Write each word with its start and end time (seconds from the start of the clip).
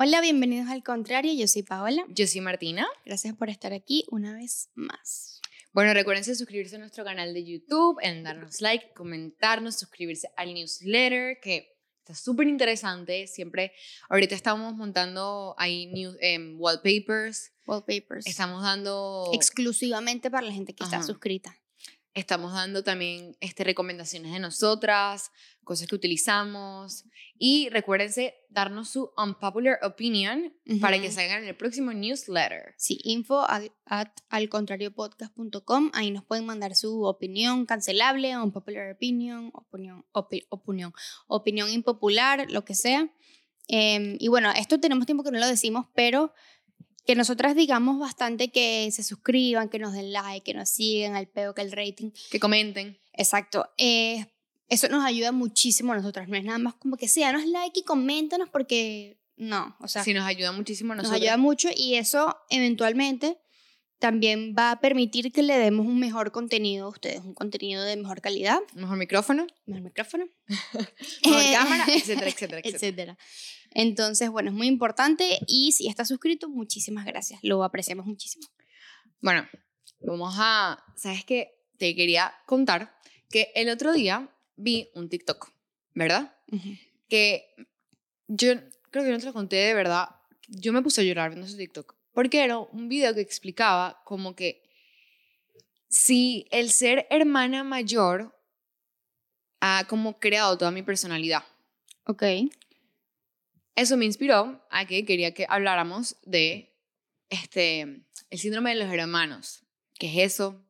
Hola, 0.00 0.20
bienvenidos 0.20 0.68
al 0.68 0.84
contrario. 0.84 1.32
Yo 1.32 1.48
soy 1.48 1.64
Paola. 1.64 2.04
Yo 2.10 2.24
soy 2.28 2.40
Martina. 2.40 2.86
Gracias 3.04 3.34
por 3.34 3.50
estar 3.50 3.72
aquí 3.72 4.04
una 4.12 4.32
vez 4.32 4.70
más. 4.76 5.40
Bueno, 5.72 5.92
recuerden 5.92 6.22
suscribirse 6.22 6.76
a 6.76 6.78
nuestro 6.78 7.02
canal 7.02 7.34
de 7.34 7.44
YouTube, 7.44 7.98
en 8.00 8.22
darnos 8.22 8.60
like, 8.60 8.92
comentarnos, 8.94 9.76
suscribirse 9.76 10.30
al 10.36 10.54
newsletter, 10.54 11.40
que 11.40 11.80
está 11.98 12.14
súper 12.14 12.46
interesante. 12.46 13.26
Siempre, 13.26 13.72
ahorita 14.08 14.36
estamos 14.36 14.72
montando 14.76 15.56
ahí 15.58 15.86
new, 15.86 16.14
em, 16.20 16.54
wallpapers. 16.60 17.50
Wallpapers. 17.66 18.24
Estamos 18.28 18.62
dando... 18.62 19.32
Exclusivamente 19.34 20.30
para 20.30 20.46
la 20.46 20.52
gente 20.52 20.74
que 20.74 20.84
está 20.84 21.02
suscrita. 21.02 21.58
Estamos 22.18 22.52
dando 22.52 22.82
también 22.82 23.36
este, 23.40 23.62
recomendaciones 23.62 24.32
de 24.32 24.40
nosotras, 24.40 25.30
cosas 25.62 25.86
que 25.86 25.94
utilizamos. 25.94 27.04
Y 27.38 27.68
recuérdense 27.68 28.34
darnos 28.48 28.88
su 28.90 29.12
unpopular 29.16 29.78
opinion 29.82 30.52
para 30.80 31.00
que 31.00 31.10
salgan 31.12 31.42
en 31.44 31.48
el 31.48 31.56
próximo 31.56 31.92
newsletter. 31.92 32.74
Sí, 32.76 32.98
info 33.04 33.48
al- 33.48 33.70
at 33.86 34.08
alcontrariopodcast.com. 34.30 35.90
Ahí 35.94 36.10
nos 36.10 36.24
pueden 36.24 36.46
mandar 36.46 36.74
su 36.74 37.04
opinión 37.04 37.66
cancelable, 37.66 38.36
un 38.36 38.52
popular 38.52 38.90
opinion, 38.92 39.50
opinión, 39.54 40.04
opi- 40.12 40.46
opinión, 40.50 40.92
opinión 41.26 41.70
impopular, 41.70 42.50
lo 42.50 42.64
que 42.64 42.74
sea. 42.74 43.08
Em, 43.68 44.16
y 44.18 44.28
bueno, 44.28 44.50
esto 44.56 44.80
tenemos 44.80 45.06
tiempo 45.06 45.22
que 45.22 45.30
no 45.30 45.38
lo 45.38 45.46
decimos, 45.46 45.86
pero 45.94 46.32
que 47.08 47.14
nosotras 47.14 47.56
digamos 47.56 47.98
bastante 47.98 48.50
que 48.50 48.90
se 48.92 49.02
suscriban, 49.02 49.70
que 49.70 49.78
nos 49.78 49.94
den 49.94 50.12
like, 50.12 50.44
que 50.44 50.52
nos 50.52 50.68
sigan, 50.68 51.16
al 51.16 51.26
peo, 51.26 51.54
que 51.54 51.62
el 51.62 51.72
rating. 51.72 52.10
Que 52.30 52.38
comenten. 52.38 52.98
Exacto. 53.14 53.66
eh, 53.78 54.26
eso 54.68 54.90
nos 54.90 55.02
ayuda 55.06 55.32
muchísimo 55.32 55.94
a 55.94 55.96
nosotras. 55.96 56.28
No 56.28 56.36
es 56.36 56.44
nada 56.44 56.58
más 56.58 56.74
como 56.74 56.98
que 56.98 57.08
sí, 57.08 57.22
danos 57.22 57.46
like 57.46 57.80
y 57.80 57.82
coméntanos 57.84 58.50
porque 58.50 59.16
no, 59.38 59.74
o 59.80 59.88
sea, 59.88 60.04
sí, 60.04 60.12
nos 60.12 60.26
ayuda 60.26 60.52
muchísimo 60.52 60.92
a 60.92 60.96
nos 60.96 61.04
nosotros. 61.04 61.22
ayuda 61.22 61.38
mucho 61.38 61.70
y 61.74 61.94
eso 61.94 62.36
eventualmente 62.50 63.38
también 63.98 64.54
va 64.56 64.72
a 64.72 64.80
permitir 64.80 65.32
que 65.32 65.42
le 65.42 65.56
demos 65.56 65.86
un 65.86 65.98
mejor 65.98 66.30
contenido 66.30 66.84
a 66.84 66.90
ustedes, 66.90 67.20
un 67.24 67.32
contenido 67.32 67.82
de 67.84 67.96
mejor 67.96 68.20
calidad, 68.20 68.60
Mejor 68.74 68.98
micrófono, 68.98 69.46
mejor 69.64 69.82
micrófono, 69.84 70.26
mejor 71.24 71.40
Eh, 71.40 71.52
cámara, 71.54 71.84
etcétera, 71.88 72.28
etcétera, 72.28 72.58
etcétera. 72.60 72.76
etcétera. 72.76 73.18
Entonces, 73.72 74.30
bueno, 74.30 74.50
es 74.50 74.56
muy 74.56 74.66
importante 74.66 75.38
y 75.46 75.72
si 75.72 75.88
estás 75.88 76.08
suscrito, 76.08 76.48
muchísimas 76.48 77.04
gracias, 77.04 77.40
lo 77.42 77.62
apreciamos 77.64 78.06
muchísimo. 78.06 78.46
Bueno, 79.20 79.46
vamos 80.00 80.34
a... 80.38 80.82
¿Sabes 80.96 81.24
qué? 81.24 81.60
Te 81.76 81.94
quería 81.94 82.34
contar 82.46 82.96
que 83.30 83.52
el 83.54 83.68
otro 83.68 83.92
día 83.92 84.28
vi 84.56 84.90
un 84.94 85.08
TikTok, 85.08 85.50
¿verdad? 85.94 86.34
Que 87.08 87.54
yo 88.26 88.54
creo 88.90 89.04
que 89.04 89.10
no 89.10 89.18
te 89.18 89.26
lo 89.26 89.32
conté 89.32 89.56
de 89.56 89.74
verdad. 89.74 90.08
Yo 90.48 90.72
me 90.72 90.82
puse 90.82 91.00
a 91.00 91.04
llorar 91.04 91.30
viendo 91.30 91.46
ese 91.46 91.56
TikTok. 91.56 91.94
Porque 92.12 92.42
era 92.42 92.58
un 92.58 92.88
video 92.88 93.14
que 93.14 93.20
explicaba 93.20 94.02
como 94.04 94.34
que 94.34 94.62
si 95.88 96.46
el 96.50 96.70
ser 96.70 97.06
hermana 97.10 97.62
mayor 97.64 98.36
ha 99.60 99.86
como 99.88 100.18
creado 100.18 100.58
toda 100.58 100.70
mi 100.70 100.82
personalidad. 100.82 101.44
Ok. 102.04 102.22
Eso 103.78 103.96
me 103.96 104.06
inspiró 104.06 104.60
a 104.70 104.86
que 104.86 105.04
quería 105.04 105.32
que 105.34 105.46
habláramos 105.48 106.16
de 106.24 106.74
este, 107.30 108.02
el 108.28 108.38
síndrome 108.38 108.70
de 108.70 108.84
los 108.84 108.92
hermanos. 108.92 109.62
¿Qué 109.94 110.08
es 110.08 110.32
eso? 110.32 110.66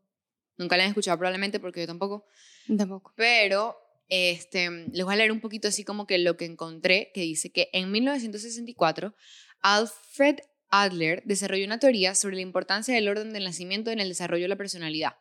Nunca 0.58 0.76
lo 0.76 0.82
han 0.82 0.90
escuchado 0.90 1.16
probablemente 1.16 1.58
porque 1.58 1.80
yo 1.80 1.86
tampoco. 1.86 2.26
Tampoco. 2.76 3.14
Pero 3.16 3.78
este, 4.10 4.68
les 4.92 5.04
voy 5.06 5.14
a 5.14 5.16
leer 5.16 5.32
un 5.32 5.40
poquito 5.40 5.68
así 5.68 5.84
como 5.84 6.06
que 6.06 6.18
lo 6.18 6.36
que 6.36 6.44
encontré, 6.44 7.10
que 7.14 7.22
dice 7.22 7.50
que 7.50 7.70
en 7.72 7.90
1964 7.90 9.14
Alfred 9.62 10.40
Adler 10.68 11.22
desarrolló 11.24 11.64
una 11.64 11.78
teoría 11.78 12.14
sobre 12.14 12.36
la 12.36 12.42
importancia 12.42 12.94
del 12.94 13.08
orden 13.08 13.32
del 13.32 13.44
nacimiento 13.44 13.90
en 13.90 14.00
el 14.00 14.10
desarrollo 14.10 14.44
de 14.44 14.48
la 14.48 14.56
personalidad. 14.56 15.16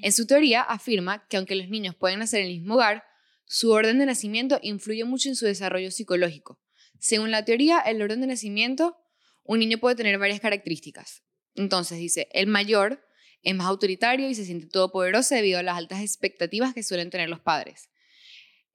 En 0.00 0.12
su 0.12 0.26
teoría 0.26 0.62
afirma 0.62 1.28
que 1.28 1.36
aunque 1.36 1.56
los 1.56 1.68
niños 1.68 1.94
pueden 1.94 2.20
nacer 2.20 2.40
en 2.40 2.46
el 2.46 2.54
mismo 2.54 2.76
hogar, 2.76 3.04
su 3.44 3.70
orden 3.70 3.98
de 3.98 4.06
nacimiento 4.06 4.58
influye 4.62 5.04
mucho 5.04 5.28
en 5.28 5.36
su 5.36 5.44
desarrollo 5.44 5.90
psicológico. 5.90 6.58
Según 6.98 7.30
la 7.30 7.44
teoría, 7.44 7.80
el 7.80 8.02
orden 8.02 8.20
de 8.20 8.26
nacimiento, 8.26 8.96
un 9.44 9.60
niño 9.60 9.78
puede 9.78 9.96
tener 9.96 10.18
varias 10.18 10.40
características. 10.40 11.22
Entonces 11.54 11.98
dice, 11.98 12.28
el 12.32 12.46
mayor 12.46 13.04
es 13.42 13.54
más 13.54 13.66
autoritario 13.66 14.28
y 14.28 14.34
se 14.34 14.44
siente 14.44 14.66
todopoderoso 14.66 15.34
debido 15.34 15.58
a 15.58 15.62
las 15.62 15.76
altas 15.76 16.02
expectativas 16.02 16.74
que 16.74 16.82
suelen 16.82 17.10
tener 17.10 17.28
los 17.28 17.40
padres. 17.40 17.88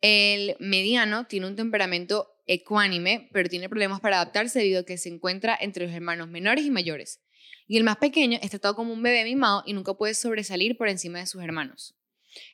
El 0.02 0.56
mediano 0.60 1.28
tiene 1.28 1.48
un 1.48 1.56
temperamento 1.56 2.30
ecuánime, 2.46 3.30
pero 3.32 3.50
tiene 3.50 3.70
problemas 3.70 4.02
para 4.02 4.18
adaptarse 4.18 4.60
debido 4.60 4.82
a 4.82 4.86
que 4.86 4.98
se 4.98 5.10
encuentra 5.10 5.58
entre 5.60 5.86
los 5.86 5.96
hermanos 5.96 6.28
menores 6.28 6.66
y 6.66 6.72
mayores. 6.72 7.22
Y 7.68 7.78
el 7.78 7.84
más 7.84 7.98
pequeño 7.98 8.38
es 8.42 8.50
tratado 8.50 8.76
como 8.76 8.92
un 8.94 9.02
bebé 9.02 9.24
mimado 9.24 9.64
y 9.66 9.74
nunca 9.74 9.94
puede 9.94 10.14
sobresalir 10.14 10.78
por 10.78 10.90
encima 10.90 11.20
de 11.20 11.28
sus 11.28 11.42
hermanos. 11.42 11.96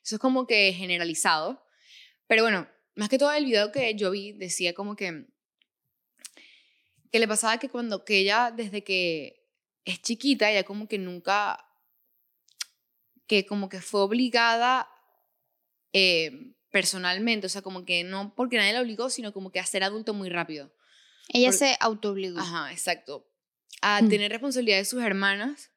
Eso 0.03 0.15
es 0.15 0.19
como 0.19 0.45
que 0.45 0.71
generalizado. 0.73 1.63
Pero 2.27 2.43
bueno, 2.43 2.67
más 2.95 3.09
que 3.09 3.17
todo 3.17 3.31
el 3.31 3.45
video 3.45 3.71
que 3.71 3.95
yo 3.95 4.11
vi 4.11 4.33
decía 4.33 4.73
como 4.73 4.95
que 4.95 5.25
que 7.11 7.19
le 7.19 7.27
pasaba 7.27 7.57
que 7.59 7.69
cuando 7.69 8.03
que 8.05 8.19
ella 8.19 8.51
desde 8.55 8.83
que 8.83 9.47
es 9.85 10.01
chiquita 10.01 10.49
ella 10.51 10.63
como 10.63 10.87
que 10.87 10.97
nunca 10.97 11.65
que 13.27 13.45
como 13.45 13.69
que 13.69 13.81
fue 13.81 14.01
obligada 14.01 14.87
eh, 15.93 16.53
personalmente, 16.71 17.47
o 17.47 17.49
sea, 17.49 17.61
como 17.63 17.83
que 17.85 18.03
no 18.03 18.33
porque 18.35 18.57
nadie 18.57 18.73
la 18.73 18.81
obligó, 18.81 19.09
sino 19.09 19.33
como 19.33 19.51
que 19.51 19.59
a 19.59 19.65
ser 19.65 19.83
adulto 19.83 20.13
muy 20.13 20.29
rápido. 20.29 20.71
Ella 21.29 21.49
Por- 21.49 21.57
se 21.57 21.77
autoobligó. 21.79 22.39
Ajá, 22.39 22.71
exacto. 22.71 23.27
A 23.81 24.01
Mm. 24.01 24.09
tener 24.09 24.31
responsabilidad 24.31 24.77
de 24.77 24.85
sus 24.85 25.01
hermanas 25.01 25.71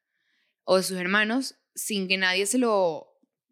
o 0.65 0.77
de 0.77 0.83
sus 0.83 0.97
hermanos 0.97 1.55
sin 1.75 2.07
que 2.07 2.17
nadie 2.17 2.45
se 2.45 2.57
lo, 2.59 3.07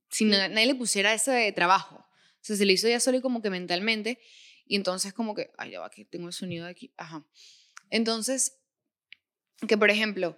sin 0.10 0.30
na- 0.30 0.48
nadie 0.50 0.68
le 0.68 0.76
pusiera 0.76 1.14
ese 1.14 1.52
trabajo. 1.52 1.96
O 1.96 2.44
sea, 2.44 2.56
se 2.56 2.66
le 2.66 2.74
hizo 2.74 2.88
ya 2.88 3.00
solo 3.00 3.18
y 3.18 3.22
como 3.22 3.42
que 3.42 3.50
mentalmente. 3.50 4.20
Y 4.66 4.76
entonces 4.76 5.14
como 5.14 5.34
que, 5.36 5.52
ay, 5.58 5.72
ya 5.72 5.80
va, 5.80 5.90
que 5.90 6.06
tengo 6.06 6.28
el 6.28 6.34
sonido 6.34 6.66
de 6.66 6.72
aquí. 6.72 6.94
Ajá. 6.98 7.24
Entonces, 7.92 8.58
que 9.68 9.78
por 9.78 9.92
ejemplo, 9.92 10.38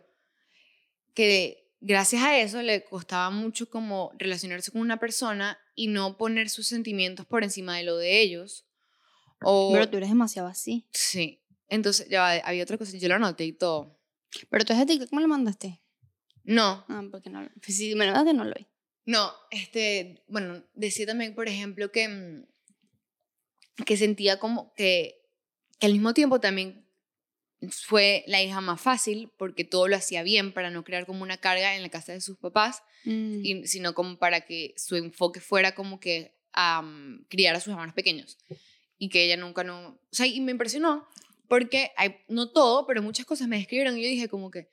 que 1.13 1.71
gracias 1.79 2.21
a 2.23 2.37
eso 2.39 2.61
le 2.61 2.83
costaba 2.83 3.29
mucho 3.29 3.69
como 3.69 4.11
relacionarse 4.17 4.71
con 4.71 4.81
una 4.81 4.97
persona 4.99 5.57
y 5.75 5.87
no 5.87 6.17
poner 6.17 6.49
sus 6.49 6.67
sentimientos 6.67 7.25
por 7.25 7.43
encima 7.43 7.77
de 7.77 7.83
lo 7.83 7.95
de 7.97 8.19
ellos. 8.21 8.65
O, 9.41 9.71
Pero 9.73 9.89
tú 9.89 9.97
eres 9.97 10.09
demasiado 10.09 10.47
así. 10.47 10.87
Sí. 10.91 11.41
Entonces, 11.69 12.07
ya 12.09 12.31
había 12.45 12.63
otra 12.63 12.77
cosa, 12.77 12.97
yo 12.97 13.07
lo 13.07 13.15
anoté 13.15 13.45
y 13.45 13.53
todo. 13.53 13.99
Pero 14.49 14.65
tú 14.65 14.73
es 14.73 14.79
de 14.79 14.85
TikTok, 14.85 15.09
¿cómo 15.09 15.21
lo 15.21 15.27
mandaste? 15.27 15.81
No, 16.43 16.85
Ah, 16.89 17.03
porque 17.11 17.29
no. 17.29 17.47
pues 17.63 17.77
Si 17.77 17.95
me 17.95 18.05
lo 18.05 18.11
mandaste, 18.13 18.33
no 18.37 18.43
lo 18.45 18.53
vi. 18.55 18.67
no, 19.05 19.31
este, 19.51 20.23
bueno, 20.27 20.63
decía 20.73 21.05
también, 21.05 21.35
por 21.35 21.47
ejemplo, 21.47 21.91
que, 21.91 22.07
mm, 22.07 22.45
que 23.85 23.97
sentía 23.97 24.39
como 24.39 24.73
que, 24.75 25.21
que 25.79 25.85
al 25.87 25.93
mismo 25.93 26.13
tiempo 26.13 26.39
también 26.39 26.82
fue 27.71 28.23
la 28.27 28.41
hija 28.41 28.61
más 28.61 28.81
fácil 28.81 29.31
porque 29.37 29.63
todo 29.63 29.87
lo 29.87 29.95
hacía 29.95 30.23
bien 30.23 30.53
para 30.53 30.69
no 30.69 30.83
crear 30.83 31.05
como 31.05 31.23
una 31.23 31.37
carga 31.37 31.75
en 31.75 31.81
la 31.81 31.89
casa 31.89 32.13
de 32.13 32.21
sus 32.21 32.37
papás, 32.37 32.83
Mm. 33.05 33.39
y, 33.43 33.67
sino 33.67 33.93
como 33.93 34.17
para 34.17 34.41
que 34.41 34.73
su 34.77 34.95
enfoque 34.95 35.39
fuera 35.39 35.75
como 35.75 35.99
que 35.99 36.35
a 36.53 36.81
mm, 36.81 37.25
criar 37.29 37.55
a 37.55 37.59
sus 37.59 37.71
hermanos 37.71 37.93
pequeños. 37.93 38.37
Y 38.97 39.09
que 39.09 39.25
ella 39.25 39.37
nunca 39.37 39.63
no... 39.63 39.87
O 39.87 39.99
sea, 40.11 40.25
y 40.27 40.39
me 40.39 40.51
impresionó 40.51 41.07
porque 41.47 41.91
hay, 41.97 42.17
no 42.29 42.51
todo, 42.51 42.87
pero 42.87 43.01
muchas 43.01 43.25
cosas 43.25 43.47
me 43.47 43.57
describieron 43.57 43.97
y 43.97 44.03
yo 44.03 44.07
dije 44.07 44.29
como 44.29 44.49
que, 44.49 44.69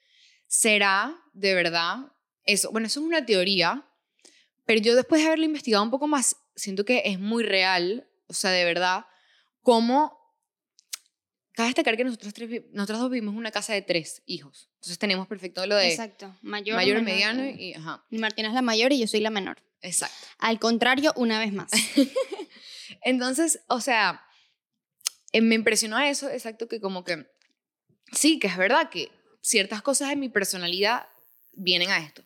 ¿será 0.46 1.16
de 1.32 1.54
verdad 1.54 2.12
eso? 2.44 2.70
Bueno, 2.70 2.86
eso 2.86 3.00
es 3.00 3.06
una 3.06 3.26
teoría, 3.26 3.84
pero 4.64 4.80
yo 4.80 4.94
después 4.94 5.20
de 5.20 5.26
haberlo 5.26 5.46
investigado 5.46 5.82
un 5.82 5.90
poco 5.90 6.06
más, 6.06 6.36
siento 6.54 6.84
que 6.84 7.02
es 7.06 7.18
muy 7.18 7.42
real, 7.42 8.08
o 8.28 8.34
sea, 8.34 8.50
de 8.50 8.64
verdad, 8.64 9.06
cómo... 9.62 10.19
Cabe 11.52 11.68
destacar 11.68 11.96
que 11.96 12.04
nosotros, 12.04 12.32
tres, 12.32 12.62
nosotros 12.72 13.00
dos 13.00 13.10
vivimos 13.10 13.32
en 13.32 13.38
una 13.38 13.50
casa 13.50 13.72
de 13.72 13.82
tres 13.82 14.22
hijos. 14.26 14.68
Entonces 14.74 14.98
tenemos 14.98 15.26
perfecto 15.26 15.66
lo 15.66 15.76
de 15.76 15.90
Exacto. 15.90 16.36
Mayor, 16.42 16.76
mayor, 16.76 17.02
menor, 17.02 17.12
mediano 17.12 17.42
eh, 17.42 17.56
y... 17.58 17.74
Ajá, 17.74 18.04
Martina 18.10 18.48
es 18.48 18.54
la 18.54 18.62
mayor 18.62 18.92
y 18.92 19.00
yo 19.00 19.06
soy 19.06 19.20
la 19.20 19.30
menor. 19.30 19.62
exacto. 19.82 20.16
Al 20.38 20.58
contrario, 20.58 21.12
una 21.16 21.38
vez 21.38 21.52
más. 21.52 21.70
Entonces, 23.02 23.60
o 23.66 23.80
sea, 23.80 24.24
eh, 25.32 25.40
me 25.40 25.54
impresionó 25.54 25.98
eso, 25.98 26.28
exacto, 26.30 26.68
que 26.68 26.80
como 26.80 27.04
que, 27.04 27.26
sí, 28.12 28.38
que 28.38 28.46
es 28.46 28.56
verdad 28.56 28.90
que 28.90 29.10
ciertas 29.40 29.82
cosas 29.82 30.08
de 30.08 30.16
mi 30.16 30.28
personalidad 30.28 31.06
vienen 31.52 31.90
a 31.90 31.98
esto. 31.98 32.22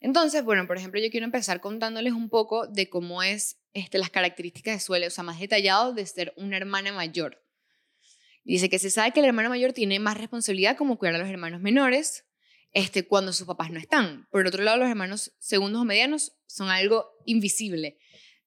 Entonces, 0.00 0.44
bueno, 0.44 0.66
por 0.66 0.76
ejemplo, 0.76 1.00
yo 1.00 1.10
quiero 1.10 1.24
empezar 1.24 1.60
contándoles 1.60 2.12
un 2.12 2.28
poco 2.28 2.66
de 2.66 2.88
cómo 2.88 3.22
es 3.22 3.56
este, 3.72 3.98
las 3.98 4.10
características 4.10 4.74
de 4.74 4.80
Suele, 4.80 5.06
o 5.06 5.10
sea, 5.10 5.24
más 5.24 5.40
detallado 5.40 5.92
de 5.92 6.06
ser 6.06 6.32
una 6.36 6.56
hermana 6.56 6.92
mayor. 6.92 7.42
Dice 8.46 8.70
que 8.70 8.78
se 8.78 8.90
sabe 8.90 9.10
que 9.10 9.18
el 9.18 9.26
hermano 9.26 9.48
mayor 9.48 9.72
tiene 9.72 9.98
más 9.98 10.16
responsabilidad 10.16 10.76
como 10.76 10.98
cuidar 10.98 11.16
a 11.16 11.18
los 11.18 11.28
hermanos 11.28 11.60
menores 11.60 12.24
este, 12.72 13.04
cuando 13.04 13.32
sus 13.32 13.44
papás 13.44 13.72
no 13.72 13.80
están. 13.80 14.28
Por 14.30 14.46
otro 14.46 14.62
lado, 14.62 14.78
los 14.78 14.88
hermanos 14.88 15.34
segundos 15.40 15.82
o 15.82 15.84
medianos 15.84 16.36
son 16.46 16.68
algo 16.68 17.10
invisible. 17.24 17.98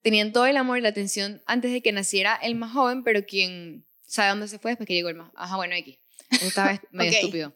Tenían 0.02 0.32
todo 0.32 0.46
el 0.46 0.56
amor 0.56 0.78
y 0.78 0.82
la 0.82 0.90
atención 0.90 1.42
antes 1.46 1.74
de 1.74 1.82
que 1.82 1.92
naciera 1.92 2.36
el 2.42 2.56
más 2.56 2.72
joven, 2.72 3.04
pero 3.04 3.26
quien 3.26 3.86
sabe 4.08 4.30
dónde 4.30 4.48
se 4.48 4.58
fue 4.58 4.72
después 4.72 4.88
que 4.88 4.94
llegó 4.94 5.10
el 5.10 5.16
más. 5.16 5.32
Ajá, 5.36 5.58
bueno, 5.58 5.76
aquí. 5.76 6.00
Esta 6.30 6.70
vez 6.70 6.80
medio 6.92 7.12
estúpido. 7.12 7.54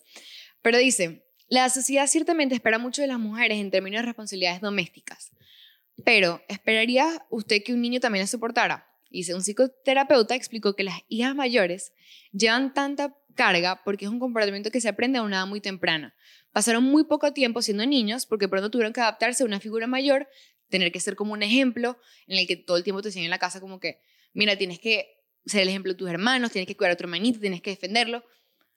Pero 0.61 0.77
dice, 0.79 1.25
la 1.47 1.69
sociedad 1.69 2.07
ciertamente 2.07 2.55
espera 2.55 2.77
mucho 2.77 3.01
de 3.01 3.07
las 3.07 3.19
mujeres 3.19 3.57
en 3.57 3.71
términos 3.71 4.01
de 4.01 4.07
responsabilidades 4.07 4.59
domésticas. 4.59 5.31
Pero, 6.03 6.43
¿esperaría 6.49 7.25
usted 7.29 7.63
que 7.63 7.71
un 7.71 7.81
niño 7.81 8.01
también 8.01 8.23
la 8.23 8.27
soportara? 8.27 8.92
Dice, 9.19 9.35
un 9.35 9.41
psicoterapeuta 9.43 10.35
explicó 10.35 10.75
que 10.75 10.83
las 10.83 11.01
hijas 11.07 11.35
mayores 11.35 11.93
llevan 12.31 12.73
tanta 12.73 13.15
carga 13.35 13.81
porque 13.83 14.05
es 14.05 14.11
un 14.11 14.19
comportamiento 14.19 14.71
que 14.71 14.81
se 14.81 14.89
aprende 14.89 15.19
a 15.19 15.21
una 15.21 15.37
edad 15.37 15.47
muy 15.47 15.61
temprana. 15.61 16.15
Pasaron 16.51 16.83
muy 16.83 17.03
poco 17.05 17.31
tiempo 17.33 17.61
siendo 17.61 17.85
niños 17.85 18.25
porque 18.25 18.47
pronto 18.47 18.69
tuvieron 18.71 18.91
que 18.93 19.01
adaptarse 19.01 19.43
a 19.43 19.45
una 19.45 19.59
figura 19.59 19.87
mayor, 19.87 20.27
tener 20.69 20.91
que 20.91 20.99
ser 20.99 21.15
como 21.15 21.33
un 21.33 21.43
ejemplo 21.43 21.97
en 22.27 22.39
el 22.39 22.47
que 22.47 22.55
todo 22.55 22.77
el 22.77 22.83
tiempo 22.83 23.01
te 23.01 23.09
enseñan 23.09 23.25
en 23.25 23.31
la 23.31 23.39
casa 23.39 23.59
como 23.59 23.79
que, 23.79 23.99
mira, 24.33 24.55
tienes 24.57 24.79
que 24.79 25.07
ser 25.45 25.61
el 25.61 25.69
ejemplo 25.69 25.91
de 25.93 25.97
tus 25.97 26.09
hermanos, 26.09 26.51
tienes 26.51 26.67
que 26.67 26.75
cuidar 26.75 26.93
a 26.93 26.95
tu 26.95 27.03
hermanito, 27.03 27.39
tienes 27.39 27.61
que 27.61 27.69
defenderlo. 27.71 28.23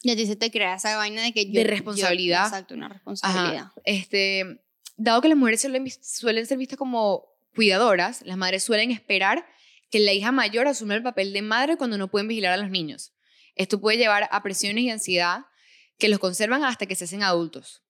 Y 0.03 0.11
a 0.11 0.17
ti 0.17 0.27
se 0.27 0.37
te 0.37 0.51
crea 0.51 0.75
esa 0.75 0.97
vaina 0.97 1.23
de 1.23 1.33
que 1.33 1.47
yo... 1.47 1.53
De 1.53 1.63
yo- 1.65 1.71
responsabilidad. 1.71 2.45
exacto, 2.47 2.75
una 2.75 2.89
responsabilidad. 2.89 3.57
Ajá. 3.57 3.73
Este, 3.85 4.61
dado 4.97 5.23
que 5.23 5.29
las 5.29 5.39
mujeres 5.39 5.61
suelen 5.63 6.47
ser 6.47 6.59
vistas 6.59 6.77
como 6.79 7.25
cuidadoras, 7.55 8.21
las 8.23 8.37
madres 8.37 8.63
suelen 8.63 8.91
esperar 8.91 9.47
que 9.91 9.99
la 10.01 10.13
hija 10.13 10.33
mayor 10.33 10.67
asuma 10.67 10.95
el 10.95 11.03
papel 11.03 11.33
de 11.33 11.43
madre 11.43 11.77
cuando 11.77 11.99
no 11.99 12.09
pueden 12.09 12.29
vigilar 12.29 12.53
a 12.53 12.57
los 12.57 12.71
niños. 12.71 13.13
Esto 13.55 13.81
puede 13.81 13.99
llevar 13.99 14.29
a 14.31 14.43
presiones 14.43 14.85
y 14.85 14.91
ansiedad 14.91 15.47
que 15.99 16.09
los 16.09 16.19
conservan 16.19 16.65
hasta 16.65 16.87
que 16.87 16.95
se 16.95 17.05
hacen 17.05 17.23
adultos. 17.23 17.83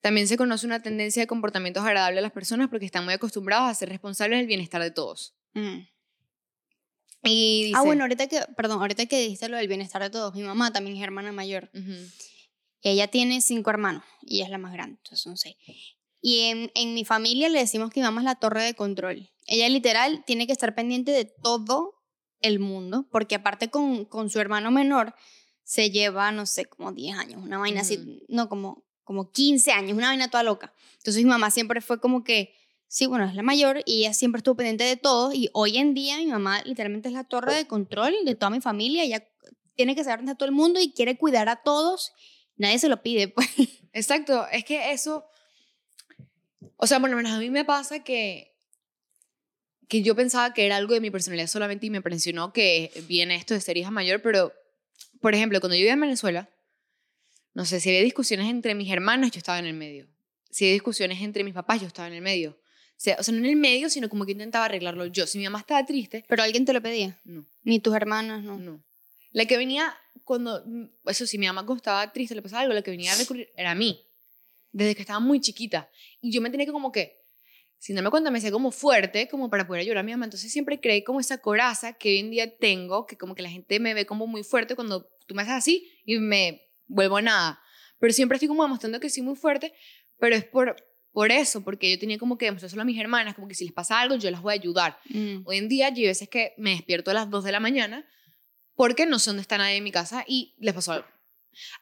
También 0.00 0.28
se 0.28 0.36
conoce 0.36 0.66
una 0.66 0.82
tendencia 0.82 1.22
de 1.22 1.26
comportamientos 1.26 1.84
agradables 1.84 2.18
a 2.18 2.22
las 2.22 2.32
personas 2.32 2.68
porque 2.68 2.86
están 2.86 3.04
muy 3.04 3.14
acostumbrados 3.14 3.68
a 3.68 3.74
ser 3.74 3.88
responsables 3.88 4.38
del 4.38 4.46
bienestar 4.46 4.82
de 4.82 4.90
todos. 4.90 5.34
Mm. 5.52 5.80
Y 7.24 7.64
dice, 7.64 7.76
Ah, 7.76 7.82
bueno, 7.82 8.04
ahorita 8.04 8.26
que, 8.28 8.40
perdón, 8.56 8.80
ahorita 8.80 9.04
que 9.06 9.20
dijiste 9.20 9.48
lo 9.48 9.58
del 9.58 9.68
bienestar 9.68 10.02
de 10.02 10.08
todos, 10.08 10.34
mi 10.34 10.42
mamá 10.42 10.72
también 10.72 10.96
es 10.96 11.02
hermana 11.02 11.32
mayor. 11.32 11.70
Ujú. 11.74 11.92
Ella 12.82 13.08
tiene 13.08 13.42
cinco 13.42 13.68
hermanos 13.68 14.02
y 14.22 14.36
ella 14.36 14.46
es 14.46 14.50
la 14.50 14.58
más 14.58 14.72
grande, 14.72 14.96
entonces 14.96 15.20
son 15.20 15.36
seis. 15.36 15.56
Y 16.20 16.40
en, 16.40 16.70
en 16.74 16.94
mi 16.94 17.04
familia 17.04 17.48
le 17.48 17.58
decimos 17.58 17.90
que 17.90 18.00
mi 18.00 18.04
mamá 18.04 18.20
es 18.20 18.26
la 18.26 18.34
torre 18.34 18.62
de 18.62 18.74
control. 18.74 19.30
Ella 19.46 19.68
literal 19.68 20.22
tiene 20.26 20.46
que 20.46 20.52
estar 20.52 20.74
pendiente 20.74 21.12
de 21.12 21.24
todo 21.24 21.94
el 22.40 22.58
mundo, 22.58 23.06
porque 23.10 23.34
aparte 23.34 23.70
con, 23.70 24.04
con 24.04 24.30
su 24.30 24.40
hermano 24.40 24.70
menor 24.70 25.14
se 25.64 25.90
lleva, 25.90 26.32
no 26.32 26.46
sé, 26.46 26.64
como 26.64 26.92
10 26.92 27.16
años, 27.16 27.42
una 27.42 27.58
vaina 27.58 27.82
así, 27.82 28.24
no, 28.28 28.48
como, 28.48 28.84
como 29.04 29.30
15 29.30 29.72
años, 29.72 29.96
una 29.96 30.08
vaina 30.08 30.28
toda 30.28 30.42
loca. 30.42 30.74
Entonces 30.96 31.22
mi 31.22 31.28
mamá 31.28 31.50
siempre 31.50 31.80
fue 31.80 32.00
como 32.00 32.24
que, 32.24 32.54
sí, 32.88 33.06
bueno, 33.06 33.24
es 33.24 33.34
la 33.34 33.42
mayor 33.42 33.82
y 33.86 34.00
ella 34.00 34.12
siempre 34.12 34.38
estuvo 34.38 34.56
pendiente 34.56 34.84
de 34.84 34.96
todo 34.96 35.32
y 35.32 35.48
hoy 35.52 35.78
en 35.78 35.94
día 35.94 36.16
mi 36.16 36.26
mamá 36.26 36.62
literalmente 36.64 37.08
es 37.08 37.14
la 37.14 37.24
torre 37.24 37.54
de 37.54 37.66
control 37.66 38.14
de 38.24 38.34
toda 38.34 38.50
mi 38.50 38.60
familia, 38.60 39.04
ella 39.04 39.24
tiene 39.76 39.94
que 39.94 40.02
saber 40.02 40.24
de 40.24 40.34
todo 40.34 40.46
el 40.46 40.54
mundo 40.54 40.80
y 40.80 40.92
quiere 40.92 41.16
cuidar 41.16 41.48
a 41.48 41.62
todos, 41.62 42.12
nadie 42.56 42.78
se 42.78 42.88
lo 42.88 43.02
pide, 43.02 43.28
pues. 43.28 43.48
Exacto, 43.92 44.46
es 44.50 44.64
que 44.64 44.92
eso, 44.92 45.24
o 46.76 46.86
sea, 46.86 46.98
menos 46.98 47.32
a 47.32 47.38
mí 47.38 47.50
me 47.50 47.64
pasa 47.64 48.02
que, 48.04 48.54
que 49.88 50.02
yo 50.02 50.14
pensaba 50.14 50.52
que 50.54 50.66
era 50.66 50.76
algo 50.76 50.94
de 50.94 51.00
mi 51.00 51.10
personalidad 51.10 51.46
solamente 51.46 51.86
y 51.86 51.90
me 51.90 51.98
impresionó 51.98 52.52
que 52.52 52.92
viene 53.06 53.36
esto 53.36 53.54
de 53.54 53.60
ser 53.60 53.76
hija 53.76 53.90
mayor, 53.90 54.22
pero, 54.22 54.52
por 55.20 55.34
ejemplo, 55.34 55.60
cuando 55.60 55.74
yo 55.76 55.80
vivía 55.80 55.94
en 55.94 56.00
Venezuela, 56.00 56.48
no 57.54 57.64
sé, 57.64 57.80
si 57.80 57.88
había 57.88 58.02
discusiones 58.02 58.48
entre 58.48 58.74
mis 58.74 58.90
hermanos, 58.90 59.30
yo 59.30 59.38
estaba 59.38 59.58
en 59.58 59.66
el 59.66 59.74
medio. 59.74 60.06
Si 60.50 60.64
había 60.64 60.74
discusiones 60.74 61.20
entre 61.20 61.44
mis 61.44 61.54
papás, 61.54 61.80
yo 61.80 61.86
estaba 61.86 62.08
en 62.08 62.14
el 62.14 62.22
medio. 62.22 62.50
O 62.52 63.02
sea, 63.02 63.16
o 63.18 63.22
sea, 63.22 63.32
no 63.32 63.38
en 63.38 63.46
el 63.46 63.56
medio, 63.56 63.88
sino 63.88 64.08
como 64.08 64.26
que 64.26 64.32
intentaba 64.32 64.66
arreglarlo 64.66 65.06
yo. 65.06 65.26
Si 65.26 65.38
mi 65.38 65.44
mamá 65.44 65.60
estaba 65.60 65.84
triste, 65.86 66.24
Pero 66.28 66.42
alguien 66.42 66.64
te 66.64 66.72
lo 66.72 66.82
pedía, 66.82 67.18
no. 67.24 67.44
ni 67.64 67.80
tus 67.80 67.94
hermanas, 67.94 68.42
no. 68.42 68.58
No. 68.58 68.82
La 69.32 69.46
que 69.46 69.56
venía 69.56 69.96
cuando, 70.24 70.62
eso 71.06 71.26
sí, 71.26 71.38
mi 71.38 71.46
mamá 71.46 71.64
estaba 71.74 72.12
triste, 72.12 72.34
le 72.34 72.42
pasaba 72.42 72.62
algo, 72.62 72.74
la 72.74 72.82
que 72.82 72.90
venía 72.90 73.12
a 73.12 73.16
recurrir 73.16 73.48
era 73.56 73.70
a 73.70 73.74
mí. 73.74 74.04
Desde 74.72 74.94
que 74.94 75.02
estaba 75.02 75.20
muy 75.20 75.40
chiquita. 75.40 75.90
Y 76.20 76.32
yo 76.32 76.40
me 76.40 76.50
tenía 76.50 76.66
que 76.66 76.72
como 76.72 76.92
que, 76.92 77.18
sin 77.78 77.96
darme 77.96 78.10
cuenta, 78.10 78.30
me 78.30 78.38
hacía 78.38 78.52
como 78.52 78.70
fuerte, 78.70 79.28
como 79.28 79.50
para 79.50 79.66
poder 79.66 79.80
ayudar 79.82 79.98
a 79.98 80.02
mi 80.02 80.12
mamá. 80.12 80.26
Entonces 80.26 80.52
siempre 80.52 80.80
creí 80.80 81.02
como 81.02 81.20
esa 81.20 81.38
coraza 81.38 81.94
que 81.94 82.10
hoy 82.10 82.18
en 82.18 82.30
día 82.30 82.56
tengo, 82.58 83.06
que 83.06 83.16
como 83.16 83.34
que 83.34 83.42
la 83.42 83.50
gente 83.50 83.80
me 83.80 83.94
ve 83.94 84.06
como 84.06 84.26
muy 84.26 84.44
fuerte 84.44 84.74
cuando 84.74 85.08
tú 85.26 85.34
me 85.34 85.42
haces 85.42 85.54
así 85.54 85.90
y 86.04 86.18
me 86.18 86.62
vuelvo 86.86 87.20
nada. 87.20 87.60
Pero 87.98 88.12
siempre 88.12 88.36
estoy 88.36 88.48
como 88.48 88.62
demostrando 88.62 89.00
que 89.00 89.10
soy 89.10 89.22
muy 89.22 89.36
fuerte, 89.36 89.72
pero 90.18 90.36
es 90.36 90.44
por, 90.44 90.76
por 91.12 91.32
eso, 91.32 91.62
porque 91.62 91.90
yo 91.90 91.98
tenía 91.98 92.18
como 92.18 92.38
que 92.38 92.46
demostrárselo 92.46 92.82
a 92.82 92.84
mis 92.84 92.98
hermanas, 92.98 93.34
como 93.34 93.48
que 93.48 93.54
si 93.54 93.64
les 93.64 93.72
pasa 93.72 94.00
algo, 94.00 94.16
yo 94.16 94.30
las 94.30 94.42
voy 94.42 94.52
a 94.52 94.54
ayudar. 94.54 94.98
Mm. 95.08 95.42
Hoy 95.44 95.56
en 95.58 95.68
día, 95.68 95.88
yo 95.90 96.00
hay 96.00 96.06
veces 96.06 96.28
que 96.28 96.54
me 96.56 96.70
despierto 96.70 97.10
a 97.10 97.14
las 97.14 97.30
2 97.30 97.44
de 97.44 97.52
la 97.52 97.60
mañana 97.60 98.06
porque 98.74 99.06
no 99.06 99.18
sé 99.18 99.30
dónde 99.30 99.42
está 99.42 99.58
nadie 99.58 99.76
en 99.76 99.84
mi 99.84 99.92
casa 99.92 100.24
y 100.26 100.54
les 100.58 100.74
pasó 100.74 100.92
algo. 100.92 101.06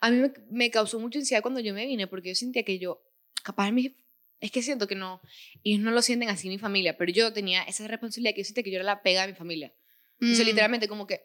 A 0.01 0.11
mí 0.11 0.17
me, 0.19 0.33
me 0.51 0.71
causó 0.71 0.99
mucha 1.01 1.19
ansiedad 1.19 1.43
cuando 1.43 1.61
yo 1.61 1.75
me 1.75 1.87
vine 1.87 2.07
porque 2.07 2.29
yo 2.31 2.35
sentía 2.35 2.63
que 2.63 2.79
yo, 2.79 3.03
capaz 3.43 3.71
mis, 3.73 3.93
es 4.41 4.51
que 4.51 4.63
siento 4.63 4.87
que 4.87 4.95
no, 4.95 5.21
ellos 5.65 5.81
no 5.81 5.91
lo 5.91 6.01
sienten 6.03 6.29
así 6.29 6.49
mi 6.49 6.59
familia, 6.59 6.97
pero 6.97 7.11
yo 7.13 7.33
tenía 7.33 7.63
esa 7.65 7.87
responsabilidad 7.89 8.35
que 8.35 8.43
yo 8.43 8.45
sentía 8.47 8.63
que 8.63 8.71
yo 8.71 8.77
era 8.77 8.85
la 8.85 9.03
pega 9.03 9.23
de 9.27 9.33
mi 9.33 9.39
familia. 9.39 9.73
O 10.21 10.27
sea, 10.35 10.45
Mm. 10.45 10.49
literalmente 10.49 10.89
como 10.89 11.07
que 11.07 11.23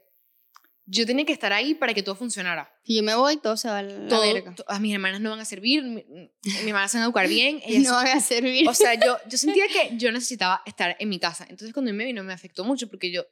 yo 0.86 1.06
tenía 1.06 1.24
que 1.26 1.32
estar 1.32 1.54
ahí 1.54 1.76
para 1.76 1.94
que 1.94 2.04
todo 2.04 2.14
funcionara. 2.16 2.70
Si 2.84 2.96
yo 2.98 3.04
me 3.04 3.16
voy, 3.16 3.38
todo 3.38 3.56
se 3.56 3.70
va 3.70 3.80
a 3.80 3.84
la 3.84 4.08
Todo, 4.10 4.22
verga. 4.34 4.54
to- 4.54 4.66
a 4.68 4.80
mis 4.80 4.94
hermanas 4.94 5.22
no 5.22 5.30
van 5.30 5.40
a 5.40 5.46
servir, 5.46 5.82
mi- 5.84 6.04
mis 6.44 6.58
hermanas 6.68 6.92
se 6.92 6.98
van 6.98 7.04
a 7.04 7.06
educar 7.06 7.28
bien, 7.30 7.62
ellas 7.66 7.84
No 7.84 7.94
van 7.94 8.18
a 8.18 8.20
servir. 8.20 8.68
o 8.68 8.74
sea, 8.74 8.94
yo, 8.96 9.18
yo 9.30 9.38
sentía 9.38 9.66
que 9.70 9.96
yo 9.98 10.12
necesitaba 10.12 10.62
estar 10.66 10.98
en 11.00 11.08
mi 11.08 11.20
casa. 11.20 11.44
Entonces, 11.50 11.74
cuando 11.74 11.94
me 11.94 12.04
vino, 12.04 12.22
me 12.24 12.34
afectó 12.34 12.66
mucho 12.66 12.90
porque 12.90 13.12
yo 13.12 13.26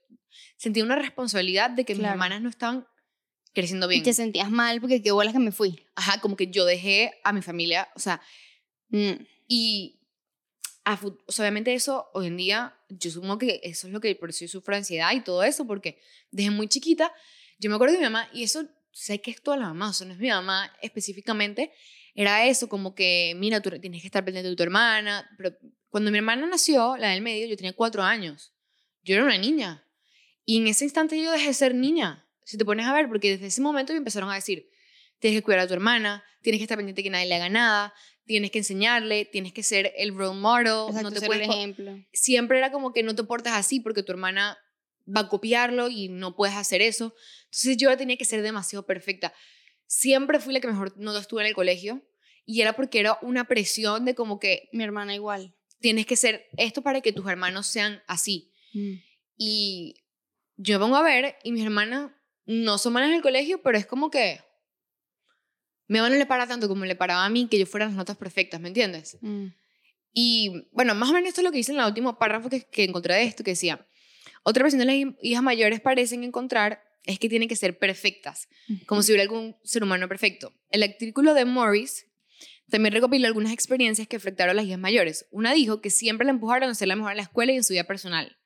sentía 0.55 0.83
una 0.83 0.95
responsabilidad 0.95 1.69
de 1.71 1.83
que 1.83 1.93
mis 1.93 1.99
Claro. 2.01 2.13
hermanas 2.13 2.41
no 2.41 2.49
estaban 2.49 2.87
creciendo 3.53 3.88
y 3.88 3.95
bien. 3.95 4.03
te 4.03 4.13
sentías 4.13 4.50
mal 4.50 4.80
porque 4.81 5.01
qué 5.01 5.12
bolas 5.12 5.33
que 5.33 5.39
me 5.39 5.51
fui. 5.51 5.86
Ajá, 5.95 6.19
como 6.21 6.36
que 6.36 6.48
yo 6.48 6.65
dejé 6.65 7.13
a 7.24 7.33
mi 7.33 7.42
familia, 7.42 7.89
o 7.95 8.00
sea, 8.00 8.21
Mm. 8.89 9.25
y 9.48 10.00
a 10.83 10.98
fut- 10.98 11.21
o 11.27 11.31
sea, 11.31 11.44
obviamente 11.44 11.74
eso 11.74 12.09
hoy 12.13 12.27
en 12.27 12.38
día, 12.38 12.75
yo 12.89 13.12
supongo 13.12 13.38
que 13.38 13.62
eso 13.63 13.88
es 13.88 13.94
lo 13.94 14.00
que 14.01 14.15
por 14.15 14.30
eso 14.31 14.45
yo 14.45 14.48
sufro 14.50 14.75
ansiedad 14.75 15.12
y 15.13 15.21
todo 15.21 15.44
eso, 15.44 15.65
porque 15.68 16.00
desde 16.31 16.51
muy 16.51 16.68
chiquita, 16.68 17.13
yo 17.59 17.69
me 17.69 17.75
acuerdo 17.75 17.94
de 17.94 18.00
mi 18.00 18.06
mamá, 18.06 18.27
y 18.33 18.44
eso 18.44 18.68
sé 18.92 19.21
que 19.21 19.31
es 19.31 19.42
toda 19.42 19.57
la 19.57 19.68
mamá, 19.68 19.89
o 19.89 19.94
sea, 19.94 20.07
no 20.07 20.13
es 20.13 20.19
mi 20.19 20.30
mamá 20.30 20.71
específicamente, 20.81 21.71
era 22.15 22.45
eso, 22.48 22.68
como 22.68 22.94
que, 22.95 23.33
mira, 23.38 23.62
tú 23.62 23.69
tienes 23.80 24.01
que 24.01 24.07
estar 24.07 24.25
pendiente 24.25 24.50
de 24.50 24.56
tu 24.56 24.63
hermana, 24.63 25.30
pero 25.38 25.56
cuando 25.89 26.12
mi 26.12 26.18
hermana 26.18 26.45
nació, 26.48 26.98
la 26.98 27.10
del 27.10 27.22
medio, 27.22 27.48
yo 27.48 27.55
tenía 27.55 27.74
cuatro 27.74 28.03
años, 28.03 28.53
yo 29.03 29.15
era 29.15 29.24
una 29.24 29.38
niña, 29.38 29.86
y 30.46 30.58
en 30.58 30.67
ese 30.67 30.84
instante 30.86 31.22
yo 31.22 31.31
dejé 31.31 31.48
de 31.48 31.53
ser 31.53 31.75
niña, 31.75 32.27
si 32.43 32.57
te 32.57 32.65
pones 32.65 32.86
a 32.86 32.93
ver, 32.93 33.07
porque 33.07 33.31
desde 33.31 33.48
ese 33.48 33.62
momento 33.62 33.93
me 33.93 33.98
empezaron 33.98 34.29
a 34.29 34.36
decir, 34.36 34.69
tienes 35.19 35.39
que 35.39 35.43
cuidar 35.43 35.60
a 35.62 35.67
tu 35.67 35.74
hermana, 35.74 36.24
tienes 36.41 36.60
que 36.60 36.63
estar 36.63 36.77
pendiente 36.77 37.03
que 37.03 37.10
nadie 37.10 37.27
le 37.27 37.36
haga 37.36 37.50
nada, 37.50 37.93
tienes 38.25 38.51
que 38.51 38.60
enseñarle, 38.60 39.25
tienes 39.25 39.53
que 39.53 39.63
ser 39.63 39.93
el 39.98 40.15
role 40.15 40.39
model, 40.39 40.88
Exacto, 40.89 41.01
no 41.01 41.12
te 41.12 41.19
ser 41.19 41.27
puedes 41.27 41.43
el 41.43 41.48
po- 41.48 41.53
ejemplo. 41.53 42.00
siempre 42.13 42.57
era 42.57 42.71
como 42.71 42.93
que 42.93 43.03
no 43.03 43.15
te 43.15 43.24
portas 43.24 43.53
así 43.53 43.79
porque 43.79 44.03
tu 44.03 44.12
hermana 44.12 44.57
va 45.13 45.21
a 45.21 45.29
copiarlo 45.29 45.89
y 45.89 46.07
no 46.10 46.36
puedes 46.36 46.55
hacer 46.55 46.81
eso. 46.81 47.13
Entonces 47.45 47.77
yo 47.77 47.95
tenía 47.98 48.17
que 48.17 48.25
ser 48.25 48.41
demasiado 48.41 48.86
perfecta. 48.86 49.33
Siempre 49.88 50.39
fui 50.39 50.53
la 50.53 50.60
que 50.62 50.67
mejor 50.67 50.98
no 50.98 51.15
estuve 51.17 51.41
en 51.41 51.48
el 51.48 51.53
colegio 51.55 52.01
y 52.45 52.62
era 52.62 52.74
porque 52.74 53.00
era 53.00 53.17
una 53.21 53.45
presión 53.48 54.05
de 54.05 54.15
como 54.15 54.39
que 54.39 54.69
Mi 54.71 54.83
hermana 54.83 55.13
igual. 55.13 55.53
tienes 55.79 56.05
que 56.05 56.15
ser 56.15 56.48
esto 56.57 56.81
para 56.81 57.01
que 57.01 57.12
tus 57.12 57.27
hermanos 57.27 57.67
sean 57.67 58.01
así. 58.07 58.53
Mm. 58.74 58.93
Y 59.38 59.95
yo 60.57 60.77
me 60.79 60.86
pongo 60.86 60.95
a 60.98 61.03
ver 61.03 61.36
y 61.43 61.51
mis 61.51 61.63
hermanas 61.63 62.12
no 62.51 62.77
son 62.77 62.93
malas 62.93 63.10
en 63.10 63.15
el 63.15 63.22
colegio, 63.22 63.62
pero 63.62 63.77
es 63.77 63.86
como 63.86 64.10
que 64.10 64.39
mi 65.88 65.98
mamá 66.00 66.10
no 66.10 66.15
le 66.15 66.25
para 66.25 66.48
tanto 66.48 66.67
como 66.67 66.86
le 66.86 66.96
paraba 66.96 67.25
a 67.25 67.29
mí 67.29 67.48
que 67.50 67.60
yo 67.60 67.65
fuera 67.65 67.86
las 67.86 67.96
notas 67.96 68.17
perfectas, 68.17 68.62
¿me 68.62 68.70
entiendes? 68.70 69.17
Mm. 69.22 69.48
Y 70.13 70.67
bueno, 70.72 70.96
más 70.96 71.10
o 71.10 71.13
menos 71.13 71.29
esto 71.29 71.41
es 71.41 71.46
lo 71.46 71.51
que 71.51 71.58
dice 71.58 71.72
en 71.72 71.79
el 71.79 71.86
último 71.86 72.17
párrafo 72.17 72.50
que, 72.50 72.62
que 72.65 72.84
encontré 72.84 73.15
de 73.15 73.24
esto, 73.24 73.43
que 73.43 73.51
decía, 73.51 73.86
otra 74.43 74.63
versión 74.63 74.79
de 74.79 74.86
las 74.86 74.96
hi- 74.96 75.15
hijas 75.22 75.43
mayores 75.43 75.79
parecen 75.81 76.24
encontrar 76.24 76.81
es 77.05 77.17
que 77.20 77.29
tienen 77.29 77.48
que 77.50 77.55
ser 77.55 77.77
perfectas, 77.79 78.48
como 78.86 79.01
si 79.01 79.12
hubiera 79.12 79.24
algún 79.24 79.58
ser 79.63 79.84
humano 79.84 80.08
perfecto. 80.08 80.53
El 80.70 80.84
artículo 80.84 81.34
de 81.34 81.46
Morris 81.46 82.05
también 82.70 82.93
recopiló 82.93 83.27
algunas 83.27 83.51
experiencias 83.53 84.08
que 84.08 84.15
afectaron 84.17 84.51
a 84.51 84.53
las 84.53 84.65
hijas 84.65 84.79
mayores. 84.79 85.25
Una 85.31 85.51
dijo 85.53 85.81
que 85.81 85.89
siempre 85.89 86.25
la 86.25 86.31
empujaron 86.31 86.70
a 86.70 86.75
ser 86.75 86.88
la 86.88 86.96
mejor 86.96 87.12
en 87.12 87.17
la 87.17 87.24
escuela 87.24 87.51
y 87.53 87.55
en 87.58 87.63
su 87.63 87.74
vida 87.74 87.86
personal. 87.86 88.38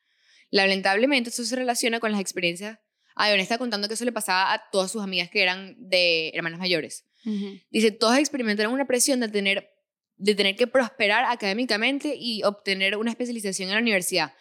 Lamentablemente, 0.52 1.30
eso 1.32 1.44
se 1.44 1.56
relaciona 1.56 2.00
con 2.00 2.12
las 2.12 2.22
experiencias. 2.22 2.80
Bueno, 3.16 3.42
está 3.42 3.58
contando 3.58 3.88
que 3.88 3.94
eso 3.94 4.06
le 4.06 4.12
pasaba 4.12 4.54
a 4.54 4.70
todas 4.72 4.92
sus 4.92 5.02
amigas 5.02 5.30
que 5.30 5.42
eran 5.42 5.76
de 5.78 6.30
hermanas 6.34 6.60
mayores. 6.60 7.06
Ujú. 7.26 7.60
Dice, 7.72 7.92
todas 7.92 8.20
experimentaron 8.20 8.74
una 8.74 8.86
presión 8.86 9.20
de 9.20 9.30
tener, 9.30 9.70
de 10.18 10.36
tener 10.36 10.56
que 10.56 10.68
prosperar 10.68 11.26
académicamente 11.26 12.16
y 12.18 12.44
obtener 12.44 12.98
una 12.98 13.10
especialización 13.12 13.70
en 13.70 13.76
la 13.76 13.82
universidad, 13.82 14.34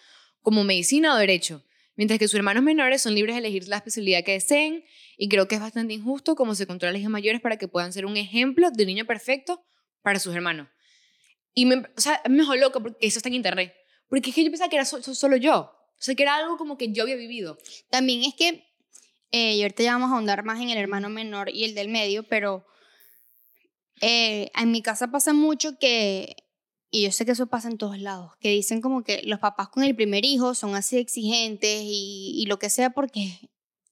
como 0.43 0.65
medicina 0.65 1.15
o 1.15 1.19
derecho, 1.19 1.65
mientras 1.97 2.19
que 2.19 2.27
sus 2.29 2.35
hermanos 2.35 2.63
menores 2.63 3.01
son 3.01 3.15
libres 3.15 3.35
de 3.37 3.39
elegir 3.41 3.69
la 3.69 3.77
especialidad 3.77 4.25
que 4.25 4.33
deseen 4.33 4.85
y 5.17 5.29
creo 5.29 5.47
que 5.49 5.55
es 5.55 5.61
bastante 5.61 5.95
injusto 5.95 6.35
cómo 6.35 6.55
se 6.55 6.67
controla 6.67 6.91
a 6.91 6.93
las 6.95 7.01
hijas 7.01 7.11
mayores 7.13 7.41
para 7.41 7.57
que 7.57 7.69
puedan 7.69 7.93
ser 7.93 8.05
un 8.07 8.17
ejemplo 8.17 8.71
de 8.71 8.85
niño 8.87 9.05
perfecto 9.07 9.65
para 10.03 10.19
sus 10.19 10.35
hermanos. 10.35 10.69
Y 11.55 11.67
me, 11.67 11.77
o 11.77 12.01
sea, 12.01 12.21
me 12.29 12.39
dejó 12.39 12.57
loco 12.57 12.83
porque 12.83 13.07
eso 13.07 13.19
está 13.21 13.29
en 13.29 13.37
internet, 13.37 13.73
porque 14.09 14.31
es 14.31 14.35
que 14.35 14.45
yo 14.45 14.51
pensaba 14.51 14.69
que 14.69 14.77
era 14.77 14.85
so- 14.85 15.01
so- 15.03 15.15
solo 15.15 15.37
yo, 15.37 15.71
o 15.99 16.03
sea, 16.05 16.15
que 16.15 16.23
era 16.23 16.37
algo 16.37 16.57
como 16.57 16.77
que 16.77 16.93
yo 16.93 17.03
había 17.05 17.17
vivido. 17.17 17.59
También 17.91 18.23
es 18.25 18.35
que 18.35 18.67
eh, 19.33 19.55
y 19.57 19.63
ahorita 19.63 19.83
ya 19.83 19.95
vamos 19.95 20.11
a 20.11 20.15
ahondar 20.15 20.45
más 20.45 20.61
en 20.61 20.71
el 20.71 20.79
hermano 20.79 21.09
menor 21.09 21.51
y 21.51 21.65
el 21.65 21.75
del 21.75 21.89
medio, 21.89 22.23
pero 22.29 22.65
eh, 24.01 24.51
en 24.55 24.71
mi 24.71 24.81
casa 24.83 25.09
pasa 25.11 25.33
mucho 25.33 25.77
que, 25.79 26.37
y 26.91 27.03
yo 27.03 27.11
sé 27.11 27.25
que 27.25 27.33
eso 27.33 27.47
pasa 27.49 27.69
en 27.69 27.79
todos 27.79 27.99
lados, 27.99 28.33
que 28.39 28.51
dicen 28.51 28.81
como 28.81 29.03
que 29.03 29.23
los 29.25 29.41
papás 29.41 29.69
con 29.71 29.83
el 29.83 29.97
primer 29.97 30.25
hijo 30.25 30.55
son 30.55 30.77
así 30.77 30.99
exigentes 30.99 31.81
y, 31.83 32.33
y 32.37 32.47
lo 32.47 32.61
que 32.61 32.71
sea 32.71 32.91
porque 32.91 33.41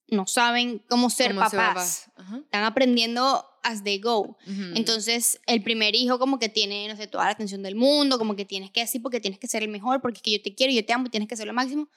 no 0.07 0.27
saben 0.27 0.79
cómo 0.89 1.09
ser 1.09 1.33
Como 1.33 1.45
ese 1.45 1.57
papá. 1.57 1.67
papás. 1.73 2.09
Están 2.43 2.63
aprendiendo 2.63 3.45
as 3.63 3.83
they 3.83 3.99
go. 3.99 4.37
Entonces, 4.75 5.39
el 5.47 5.63
primer 5.63 5.95
hijo 5.95 6.19
como 6.19 6.37
que 6.39 6.49
tiene, 6.49 6.87
no 6.87 6.95
sé, 6.95 7.07
toda 7.07 7.25
la 7.25 7.31
atención 7.31 7.63
del 7.63 7.75
mundo, 7.75 8.17
como 8.17 8.35
que 8.35 8.45
tienes 8.45 8.71
que 8.71 8.81
así 8.81 8.99
porque 8.99 9.19
tienes 9.19 9.39
que 9.39 9.47
ser 9.47 9.63
el 9.63 9.69
mejor, 9.69 10.01
porque 10.01 10.17
es 10.17 10.21
que 10.21 10.31
yo 10.31 10.41
te 10.41 10.53
quiero, 10.53 10.73
yo 10.73 10.85
te 10.85 10.93
amo, 10.93 11.07
y 11.07 11.09
tienes 11.09 11.29
que 11.29 11.35
ser 11.37 11.47
lo 11.47 11.53
máximo. 11.53 11.89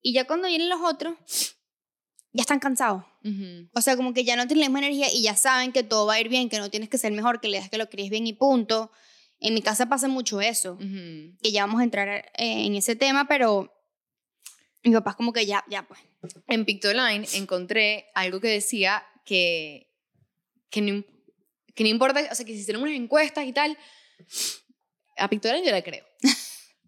Y 0.00 0.12
ya 0.12 0.26
cuando 0.26 0.48
vienen 0.48 0.68
los 0.68 0.80
otros, 0.82 1.14
ya 2.32 2.40
están 2.42 2.58
cansados. 2.60 3.04
O 3.74 3.80
sea, 3.82 3.96
como 3.96 4.14
que 4.14 4.24
ya 4.24 4.36
no 4.36 4.46
tienen 4.46 4.62
la 4.62 4.68
misma 4.68 4.80
energía 4.80 5.06
y 5.12 5.22
ya 5.22 5.36
saben 5.36 5.70
que 5.72 5.82
todo 5.82 6.06
va 6.06 6.14
a 6.14 6.20
ir 6.20 6.28
bien, 6.28 6.48
que 6.48 6.58
no 6.58 6.70
tienes 6.70 6.88
que 6.88 6.98
ser 6.98 7.12
mejor, 7.12 7.40
que 7.40 7.48
le 7.48 7.58
das 7.58 7.70
que 7.70 7.78
lo 7.78 7.88
crees 7.88 8.10
bien 8.10 8.26
y 8.26 8.32
punto. 8.32 8.90
En 9.38 9.54
mi 9.54 9.62
casa 9.62 9.86
pasa 9.88 10.08
mucho 10.08 10.40
eso, 10.40 10.74
Ujú. 10.74 11.36
que 11.42 11.52
ya 11.52 11.66
vamos 11.66 11.80
a 11.80 11.84
entrar 11.84 12.08
eh, 12.08 12.64
en 12.66 12.74
ese 12.74 12.96
tema, 12.96 13.26
pero 13.28 13.72
mi 14.84 14.92
papá 14.92 15.10
es 15.10 15.16
como 15.16 15.32
que 15.32 15.46
ya, 15.46 15.64
ya 15.68 15.86
pues. 15.86 16.00
En 16.46 16.64
Pictoline 16.64 17.26
encontré 17.34 18.06
algo 18.14 18.40
que 18.40 18.48
decía 18.48 19.04
que, 19.24 19.91
que, 20.72 20.80
no, 20.80 21.04
que 21.74 21.84
no 21.84 21.90
importa, 21.90 22.28
o 22.32 22.34
sea, 22.34 22.44
que 22.44 22.54
si 22.54 22.60
hicieron 22.60 22.82
unas 22.82 22.96
encuestas 22.96 23.44
y 23.44 23.52
tal, 23.52 23.78
a 25.16 25.28
Pictoline 25.28 25.64
yo 25.64 25.70
le 25.70 25.84
creo. 25.84 26.04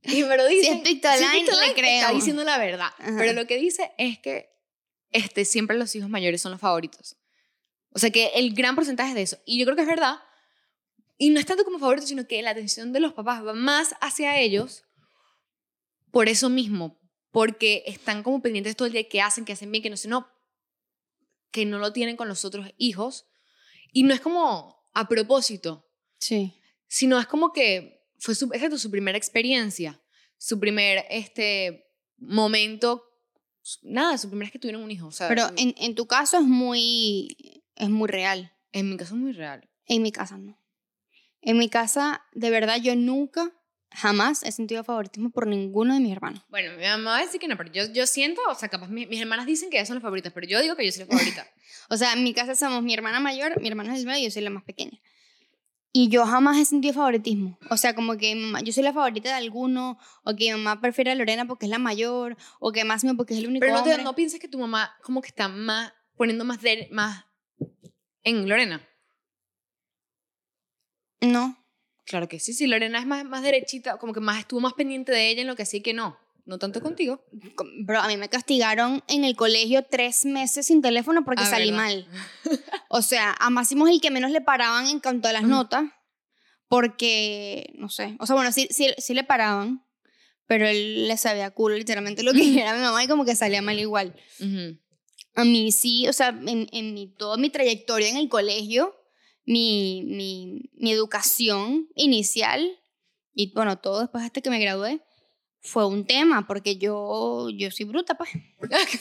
Y 0.03 0.23
me 0.25 0.37
lo 0.37 0.47
dice. 0.47 0.73
es 0.73 0.81
Pictoline, 0.81 1.45
le 1.45 1.75
creo. 1.75 2.00
Está 2.00 2.12
diciendo 2.12 2.45
la 2.45 2.59
verdad. 2.59 2.88
Ajá. 2.99 3.17
Pero 3.17 3.33
lo 3.33 3.47
que 3.47 3.57
dice 3.57 3.93
es 3.97 4.19
que 4.19 4.50
este, 5.11 5.45
siempre 5.45 5.79
los 5.79 5.95
hijos 5.95 6.11
mayores 6.11 6.43
son 6.43 6.53
los 6.53 6.61
favoritos. 6.61 7.17
O 7.91 7.99
sea, 7.99 8.11
que 8.11 8.33
el 8.35 8.55
gran 8.55 8.75
porcentaje 8.75 9.11
es 9.11 9.14
de 9.14 9.23
eso. 9.23 9.38
Y 9.47 9.59
yo 9.59 9.64
creo 9.64 9.76
que 9.76 9.83
es 9.83 9.88
verdad. 9.88 10.17
Y 11.17 11.31
no 11.31 11.38
es 11.38 11.47
tanto 11.47 11.64
como 11.64 11.79
favoritos, 11.79 12.09
sino 12.09 12.26
que 12.26 12.43
la 12.43 12.50
atención 12.50 12.93
de 12.93 13.00
los 13.00 13.12
papás 13.12 13.47
va 13.47 13.55
más 13.55 13.95
hacia 14.00 14.38
ellos 14.38 14.85
por 16.11 16.29
eso 16.29 16.50
mismo. 16.50 17.00
Porque 17.31 17.85
están 17.87 18.23
como 18.23 18.43
pendientes 18.43 18.76
todo 18.76 18.87
el 18.87 18.93
día 18.93 19.09
que 19.09 19.21
hacen, 19.21 19.45
que 19.45 19.53
hacen 19.53 19.71
bien, 19.71 19.83
que 19.83 19.91
no 19.91 19.97
sé, 19.97 20.09
no. 20.09 20.29
Que 21.50 21.64
no 21.64 21.79
lo 21.79 21.93
tienen 21.93 22.17
con 22.17 22.29
los 22.29 22.45
otros 22.45 22.73
hijos. 22.76 23.26
Y 23.95 24.03
no 24.03 24.13
es 24.13 24.21
como 24.21 24.77
a 24.93 25.09
propósito 25.09 25.89
Sí. 26.19 26.53
sino 26.87 27.19
es 27.19 27.27
como 27.27 27.53
que 27.53 28.07
fue 28.19 28.35
su, 28.35 28.47
exacto, 28.53 28.77
su 28.79 28.91
primera 28.91 29.17
experiencia, 29.19 30.01
su 30.37 30.59
primer 30.61 31.05
este, 31.11 31.87
momento, 32.19 33.05
nada, 33.83 34.19
su 34.19 34.29
primera 34.29 34.47
vez 34.47 34.53
que 34.53 34.59
tuvieron 34.59 34.83
un 34.83 34.91
hijo. 34.91 35.07
O 35.07 35.13
sea, 35.13 35.29
Pero 35.29 35.47
en, 35.57 35.75
en 35.79 35.95
tu 35.95 36.07
caso 36.07 36.37
es 36.39 36.45
muy, 36.45 37.63
es 37.77 37.89
muy 37.89 38.09
real. 38.09 38.53
en 38.73 38.91
mi 38.91 38.97
caso 38.97 39.15
es 39.15 39.21
muy 39.21 39.33
real. 39.33 39.69
En 39.87 40.03
mi 40.03 40.13
casa 40.13 40.37
no. 40.39 40.59
En 41.41 41.59
mi 41.59 41.69
casa, 41.69 42.23
de 42.33 42.51
verdad, 42.51 42.79
yo 42.83 42.97
nunca, 42.97 43.53
jamás 43.95 44.43
he 44.43 44.53
sentido 44.53 44.85
favoritismo 44.85 45.31
por 45.31 45.47
ninguno 45.47 45.95
de 45.95 46.01
mis 46.01 46.13
hermanos. 46.13 46.43
Bueno, 46.49 46.77
mi 46.77 46.85
mamá 46.85 47.11
va 47.13 47.19
a 47.19 47.23
decir 47.23 47.41
que 47.41 47.49
no, 47.49 47.57
pero 47.57 47.71
yo, 47.73 47.85
yo 47.93 48.07
siento, 48.07 48.41
o 48.49 48.55
sea, 48.55 48.69
capaz 48.69 48.89
mi- 48.89 49.07
mis 49.07 49.21
hermanas 49.21 49.47
dicen 49.47 49.71
que 49.71 49.77
ellas 49.77 49.89
son 49.89 49.97
las 49.97 50.03
favoritas, 50.03 50.33
pero 50.33 50.47
yo 50.47 50.61
digo 50.61 50.77
que 50.77 50.85
yo 50.85 50.93
soy 50.93 51.05
la 51.05 51.07
favorita. 51.17 51.47
O 51.91 51.99
sea, 51.99 52.15
en 52.15 52.25
mi 52.25 52.33
casa 52.33 52.55
somos 52.55 52.83
mi 52.83 52.95
hermana 52.95 53.21
mayor, 53.21 53.61
mi 53.61 53.69
hermano 53.69 53.93
es 53.93 54.01
el 54.01 54.07
medio 54.07 54.21
y 54.21 54.25
yo 54.25 54.31
soy 54.31 54.41
la 54.43 54.49
más 54.49 54.65
pequeña. 54.65 54.99
Y 55.93 56.09
yo 56.09 56.25
jamás 56.25 56.57
he 56.57 56.65
sentido 56.65 56.95
favoritismo. 56.95 57.59
O 57.71 57.77
sea, 57.77 57.95
como 57.95 58.17
que 58.17 58.35
mamá- 58.35 58.63
yo 58.63 58.73
soy 58.73 58.83
la 58.83 58.95
favorita 58.95 59.29
de 59.29 59.35
alguno, 59.35 59.99
o 60.25 60.35
que 60.35 60.47
mi 60.47 60.53
mamá 60.53 60.81
prefiere 60.81 61.11
a 61.11 61.15
Lorena 61.15 61.47
porque 61.47 61.67
es 61.67 61.71
la 61.71 61.79
mayor, 61.79 62.39
o 62.59 62.73
que 62.73 62.85
Máximo 62.85 63.17
porque 63.19 63.35
es 63.35 63.41
el 63.41 63.49
único 63.49 63.61
pero 63.61 63.75
no, 63.75 63.83
te, 63.83 63.91
hombre. 63.91 64.03
no 64.05 64.15
piensas 64.15 64.41
que 64.41 64.49
tu 64.49 64.59
mamá 64.59 64.97
como 65.03 65.21
que 65.21 65.29
está 65.29 65.49
más, 65.49 65.93
poniendo 66.17 66.45
más, 66.47 66.63
de, 66.63 66.89
más 66.91 67.27
en 68.23 68.49
Lorena. 68.49 68.81
No. 71.21 71.63
Claro 72.04 72.28
que 72.28 72.38
sí, 72.40 72.52
sí, 72.52 72.66
Lorena 72.66 72.99
es 72.99 73.06
más, 73.06 73.25
más 73.25 73.42
derechita, 73.42 73.96
como 73.99 74.12
que 74.12 74.20
más 74.20 74.38
estuvo 74.38 74.61
más 74.61 74.75
pendiente 74.75 75.11
de 75.12 75.30
ella 75.30 75.40
en 75.42 75.46
lo 75.46 75.56
que 75.56 75.64
sí 75.66 75.80
que 75.80 75.94
no. 75.94 76.18
No 76.46 76.58
tanto 76.58 76.82
contigo. 76.82 77.25
Bro, 77.87 78.00
a 78.00 78.06
mí 78.08 78.18
me 78.18 78.28
castigaron 78.28 79.02
en 79.08 79.25
el 79.25 79.34
colegio 79.34 79.82
tres 79.82 80.26
meses 80.26 80.66
sin 80.66 80.82
teléfono 80.82 81.25
porque 81.25 81.44
Ah, 81.44 81.46
salí 81.46 81.70
¿verdad? 81.70 81.84
mal. 81.84 82.08
O 82.90 83.00
sea, 83.02 83.34
a 83.40 83.49
Máximo 83.50 83.88
es 83.88 83.94
el 83.94 84.00
que 84.00 84.11
menos 84.11 84.30
le 84.30 84.42
paraban 84.42 84.87
en 84.87 85.00
cuanto 85.00 85.26
a 85.26 85.32
las 85.32 85.42
Ujú. 85.42 85.50
notas, 85.50 85.84
porque, 86.68 87.73
no 87.78 87.88
sé, 87.88 88.16
o 88.20 88.26
sea, 88.26 88.34
bueno, 88.34 88.52
sí, 88.52 88.68
sí, 88.70 88.88
sí 88.99 89.14
le 89.14 89.25
paraban, 89.25 89.84
pero 90.46 90.66
él 90.66 91.08
le 91.08 91.16
sabía 91.16 91.50
culo 91.50 91.76
literalmente 91.76 92.23
lo 92.23 92.32
que 92.32 92.38
era 92.61 92.75
mi 92.75 92.80
mamá 92.82 93.02
y 93.02 93.08
como 93.08 93.25
que 93.25 93.34
salía 93.37 93.62
mal 93.62 93.78
igual. 93.78 94.14
Ujú. 94.40 94.78
A 95.37 95.44
mí 95.44 95.73
sí, 95.73 96.06
o 96.08 96.12
sea, 96.12 96.28
en, 96.28 96.68
en 96.73 96.94
mi, 96.94 97.08
toda 97.08 97.37
mi 97.37 97.50
trayectoria 97.50 98.08
en 98.08 98.16
el 98.16 98.28
colegio, 98.28 98.94
mi, 99.45 100.03
mi, 100.07 100.71
mi 100.75 100.93
educación 100.93 101.89
inicial 101.95 102.81
y 103.35 103.53
bueno, 103.53 103.79
todo 103.79 104.01
después 104.01 104.25
hasta 104.25 104.41
que 104.41 104.51
me 104.51 104.61
gradué, 104.61 105.01
fue 105.61 105.87
un 105.87 106.07
tema, 106.07 106.47
porque 106.47 106.77
yo, 106.77 107.49
yo 107.51 107.71
soy 107.71 107.87
bruta, 107.87 108.15
pues. 108.15 108.31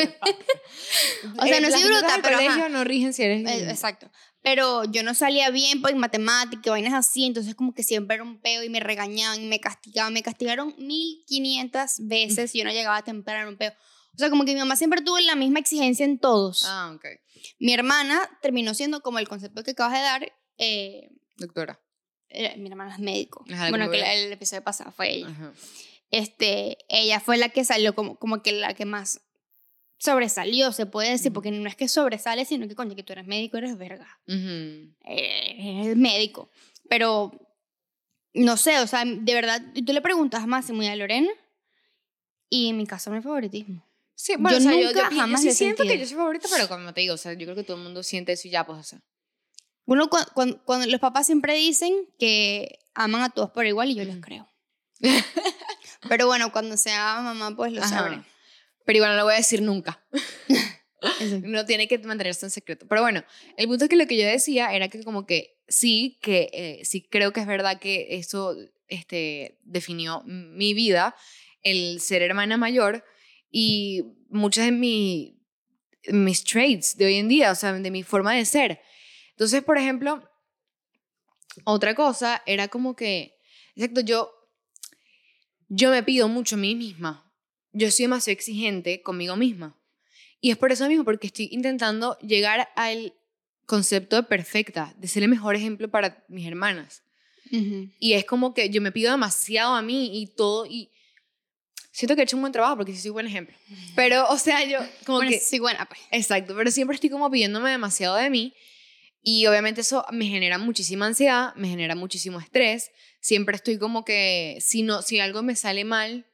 O 0.00 1.44
sea, 1.44 1.58
Eh, 1.58 1.60
no 1.60 1.70
soy 1.70 1.82
bruta, 1.84 2.12
del 2.12 2.22
pero 2.22 2.36
colegio 2.36 2.60
ajá. 2.60 2.68
no 2.68 2.84
rigen 2.84 3.12
si 3.12 3.22
eres... 3.24 3.44
Eh, 3.44 3.68
Exacto. 3.68 4.08
Pero 4.42 4.84
yo 4.84 5.02
no 5.02 5.12
salía 5.14 5.50
bien 5.50 5.82
pues, 5.82 5.94
en 5.94 5.98
matemática, 5.98 6.62
y 6.66 6.70
vainas 6.70 6.94
así, 6.94 7.24
entonces 7.24 7.56
como 7.56 7.74
que 7.74 7.82
siempre 7.82 8.14
era 8.14 8.22
un 8.22 8.40
peo 8.40 8.62
y 8.62 8.68
me 8.68 8.78
regañaban 8.78 9.42
y 9.42 9.46
me 9.46 9.58
castigaban. 9.58 10.12
Me 10.12 10.22
castigaron 10.22 10.74
1500 10.78 11.90
veces 12.06 12.54
y 12.54 12.58
yo 12.58 12.64
no 12.64 12.70
llegaba 12.70 13.02
temprano, 13.02 13.40
era 13.40 13.48
un 13.48 13.56
peo. 13.56 13.72
O 14.18 14.20
sea, 14.20 14.30
como 14.30 14.44
que 14.44 14.52
mi 14.52 14.58
mamá 14.58 14.74
siempre 14.74 15.00
tuvo 15.00 15.18
la 15.20 15.36
misma 15.36 15.60
exigencia 15.60 16.04
en 16.04 16.18
todos. 16.18 16.64
Ah, 16.66 16.92
ok. 16.92 17.04
Mi 17.60 17.72
hermana 17.72 18.28
terminó 18.42 18.74
siendo 18.74 19.00
como 19.00 19.20
el 19.20 19.28
concepto 19.28 19.62
que 19.62 19.70
acabas 19.70 19.92
de 19.94 20.00
dar. 20.00 20.32
eh, 20.58 21.10
Doctora. 21.36 21.80
eh, 22.30 22.56
mi 22.58 22.68
hermana 22.68 22.92
es 22.94 22.98
médico. 22.98 23.44
Ajá, 23.52 23.70
bueno, 23.70 23.88
que 23.90 23.98
la- 23.98 24.12
el 24.12 24.32
episodio 24.32 24.64
pasado 24.64 24.90
fue 24.90 25.14
ella. 25.14 25.28
Ajá. 25.28 25.52
Este, 26.10 26.78
ella 26.88 27.20
fue 27.20 27.36
la 27.36 27.48
que 27.50 27.64
salió 27.64 27.94
como, 27.94 28.18
como 28.18 28.42
que 28.42 28.50
la 28.52 28.74
que 28.74 28.84
más 28.86 29.20
sobresalió, 29.98 30.72
se 30.72 30.86
puede 30.86 31.10
decir, 31.10 31.32
porque 31.32 31.50
no 31.52 31.68
es 31.68 31.76
que 31.76 31.86
sobresale, 31.88 32.44
sino 32.44 32.66
que 32.68 32.74
coño, 32.74 32.96
que 32.96 33.02
tú 33.04 33.12
eres 33.12 33.26
médico, 33.26 33.56
eres 33.58 33.76
verga. 33.78 34.08
Ujú. 34.26 34.94
eh, 35.06 35.82
es 35.90 35.96
médico. 35.96 36.50
Pero, 36.88 37.32
no 38.34 38.56
sé, 38.56 38.78
o 38.80 38.86
sea, 38.86 39.04
de 39.04 39.34
verdad, 39.34 39.62
tú 39.86 39.92
le 39.92 40.00
preguntas 40.00 40.42
a 40.42 40.46
Máximo 40.46 40.82
y 40.82 40.86
a 40.86 40.96
Lorena, 40.96 41.30
y 42.50 42.68
en 42.70 42.76
mi 42.78 42.86
caso 42.86 43.10
no 43.10 43.16
hay 43.16 43.22
favoritismo. 43.22 43.84
Sí, 44.20 44.34
bueno, 44.36 44.50
Yo 44.50 44.56
o 44.58 44.60
sea, 44.60 44.72
yo, 44.72 44.86
nunca 44.88 45.04
yo, 45.04 45.10
yo 45.10 45.20
jamás 45.20 45.40
sí 45.42 45.46
lo 45.46 45.52
he 45.52 45.54
siento 45.54 45.82
que 45.84 45.90
sentido. 45.90 46.02
yo 46.04 46.08
soy 46.08 46.16
favorita, 46.16 46.48
pero 46.50 46.66
como 46.68 46.92
te 46.92 47.02
digo, 47.02 47.14
o 47.14 47.16
sea, 47.16 47.34
yo 47.34 47.46
creo 47.46 47.54
que 47.54 47.62
todo 47.62 47.76
el 47.76 47.84
mundo 47.84 48.02
siente 48.02 48.32
eso 48.32 48.48
y 48.48 48.50
ya, 48.50 48.66
pues, 48.66 48.80
o 48.80 48.82
sea. 48.82 49.00
Uno, 49.84 50.10
cuando, 50.10 50.32
cuando, 50.34 50.64
cuando 50.64 50.86
los 50.86 51.00
papás 51.00 51.24
siempre 51.26 51.54
dicen 51.54 51.94
que 52.18 52.80
aman 52.94 53.22
a 53.22 53.30
todos 53.30 53.50
por 53.52 53.64
igual, 53.64 53.90
y 53.90 53.94
yo 53.94 54.02
les 54.04 54.16
Ujú. 54.16 54.20
creo. 54.22 54.48
Pero 56.08 56.26
bueno, 56.26 56.50
cuando 56.50 56.76
sea 56.76 57.20
mamá, 57.20 57.54
pues 57.54 57.72
lo 57.72 57.80
Ajá. 57.80 57.88
sabré. 57.90 58.22
Pero 58.84 58.96
igual 58.96 59.12
no 59.12 59.18
lo 59.18 59.24
voy 59.24 59.34
a 59.34 59.38
decir 59.38 59.62
nunca. 59.62 60.04
No 61.44 61.64
tiene 61.64 61.86
que 61.86 61.96
mantenerse 61.98 62.44
en 62.44 62.50
secreto. 62.50 62.86
Pero 62.88 63.02
bueno, 63.02 63.22
el 63.56 63.68
punto 63.68 63.84
es 63.84 63.88
que 63.88 63.94
lo 63.94 64.08
que 64.08 64.16
yo 64.18 64.26
decía 64.26 64.74
era 64.74 64.88
que 64.88 65.04
como 65.04 65.26
que 65.26 65.60
sí, 65.68 66.18
que 66.20 66.50
eh, 66.52 66.84
sí 66.84 67.02
creo 67.08 67.32
que 67.32 67.38
es 67.38 67.46
verdad 67.46 67.78
que 67.78 68.16
eso 68.18 68.56
este, 68.88 69.60
definió 69.62 70.24
mi 70.24 70.74
vida, 70.74 71.14
el 71.62 72.00
ser 72.00 72.22
hermana 72.22 72.56
mayor 72.56 73.04
y 73.50 74.04
muchas 74.28 74.66
de 74.66 74.72
mi, 74.72 75.40
mis 76.08 76.44
traits 76.44 76.96
de 76.96 77.06
hoy 77.06 77.14
en 77.14 77.28
día, 77.28 77.50
o 77.50 77.54
sea, 77.54 77.72
de 77.72 77.90
mi 77.90 78.02
forma 78.02 78.34
de 78.34 78.44
ser. 78.44 78.80
Entonces, 79.30 79.62
por 79.62 79.78
ejemplo, 79.78 80.22
otra 81.64 81.94
cosa 81.94 82.42
era 82.46 82.68
como 82.68 82.96
que, 82.96 83.38
exacto, 83.74 84.00
yo, 84.00 84.30
yo 85.68 85.90
me 85.90 86.02
pido 86.02 86.28
mucho 86.28 86.56
a 86.56 86.58
mí 86.58 86.74
misma. 86.74 87.32
Yo 87.72 87.90
soy 87.90 88.04
demasiado 88.04 88.34
exigente 88.34 89.02
conmigo 89.02 89.36
misma. 89.36 89.78
Y 90.40 90.50
es 90.50 90.56
por 90.56 90.72
eso 90.72 90.88
mismo, 90.88 91.04
porque 91.04 91.26
estoy 91.26 91.48
intentando 91.52 92.18
llegar 92.18 92.68
al 92.76 93.14
concepto 93.66 94.16
de 94.16 94.22
perfecta, 94.22 94.94
de 94.96 95.08
ser 95.08 95.22
el 95.22 95.28
mejor 95.28 95.56
ejemplo 95.56 95.90
para 95.90 96.24
mis 96.28 96.46
hermanas. 96.46 97.02
Y 97.50 98.12
es 98.12 98.26
como 98.26 98.52
que 98.52 98.68
yo 98.68 98.82
me 98.82 98.92
pido 98.92 99.10
demasiado 99.10 99.74
a 99.74 99.80
mí 99.80 100.20
y 100.20 100.26
todo, 100.26 100.66
y 100.66 100.90
siento 101.98 102.14
que 102.14 102.20
he 102.20 102.24
hecho 102.24 102.36
un 102.36 102.42
buen 102.42 102.52
trabajo 102.52 102.76
porque 102.76 102.92
sí 102.92 103.00
soy 103.00 103.10
buen 103.10 103.26
ejemplo. 103.26 103.56
Pero, 103.96 104.28
o 104.28 104.38
sea, 104.38 104.64
yo 104.64 104.78
como 105.04 105.18
Bueno, 105.18 105.32
que... 105.32 105.40
sí, 105.40 105.58
bueno, 105.58 105.80
pues. 105.88 106.00
Exacto, 106.12 106.54
pero 106.56 106.70
siempre 106.70 106.94
estoy 106.94 107.10
como 107.10 107.28
pidiéndome 107.28 107.72
demasiado 107.72 108.14
de 108.14 108.30
mí 108.30 108.54
y 109.20 109.46
obviamente 109.46 109.80
eso 109.80 110.06
me 110.12 110.26
genera 110.26 110.58
muchísima 110.58 111.06
ansiedad, 111.06 111.52
me 111.56 111.68
genera 111.68 111.96
muchísimo 111.96 112.38
estrés, 112.38 112.92
siempre 113.20 113.56
estoy 113.56 113.78
como 113.78 114.04
que 114.04 114.58
si 114.60 114.82
no 114.82 115.02
si 115.02 115.18
algo 115.18 115.42
me 115.42 115.56
sale 115.56 115.84
mal. 115.84 116.26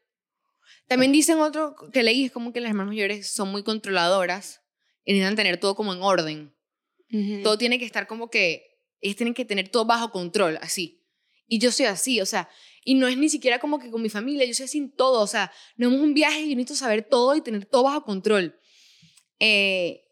También 0.87 1.13
dicen 1.13 1.39
otro 1.39 1.75
que 1.95 2.03
leí 2.03 2.27
es 2.27 2.31
como 2.31 2.53
que 2.53 2.61
las 2.61 2.69
hermanas 2.69 2.91
mayores 2.91 3.33
son 3.33 3.51
muy 3.51 3.63
controladoras 3.63 4.61
y 5.03 5.13
necesitan 5.15 5.35
tener 5.35 5.57
todo 5.59 5.75
como 5.75 5.95
en 5.95 6.03
orden. 6.03 6.55
Ujú. 7.11 7.43
Todo 7.43 7.57
tiene 7.57 7.79
que 7.79 7.87
estar 7.87 8.07
como 8.07 8.29
que 8.29 8.67
ellos 9.01 9.17
tienen 9.17 9.33
que 9.33 9.47
tener 9.47 9.71
todo 9.71 9.87
bajo 9.87 10.11
control, 10.11 10.59
así. 10.61 11.01
Y 11.47 11.59
yo 11.59 11.73
soy 11.73 11.87
así, 11.87 12.21
o 12.21 12.27
sea, 12.27 12.51
y 12.85 12.95
no 12.95 13.09
es 13.09 13.17
ni 13.17 13.29
siquiera 13.29 13.59
como 13.59 13.79
que 13.79 13.91
con 13.91 14.03
mi 14.03 14.09
familia, 14.11 14.45
yo 14.45 14.65
así 14.65 14.79
en 14.79 14.91
todo, 14.95 15.21
o 15.23 15.27
sea, 15.27 15.51
no 15.77 15.89
es 15.91 16.01
un 16.01 16.15
viaje 16.15 16.43
yo 16.43 16.55
necesito 16.57 16.75
saber 16.77 17.03
todo 17.03 17.35
y 17.35 17.41
tener 17.41 17.65
todo 17.67 17.85
bajo 17.85 18.05
control. 18.05 18.59
Eh, 19.41 20.05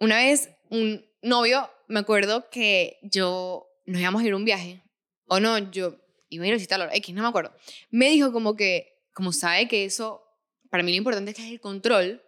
una 0.00 0.16
vez 0.18 0.50
un 0.70 1.04
novio, 1.22 1.70
me 1.88 2.00
acuerdo 2.00 2.48
que 2.50 2.98
yo 3.02 3.66
nos 3.84 4.00
íbamos 4.00 4.22
a 4.22 4.26
ir 4.26 4.32
a 4.32 4.36
un 4.36 4.44
viaje, 4.44 4.82
o 5.26 5.40
no, 5.40 5.58
yo 5.70 5.96
iba 6.28 6.44
a 6.44 6.46
ir 6.48 6.52
a 6.54 6.56
visitarlo, 6.56 6.88
X, 6.92 7.14
no 7.14 7.22
me 7.22 7.28
acuerdo. 7.28 7.54
Me 7.90 8.10
dijo 8.10 8.32
como 8.32 8.56
que, 8.56 8.98
como 9.12 9.32
sabe 9.32 9.68
que 9.68 9.84
eso, 9.84 10.22
para 10.70 10.82
mí 10.82 10.90
lo 10.92 10.98
importante 10.98 11.30
es 11.30 11.36
que 11.36 11.44
es 11.44 11.50
el 11.50 11.60
control, 11.60 12.22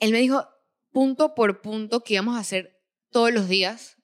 él 0.00 0.12
me 0.12 0.18
dijo 0.18 0.48
punto 0.92 1.34
por 1.34 1.60
punto 1.60 2.02
que 2.02 2.14
íbamos 2.14 2.36
a 2.36 2.40
hacer 2.40 2.80
todos 3.10 3.32
los 3.32 3.48
días 3.48 3.96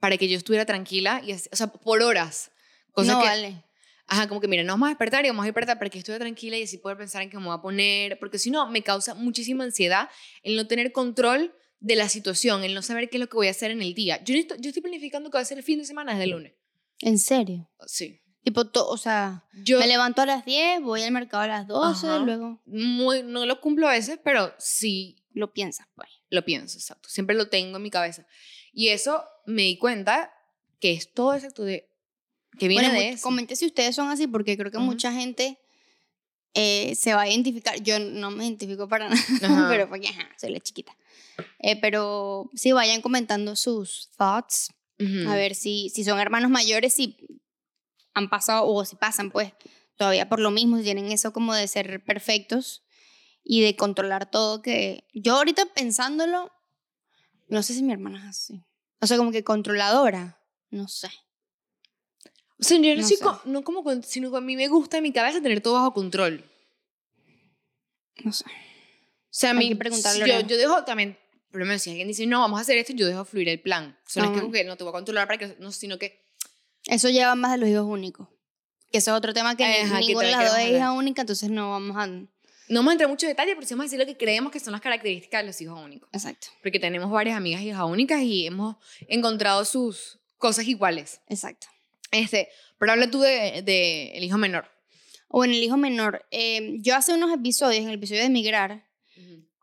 para 0.00 0.16
que 0.16 0.28
yo 0.28 0.36
estuviera 0.36 0.64
tranquila, 0.66 1.22
y 1.24 1.32
así- 1.32 1.48
o 1.52 1.56
sea, 1.56 1.66
por 1.68 2.02
horas. 2.02 2.49
Cosa 2.92 3.12
no 3.14 3.20
que, 3.20 3.26
vale. 3.26 3.64
Ajá, 4.06 4.28
como 4.28 4.40
que 4.40 4.48
mira, 4.48 4.62
nos 4.64 4.74
vamos 4.74 4.86
a 4.86 4.90
despertar 4.90 5.24
y 5.24 5.28
vamos 5.28 5.42
a 5.44 5.46
despertar 5.46 5.78
para 5.78 5.88
que 5.90 5.98
estuviera 5.98 6.24
tranquila 6.24 6.56
y 6.58 6.64
así 6.64 6.78
poder 6.78 6.98
pensar 6.98 7.22
en 7.22 7.30
qué 7.30 7.38
me 7.38 7.44
voy 7.46 7.54
a 7.56 7.60
poner, 7.62 8.18
porque 8.18 8.38
si 8.38 8.50
no, 8.50 8.68
me 8.68 8.82
causa 8.82 9.14
muchísima 9.14 9.62
ansiedad 9.64 10.08
el 10.42 10.56
no 10.56 10.66
tener 10.66 10.90
control 10.92 11.54
de 11.78 11.96
la 11.96 12.08
situación, 12.08 12.64
el 12.64 12.74
no 12.74 12.82
saber 12.82 13.08
qué 13.08 13.16
es 13.16 13.20
lo 13.20 13.28
que 13.28 13.36
voy 13.36 13.46
a 13.46 13.52
hacer 13.52 13.70
en 13.70 13.82
el 13.82 13.94
día. 13.94 14.22
Yo, 14.24 14.34
yo 14.34 14.68
estoy 14.68 14.82
planificando 14.82 15.30
qué 15.30 15.36
voy 15.36 15.40
a 15.40 15.42
hacer 15.42 15.58
el 15.58 15.64
fin 15.64 15.78
de 15.78 15.84
semana 15.84 16.12
desde 16.12 16.24
el 16.24 16.30
lunes. 16.30 16.52
¿En 17.00 17.18
serio? 17.18 17.70
Sí. 17.86 18.20
Tipo, 18.42 18.66
to- 18.66 18.88
o 18.88 18.96
sea, 18.96 19.44
Yo 19.64 19.78
me 19.78 19.86
levanto 19.86 20.22
a 20.22 20.26
las 20.26 20.44
10, 20.44 20.82
voy 20.82 21.02
al 21.02 21.12
mercado 21.12 21.42
a 21.42 21.46
las 21.46 21.66
12, 21.66 22.06
Ajá. 22.06 22.18
luego 22.18 22.60
muy, 22.66 23.22
no 23.22 23.46
lo 23.46 23.60
cumplo 23.60 23.86
a 23.86 23.92
veces, 23.92 24.18
pero 24.24 24.52
sí 24.58 25.16
lo 25.32 25.52
piensas, 25.52 25.86
pues. 25.94 26.08
lo 26.30 26.44
pienso, 26.44 26.78
exacto. 26.78 27.08
Siempre 27.08 27.36
lo 27.36 27.48
tengo 27.48 27.76
en 27.76 27.82
mi 27.82 27.90
cabeza. 27.90 28.26
Y 28.72 28.88
eso 28.88 29.24
me 29.46 29.62
di 29.62 29.76
cuenta 29.78 30.32
que 30.80 30.92
es 30.92 31.12
todo 31.12 31.34
exacto 31.34 31.64
de... 31.64 31.89
Que 32.58 32.68
viene 32.68 32.88
Bueno, 32.88 33.00
de 33.00 33.08
eso. 33.10 33.22
comente 33.22 33.56
si 33.56 33.66
ustedes 33.66 33.94
son 33.96 34.08
así, 34.08 34.26
porque 34.26 34.56
creo 34.56 34.70
que 34.70 34.76
Ujú. 34.78 34.86
mucha 34.86 35.12
gente 35.12 35.58
eh, 36.54 36.94
se 36.96 37.14
va 37.14 37.22
a 37.22 37.28
identificar. 37.28 37.80
Yo 37.82 37.98
no 37.98 38.30
me 38.30 38.44
identifico 38.44 38.88
para 38.88 39.08
nada, 39.08 39.22
Ajá. 39.42 39.68
pero 39.68 39.88
porque 39.88 40.08
ajá, 40.08 40.28
soy 40.38 40.50
la 40.50 40.60
chiquita. 40.60 40.96
Eh, 41.58 41.80
pero 41.80 42.50
sí, 42.54 42.72
vayan 42.72 43.02
comentando 43.02 43.54
sus 43.56 44.10
thoughts, 44.16 44.70
Ujú. 44.98 45.28
a 45.28 45.34
ver 45.36 45.54
si, 45.54 45.90
si 45.90 46.04
son 46.04 46.18
hermanos 46.18 46.50
mayores, 46.50 46.94
si 46.94 47.16
han 48.14 48.28
pasado 48.28 48.66
o 48.66 48.84
si 48.84 48.96
pasan, 48.96 49.30
pues, 49.30 49.52
todavía 49.96 50.28
por 50.28 50.40
lo 50.40 50.50
mismo, 50.50 50.78
si 50.78 50.84
tienen 50.84 51.12
eso 51.12 51.32
como 51.32 51.54
de 51.54 51.68
ser 51.68 52.02
perfectos 52.04 52.82
y 53.44 53.60
de 53.60 53.76
controlar 53.76 54.30
todo, 54.30 54.62
que 54.62 55.04
yo 55.14 55.36
ahorita 55.36 55.66
pensándolo, 55.66 56.50
no 57.48 57.62
sé 57.62 57.74
si 57.74 57.82
mi 57.82 57.92
hermana 57.92 58.18
es 58.18 58.24
así. 58.24 58.64
O 59.00 59.06
sea, 59.06 59.16
como 59.16 59.30
que 59.32 59.44
controladora, 59.44 60.40
no 60.70 60.88
sé. 60.88 61.10
O 62.60 62.64
sea, 62.64 62.78
yo 62.78 62.94
no, 62.94 63.00
No 63.00 63.08
soy 63.08 63.16
co- 63.16 63.40
no 63.46 63.62
como, 63.64 63.82
con- 63.82 64.02
sino 64.02 64.30
que 64.30 64.36
a 64.36 64.40
mí 64.40 64.54
me 64.56 64.68
gusta 64.68 64.98
en 64.98 65.02
mi 65.04 65.12
cabeza 65.12 65.40
tener 65.40 65.60
todo 65.60 65.74
bajo 65.74 65.92
control. 65.94 66.44
No 68.24 68.32
sé. 68.32 68.44
O 68.46 68.48
sea, 69.30 69.50
a 69.50 69.52
Hay 69.52 69.70
mí, 69.70 69.78
yo, 70.26 70.40
yo 70.46 70.56
dejo 70.58 70.84
también, 70.84 71.16
por 71.50 71.60
ejemplo, 71.62 71.78
si 71.78 71.90
alguien 71.90 72.08
dice, 72.08 72.26
no, 72.26 72.40
vamos 72.40 72.58
a 72.58 72.62
hacer 72.62 72.76
esto, 72.76 72.92
yo 72.92 73.06
dejo 73.06 73.24
fluir 73.24 73.48
el 73.48 73.60
plan. 73.60 73.96
O 74.06 74.10
sea, 74.10 74.24
no 74.24 74.34
es 74.34 74.52
que, 74.52 74.64
no 74.64 74.76
te 74.76 74.84
voy 74.84 74.90
a 74.90 74.92
controlar 74.92 75.26
para 75.26 75.38
que, 75.38 75.56
no, 75.58 75.72
sino 75.72 75.98
que, 75.98 76.20
Eso 76.86 77.08
lleva 77.08 77.34
más 77.34 77.52
de 77.52 77.58
los 77.58 77.68
hijos 77.68 77.84
únicos. 77.86 78.28
Que 78.90 78.98
eso 78.98 79.12
es 79.12 79.16
otro 79.16 79.32
tema 79.32 79.56
que 79.56 79.64
Ajá, 79.64 80.00
ninguna 80.00 80.26
de 80.26 80.32
las 80.32 80.40
dos 80.40 80.48
es 80.50 80.56
queremos 80.64 80.78
hija 80.78 80.92
única, 80.92 81.20
entonces 81.22 81.48
no 81.48 81.70
vamos 81.70 81.96
a... 81.96 82.06
no 82.08 82.26
vamos 82.68 82.88
a 82.90 82.92
entrar 82.92 83.06
en 83.06 83.10
mucho 83.12 83.26
detalle, 83.28 83.54
pero 83.54 83.66
sí 83.66 83.74
vamos 83.74 83.84
a 83.84 83.86
decir 83.86 83.98
lo 84.00 84.06
que 84.06 84.16
creemos 84.16 84.52
que 84.52 84.58
son 84.58 84.72
las 84.72 84.80
características 84.80 85.42
de 85.42 85.46
los 85.46 85.60
hijos 85.60 85.80
únicos. 85.80 86.08
Exacto, 86.12 86.48
Porque 86.62 86.80
tenemos 86.80 87.08
varias 87.10 87.36
amigas 87.36 87.62
hijas 87.62 87.84
únicas 87.84 88.20
y 88.22 88.46
hemos 88.46 88.76
encontrado 89.06 89.64
sus 89.64 90.18
cosas 90.38 90.66
iguales. 90.66 91.20
exacto. 91.28 91.68
Este, 92.10 92.48
pero 92.78 92.92
habla 92.92 93.10
tú 93.10 93.20
de, 93.20 93.62
de 93.64 94.12
el 94.16 94.24
hijo 94.24 94.38
menor. 94.38 94.66
O 95.28 95.44
en 95.44 95.52
el 95.52 95.62
hijo 95.62 95.76
menor. 95.76 96.26
eh, 96.30 96.76
yo 96.80 96.96
hace 96.96 97.14
unos 97.14 97.32
episodios, 97.32 97.82
en 97.82 97.88
el 97.88 97.94
episodio 97.96 98.20
de 98.20 98.26
Emigrar, 98.26 98.86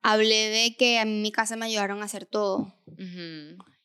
hablé 0.01 0.49
de 0.49 0.75
que 0.77 0.99
a 0.99 1.05
mi 1.05 1.31
casa 1.31 1.57
me 1.57 1.65
ayudaron 1.65 2.01
a 2.01 2.05
hacer 2.05 2.25
todo. 2.25 2.73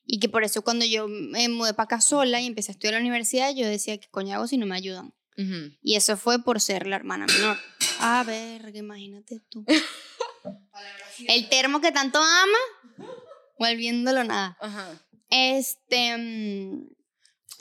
Y 0.06 0.18
que 0.20 0.28
por 0.28 0.44
eso 0.44 0.62
cuando 0.62 0.84
yo 0.84 1.08
me 1.08 1.48
mudé 1.48 1.74
para 1.74 1.84
acá 1.84 2.00
sola 2.00 2.40
y 2.40 2.46
empecé 2.46 2.70
a 2.70 2.74
estudiar 2.74 2.94
en 2.94 3.00
la 3.00 3.04
universidad, 3.08 3.54
yo 3.54 3.66
decía, 3.66 3.98
¿qué 3.98 4.08
coño 4.10 4.34
hago 4.34 4.46
si 4.46 4.58
no 4.58 4.66
me 4.66 4.76
ayudan? 4.76 5.12
Y 5.82 5.96
eso 5.96 6.16
fue 6.16 6.42
por 6.44 6.60
ser 6.60 6.86
la 6.86 6.94
hermana 6.96 7.26
menor. 7.26 7.56
A 7.98 8.22
ver, 8.22 8.70
imagínate 8.76 9.40
tú. 9.48 9.64
El 11.28 11.48
termo 11.48 11.80
que 11.80 11.90
tanto 11.92 12.18
ama, 12.20 13.08
volviéndolo 13.58 14.22
nada. 14.24 14.56
Este. 15.30 16.16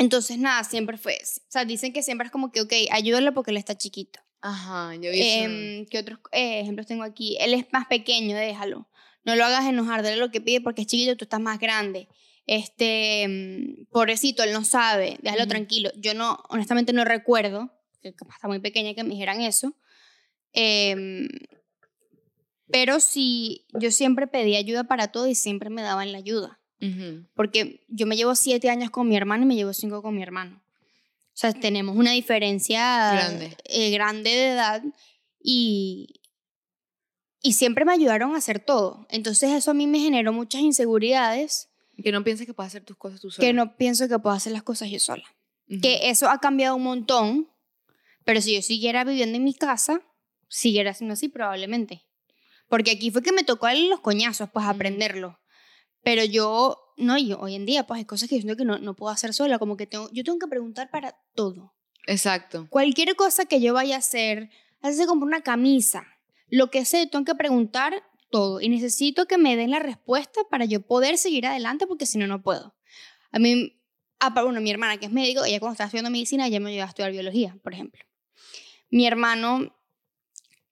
Entonces, 0.01 0.37
nada, 0.39 0.63
siempre 0.63 0.97
fue. 0.97 1.19
O 1.23 1.51
sea, 1.51 1.63
dicen 1.63 1.93
que 1.93 2.01
siempre 2.01 2.25
es 2.25 2.31
como 2.31 2.51
que, 2.51 2.61
ok, 2.61 2.73
ayúdalo 2.91 3.33
porque 3.33 3.51
él 3.51 3.57
está 3.57 3.77
chiquito. 3.77 4.19
Ajá, 4.41 4.95
yo 4.95 5.11
vi. 5.11 5.21
Em, 5.21 5.85
¿Qué 5.85 5.99
otros 5.99 6.19
eh, 6.31 6.61
ejemplos 6.61 6.87
tengo 6.87 7.03
aquí? 7.03 7.37
Él 7.39 7.53
es 7.53 7.65
más 7.71 7.85
pequeño, 7.85 8.35
déjalo. 8.35 8.89
No 9.23 9.35
lo 9.35 9.45
hagas 9.45 9.65
enojar, 9.65 10.01
dale 10.01 10.17
lo 10.17 10.31
que 10.31 10.41
pide 10.41 10.61
porque 10.61 10.81
es 10.81 10.87
chiquito, 10.87 11.15
tú 11.15 11.25
estás 11.25 11.39
más 11.39 11.59
grande. 11.59 12.07
Este, 12.47 13.27
mm, 13.27 13.85
pobrecito, 13.91 14.41
él 14.41 14.51
no 14.51 14.65
sabe, 14.65 15.19
déjalo 15.21 15.43
Ujú. 15.43 15.49
tranquilo. 15.49 15.91
Yo 15.97 16.15
no, 16.15 16.43
honestamente 16.49 16.91
no 16.93 17.05
recuerdo, 17.05 17.71
que 18.01 18.15
capaz 18.15 18.35
está 18.37 18.47
muy 18.47 18.59
pequeña 18.59 18.95
que 18.95 19.03
me 19.03 19.11
dijeran 19.11 19.41
eso. 19.41 19.77
Em, 20.53 21.29
pero 22.71 22.99
sí, 22.99 23.67
yo 23.79 23.91
siempre 23.91 24.25
pedí 24.25 24.55
ayuda 24.55 24.85
para 24.85 25.09
todo 25.09 25.27
y 25.27 25.35
siempre 25.35 25.69
me 25.69 25.83
daban 25.83 26.11
la 26.11 26.17
ayuda. 26.17 26.60
Porque 27.35 27.83
yo 27.89 28.07
me 28.07 28.15
llevo 28.15 28.33
siete 28.35 28.69
años 28.69 28.89
con 28.89 29.07
mi 29.07 29.15
hermano 29.15 29.43
y 29.43 29.47
me 29.47 29.55
llevo 29.55 29.71
cinco 29.73 30.01
con 30.01 30.15
mi 30.15 30.23
hermano. 30.23 30.61
O 31.33 31.37
sea, 31.41 31.53
tenemos 31.53 31.95
una 31.95 32.11
diferencia 32.11 33.11
Grande. 33.13 33.55
eh, 33.65 33.91
grande 33.91 34.29
de 34.29 34.49
edad 34.49 34.83
y, 35.41 36.21
y 37.41 37.53
siempre 37.53 37.85
me 37.85 37.93
ayudaron 37.93 38.35
a 38.35 38.37
hacer 38.37 38.59
todo. 38.59 39.05
Entonces 39.09 39.51
eso 39.51 39.71
a 39.71 39.73
mí 39.73 39.87
me 39.87 39.99
generó 39.99 40.33
muchas 40.33 40.61
inseguridades 40.61 41.69
Que 42.03 42.11
no 42.11 42.23
pienses 42.23 42.45
que 42.47 42.53
puedes 42.53 42.71
hacer 42.71 42.83
tus 42.83 42.97
cosas 42.97 43.21
tú 43.21 43.31
sola. 43.31 43.47
que 43.47 43.53
no 43.53 43.77
pienso 43.77 44.07
que 44.07 44.19
puedo 44.19 44.35
hacer 44.35 44.51
las 44.53 44.63
cosas 44.63 44.89
yo 44.89 44.99
sola. 44.99 45.23
Ujú. 45.69 45.81
Que 45.81 46.09
eso 46.09 46.29
ha 46.29 46.39
cambiado 46.39 46.75
un 46.75 46.83
montón, 46.83 47.47
pero 48.25 48.41
si 48.41 48.55
yo 48.55 48.61
siguiera 48.61 49.03
viviendo 49.03 49.37
en 49.37 49.43
mi 49.43 49.53
casa, 49.53 50.01
siguiera 50.47 50.93
siendo 50.93 51.13
así 51.13 51.29
probablemente. 51.29 52.03
Porque 52.67 52.91
aquí 52.91 53.11
fue 53.11 53.21
que 53.21 53.31
me 53.31 53.43
tocó 53.43 53.65
darle 53.67 53.87
los 53.89 53.99
coñazos, 53.99 54.49
pues 54.51 54.63
Ujú. 54.65 54.73
aprenderlo. 54.75 55.39
Pero 56.03 56.23
yo, 56.23 56.77
no, 56.97 57.17
yo 57.17 57.39
hoy 57.39 57.55
en 57.55 57.65
día, 57.65 57.85
pues 57.85 57.99
hay 57.99 58.05
cosas 58.05 58.27
que 58.29 58.35
yo 58.35 58.41
siento 58.41 58.57
que 58.57 58.65
no, 58.65 58.79
no 58.79 58.95
puedo 58.95 59.11
hacer 59.11 59.33
sola, 59.33 59.59
como 59.59 59.77
que 59.77 59.87
tengo, 59.87 60.09
yo 60.11 60.23
tengo 60.23 60.39
que 60.39 60.47
preguntar 60.47 60.89
para 60.89 61.15
todo. 61.35 61.73
Exacto. 62.07 62.67
Cualquier 62.69 63.15
cosa 63.15 63.45
que 63.45 63.61
yo 63.61 63.73
vaya 63.73 63.95
a 63.95 63.99
hacer, 63.99 64.49
así 64.81 64.97
se 64.97 65.05
compra 65.05 65.27
una 65.27 65.41
camisa, 65.41 66.03
lo 66.47 66.69
que 66.71 66.85
sé, 66.85 67.07
tengo 67.07 67.25
que 67.25 67.35
preguntar 67.35 68.03
todo. 68.31 68.61
Y 68.61 68.69
necesito 68.69 69.25
que 69.27 69.37
me 69.37 69.55
den 69.55 69.69
la 69.71 69.79
respuesta 69.79 70.41
para 70.49 70.65
yo 70.65 70.81
poder 70.81 71.17
seguir 71.17 71.45
adelante, 71.45 71.85
porque 71.85 72.05
si 72.05 72.17
no, 72.17 72.25
no 72.27 72.41
puedo. 72.41 72.75
A 73.31 73.39
mí, 73.39 73.79
ah, 74.19 74.33
pa- 74.33 74.43
bueno, 74.43 74.59
mi 74.61 74.71
hermana 74.71 74.97
que 74.97 75.05
es 75.05 75.11
médico, 75.11 75.45
ella 75.45 75.59
cuando 75.59 75.73
estaba 75.73 75.87
estudiando 75.87 76.09
medicina, 76.09 76.47
ella 76.47 76.59
me 76.59 76.71
ayudó 76.71 76.83
a 76.83 76.87
estudiar 76.87 77.11
biología, 77.11 77.57
por 77.63 77.73
ejemplo. 77.73 78.03
Mi 78.89 79.05
hermano, 79.05 79.75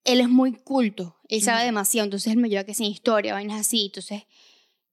él 0.03 0.21
es 0.21 0.29
muy 0.29 0.53
culto, 0.53 1.17
él 1.27 1.41
sabe 1.41 1.59
Ujú. 1.59 1.65
demasiado, 1.67 2.05
entonces 2.05 2.33
él 2.33 2.39
me 2.39 2.47
ayuda 2.47 2.63
que 2.65 2.73
sin 2.73 2.87
historia, 2.87 3.33
vainas 3.33 3.59
así, 3.61 3.85
entonces, 3.85 4.23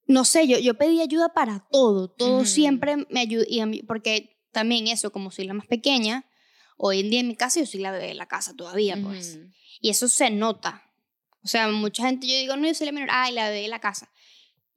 no 0.06 0.24
sé, 0.24 0.46
yo, 0.46 0.58
yo 0.58 0.74
pedí 0.74 1.00
ayuda 1.00 1.32
para 1.34 1.66
todo, 1.70 2.08
todo 2.08 2.44
siempre 2.44 2.96
me 3.10 3.20
ayuda, 3.20 3.44
y 3.48 3.60
a 3.60 3.66
mí, 3.66 3.82
porque 3.82 4.36
también 4.52 4.86
eso, 4.88 5.10
como 5.10 5.30
soy 5.30 5.46
la 5.46 5.54
más 5.54 5.66
pequeña, 5.66 6.24
hoy 6.76 7.00
en 7.00 7.10
día 7.10 7.20
en 7.20 7.28
mi 7.28 7.36
casa 7.36 7.60
yo 7.60 7.66
soy 7.66 7.80
la 7.80 7.90
bebé 7.90 8.08
de 8.08 8.14
la 8.14 8.26
casa 8.26 8.54
todavía, 8.54 8.96
pues. 9.02 9.38
Y 9.80 9.90
eso 9.90 10.08
se 10.08 10.30
nota. 10.30 10.82
O 11.42 11.48
sea, 11.48 11.68
mucha 11.68 12.06
gente, 12.06 12.26
yo 12.26 12.34
digo, 12.34 12.56
no, 12.56 12.66
yo 12.66 12.74
soy 12.74 12.86
la 12.86 12.92
menor, 12.92 13.08
ay, 13.12 13.32
la 13.32 13.48
bebé 13.48 13.62
de 13.62 13.68
la 13.68 13.80
casa. 13.80 14.10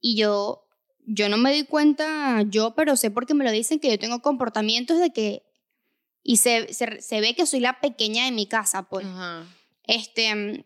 Y 0.00 0.16
yo, 0.16 0.66
yo 1.06 1.28
no 1.28 1.36
me 1.36 1.50
doy 1.50 1.64
cuenta 1.64 2.42
yo, 2.42 2.74
pero 2.74 2.96
sé 2.96 3.10
porque 3.10 3.34
me 3.34 3.44
lo 3.44 3.50
dicen 3.50 3.80
que 3.80 3.90
yo 3.90 3.98
tengo 3.98 4.22
comportamientos 4.22 4.98
de 4.98 5.10
que, 5.10 5.42
y 6.22 6.36
se, 6.36 6.72
se, 6.72 7.00
se 7.00 7.20
ve 7.20 7.34
que 7.34 7.46
soy 7.46 7.60
la 7.60 7.80
pequeña 7.80 8.24
de 8.24 8.32
mi 8.32 8.46
casa, 8.46 8.82
pues. 8.84 9.06
Ajá. 9.06 9.46
Este, 9.84 10.34
mm, 10.34 10.64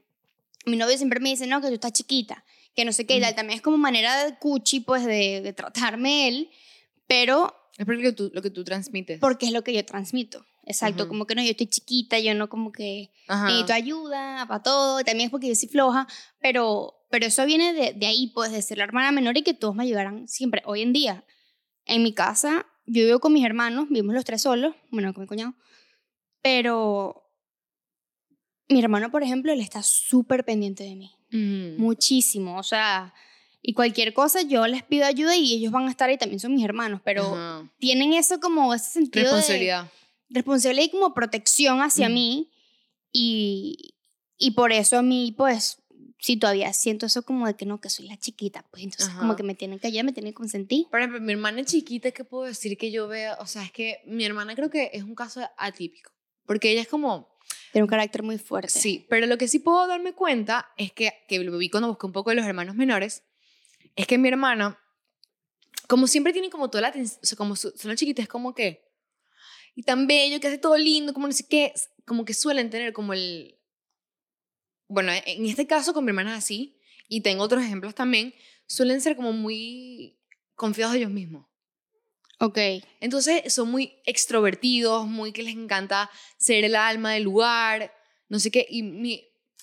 mi 0.66 0.76
novio 0.76 0.96
siempre 0.96 1.20
me 1.20 1.30
dice, 1.30 1.46
no, 1.46 1.60
que 1.60 1.68
tú 1.68 1.74
estás 1.74 1.92
chiquita, 1.92 2.43
que 2.74 2.84
no 2.84 2.92
sé 2.92 3.06
qué, 3.06 3.16
y 3.16 3.20
tal. 3.20 3.34
También 3.34 3.56
es 3.56 3.62
como 3.62 3.76
manera 3.78 4.24
de 4.24 4.36
cuchi, 4.38 4.80
pues, 4.80 5.04
de, 5.04 5.40
de 5.42 5.52
tratarme 5.52 6.28
él, 6.28 6.50
pero 7.06 7.54
Es 7.78 7.86
porque 7.86 8.12
tú, 8.12 8.30
lo 8.34 8.42
que 8.42 8.50
tú 8.50 8.64
transmites. 8.64 9.20
porque 9.20 9.46
es 9.46 9.52
lo 9.52 9.62
que 9.62 9.72
yo 9.72 9.84
transmito. 9.84 10.44
Exacto, 10.66 11.02
Ujú. 11.04 11.08
como 11.10 11.26
que 11.26 11.34
no, 11.34 11.42
yo 11.42 11.50
estoy 11.50 11.66
chiquita, 11.66 12.18
yo 12.18 12.34
no 12.34 12.48
como 12.48 12.72
que 12.72 13.10
Ajá. 13.28 13.46
necesito 13.48 13.74
ayuda 13.74 14.46
para 14.48 14.62
todo, 14.62 15.04
también 15.04 15.26
es 15.26 15.30
porque 15.30 15.48
yo 15.48 15.54
soy 15.54 15.68
floja, 15.68 16.06
pero, 16.40 16.94
pero 17.10 17.26
eso 17.26 17.44
viene 17.44 17.74
de, 17.74 17.92
de 17.92 18.06
ahí, 18.06 18.28
pues, 18.34 18.50
de 18.50 18.62
ser 18.62 18.78
la 18.78 18.84
hermana 18.84 19.12
menor 19.12 19.36
y 19.36 19.42
que 19.42 19.52
todos 19.54 19.74
me 19.74 19.82
ayudaran 19.82 20.26
siempre. 20.26 20.62
Hoy 20.64 20.80
en 20.80 20.92
día, 20.94 21.24
en 21.84 22.02
mi 22.02 22.14
casa, 22.14 22.64
yo 22.86 23.04
vivo 23.04 23.20
con 23.20 23.32
mis 23.34 23.44
hermanos, 23.44 23.88
vivimos 23.90 24.14
los 24.14 24.24
tres 24.24 24.40
solos, 24.42 24.74
bueno, 24.90 25.12
con 25.12 25.22
mi 25.22 25.26
cuñado, 25.28 25.54
pero 26.40 27.30
mi 28.68 28.80
hermano, 28.80 29.10
por 29.10 29.22
ejemplo, 29.22 29.52
él 29.52 29.60
está 29.60 29.82
súper 29.82 30.44
pendiente 30.44 30.84
de 30.84 30.96
mí, 30.96 31.12
Muchísimo, 31.30 32.58
o 32.58 32.62
sea, 32.62 33.12
y 33.60 33.72
cualquier 33.72 34.12
cosa 34.12 34.42
yo 34.42 34.66
les 34.66 34.82
pido 34.82 35.06
ayuda 35.06 35.36
y 35.36 35.54
ellos 35.54 35.72
van 35.72 35.88
a 35.88 35.90
estar 35.90 36.08
ahí, 36.08 36.18
también 36.18 36.38
son 36.38 36.54
mis 36.54 36.64
hermanos, 36.64 37.00
pero 37.04 37.34
Ajá. 37.34 37.70
tienen 37.78 38.12
eso 38.12 38.38
como, 38.40 38.72
ese 38.74 38.90
sentido 38.90 39.24
de 39.24 39.30
Responsabilidad. 39.32 39.90
responsabilidad 40.28 40.84
y 40.86 40.90
como 40.90 41.14
protección 41.14 41.80
hacia 41.80 42.08
mí 42.08 42.50
y, 43.10 43.94
y 44.36 44.52
por 44.52 44.72
eso 44.72 44.98
a 44.98 45.02
mí 45.02 45.34
pues 45.36 45.78
sí, 46.24 46.38
todavía 46.38 46.72
siento 46.72 47.04
eso 47.04 47.22
como 47.22 47.46
de 47.46 47.54
que 47.54 47.66
no, 47.66 47.80
que 47.80 47.90
soy 47.90 48.08
la 48.08 48.16
chiquita, 48.16 48.64
pues 48.70 48.82
entonces 48.82 49.14
como 49.14 49.36
que 49.36 49.42
me 49.42 49.54
tienen 49.54 49.78
que 49.78 49.88
ayudar, 49.88 50.06
me 50.06 50.12
tienen 50.12 50.32
que 50.32 50.36
consentir. 50.36 50.86
Por 50.90 51.00
ejemplo, 51.00 51.20
mi 51.20 51.32
hermana 51.32 51.64
chiquita, 51.64 52.12
¿qué 52.12 52.24
puedo 52.24 52.44
decir 52.44 52.78
que 52.78 52.90
yo 52.90 53.08
vea? 53.08 53.36
O 53.40 53.46
sea, 53.46 53.62
es 53.62 53.72
que 53.72 54.00
mi 54.06 54.24
hermana 54.24 54.54
creo 54.54 54.70
que 54.70 54.90
es 54.94 55.02
un 55.02 55.14
caso 55.14 55.42
atípico. 55.58 56.12
Porque 56.46 56.70
ella 56.70 56.80
es 56.80 56.88
como, 56.88 57.33
Tiene 57.74 57.82
un 57.86 57.88
carácter 57.90 58.22
muy 58.22 58.38
fuerte. 58.38 58.68
sí, 58.68 59.04
pero 59.10 59.26
lo 59.26 59.36
que 59.36 59.48
sí 59.48 59.58
puedo 59.58 59.84
darme 59.88 60.12
cuenta 60.12 60.68
es 60.76 60.92
que, 60.92 61.12
que 61.26 61.40
lo 61.40 61.58
vi 61.58 61.68
cuando 61.68 61.88
busqué 61.88 62.06
un 62.06 62.12
poco 62.12 62.30
de 62.30 62.36
los 62.36 62.46
hermanos 62.46 62.76
menores, 62.76 63.24
es 63.96 64.06
que 64.06 64.16
mi 64.16 64.28
hermana, 64.28 64.78
como 65.88 66.06
siempre 66.06 66.32
tiene 66.32 66.50
como 66.50 66.70
toda 66.70 66.82
la 66.82 66.88
atención, 66.88 67.18
o 67.20 67.26
sea, 67.26 67.36
como 67.36 67.56
su- 67.56 67.72
son 67.76 67.88
las 67.90 67.98
chiquitas, 67.98 68.22
es 68.22 68.28
como 68.28 68.54
que, 68.54 68.92
y 69.74 69.82
tan 69.82 70.06
bello, 70.06 70.38
que 70.38 70.46
hace 70.46 70.58
todo 70.58 70.78
lindo, 70.78 71.12
como 71.12 71.26
no 71.26 71.32
sé 71.32 71.48
qué, 71.48 71.74
como 72.06 72.24
que 72.24 72.32
suelen 72.32 72.70
tener 72.70 72.92
como 72.92 73.12
el, 73.12 73.58
bueno, 74.86 75.10
en 75.12 75.46
este 75.46 75.66
caso 75.66 75.92
con 75.94 76.04
mi 76.04 76.10
hermana 76.10 76.36
así, 76.36 76.78
y 77.08 77.22
tengo 77.22 77.42
otros 77.42 77.64
ejemplos 77.64 77.96
también, 77.96 78.34
suelen 78.68 79.00
ser 79.00 79.16
como 79.16 79.32
muy 79.32 80.16
confiados 80.54 80.92
de 80.92 81.00
ellos 81.00 81.10
mismos. 81.10 81.46
Ok. 82.44 82.58
Entonces 83.00 83.52
son 83.52 83.70
muy 83.70 83.94
extrovertidos, 84.06 85.06
muy 85.06 85.32
que 85.32 85.42
les 85.42 85.54
encanta 85.54 86.10
ser 86.38 86.64
el 86.64 86.74
alma 86.76 87.12
del 87.12 87.22
lugar, 87.24 87.92
no 88.28 88.38
sé 88.38 88.50
qué. 88.50 88.66
Y 88.68 88.82
mi, 88.82 88.90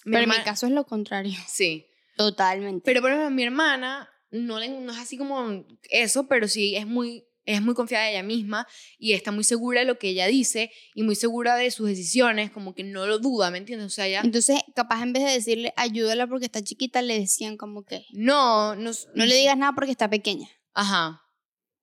mi 0.06 0.12
Pero 0.14 0.24
en 0.24 0.30
mi 0.30 0.36
caso 0.44 0.66
es 0.68 0.72
lo 0.74 0.86
contrario. 0.86 1.34
Sí. 1.48 1.86
Totalmente. 2.18 2.84
Pero 2.86 3.02
por 3.02 3.12
ejemplo, 3.12 3.30
mi 3.32 3.44
hermana 3.44 4.10
no, 4.32 4.60
le- 4.60 4.70
no 4.70 4.92
es 4.92 4.98
así 5.00 5.18
como 5.18 5.66
eso, 5.90 6.28
pero 6.28 6.48
sí 6.48 6.76
es 6.76 6.86
muy, 6.86 7.24
es 7.46 7.62
muy 7.62 7.74
confiada 7.74 8.06
de 8.06 8.12
ella 8.12 8.24
misma 8.24 8.68
y 9.00 9.14
está 9.14 9.32
muy 9.32 9.44
segura 9.44 9.80
de 9.80 9.86
lo 9.88 9.98
que 9.98 10.10
ella 10.10 10.28
dice 10.28 10.72
y 10.94 11.04
muy 11.04 11.16
segura 11.16 11.56
de 11.56 11.72
sus 11.72 11.88
decisiones, 11.88 12.52
como 12.52 12.76
que 12.76 12.84
no 12.84 13.08
lo 13.08 13.18
duda, 13.20 13.50
¿me 13.50 13.58
entiendes? 13.58 13.88
O 13.88 13.90
sea, 13.90 14.08
ella 14.08 14.22
Entonces, 14.24 14.60
capaz 14.76 15.02
en 15.02 15.14
vez 15.14 15.24
de 15.24 15.32
decirle 15.32 15.74
ayúdala 15.78 16.28
porque 16.28 16.46
está 16.46 16.62
chiquita, 16.62 17.02
le 17.02 17.20
decían 17.20 17.58
como 17.58 17.84
que 17.84 18.06
no, 18.12 18.76
no, 18.76 18.92
no 19.16 19.26
le 19.26 19.36
digas 19.36 19.58
nada 19.58 19.74
porque 19.74 19.92
está 19.92 20.10
pequeña. 20.10 20.48
Ajá. 20.74 21.22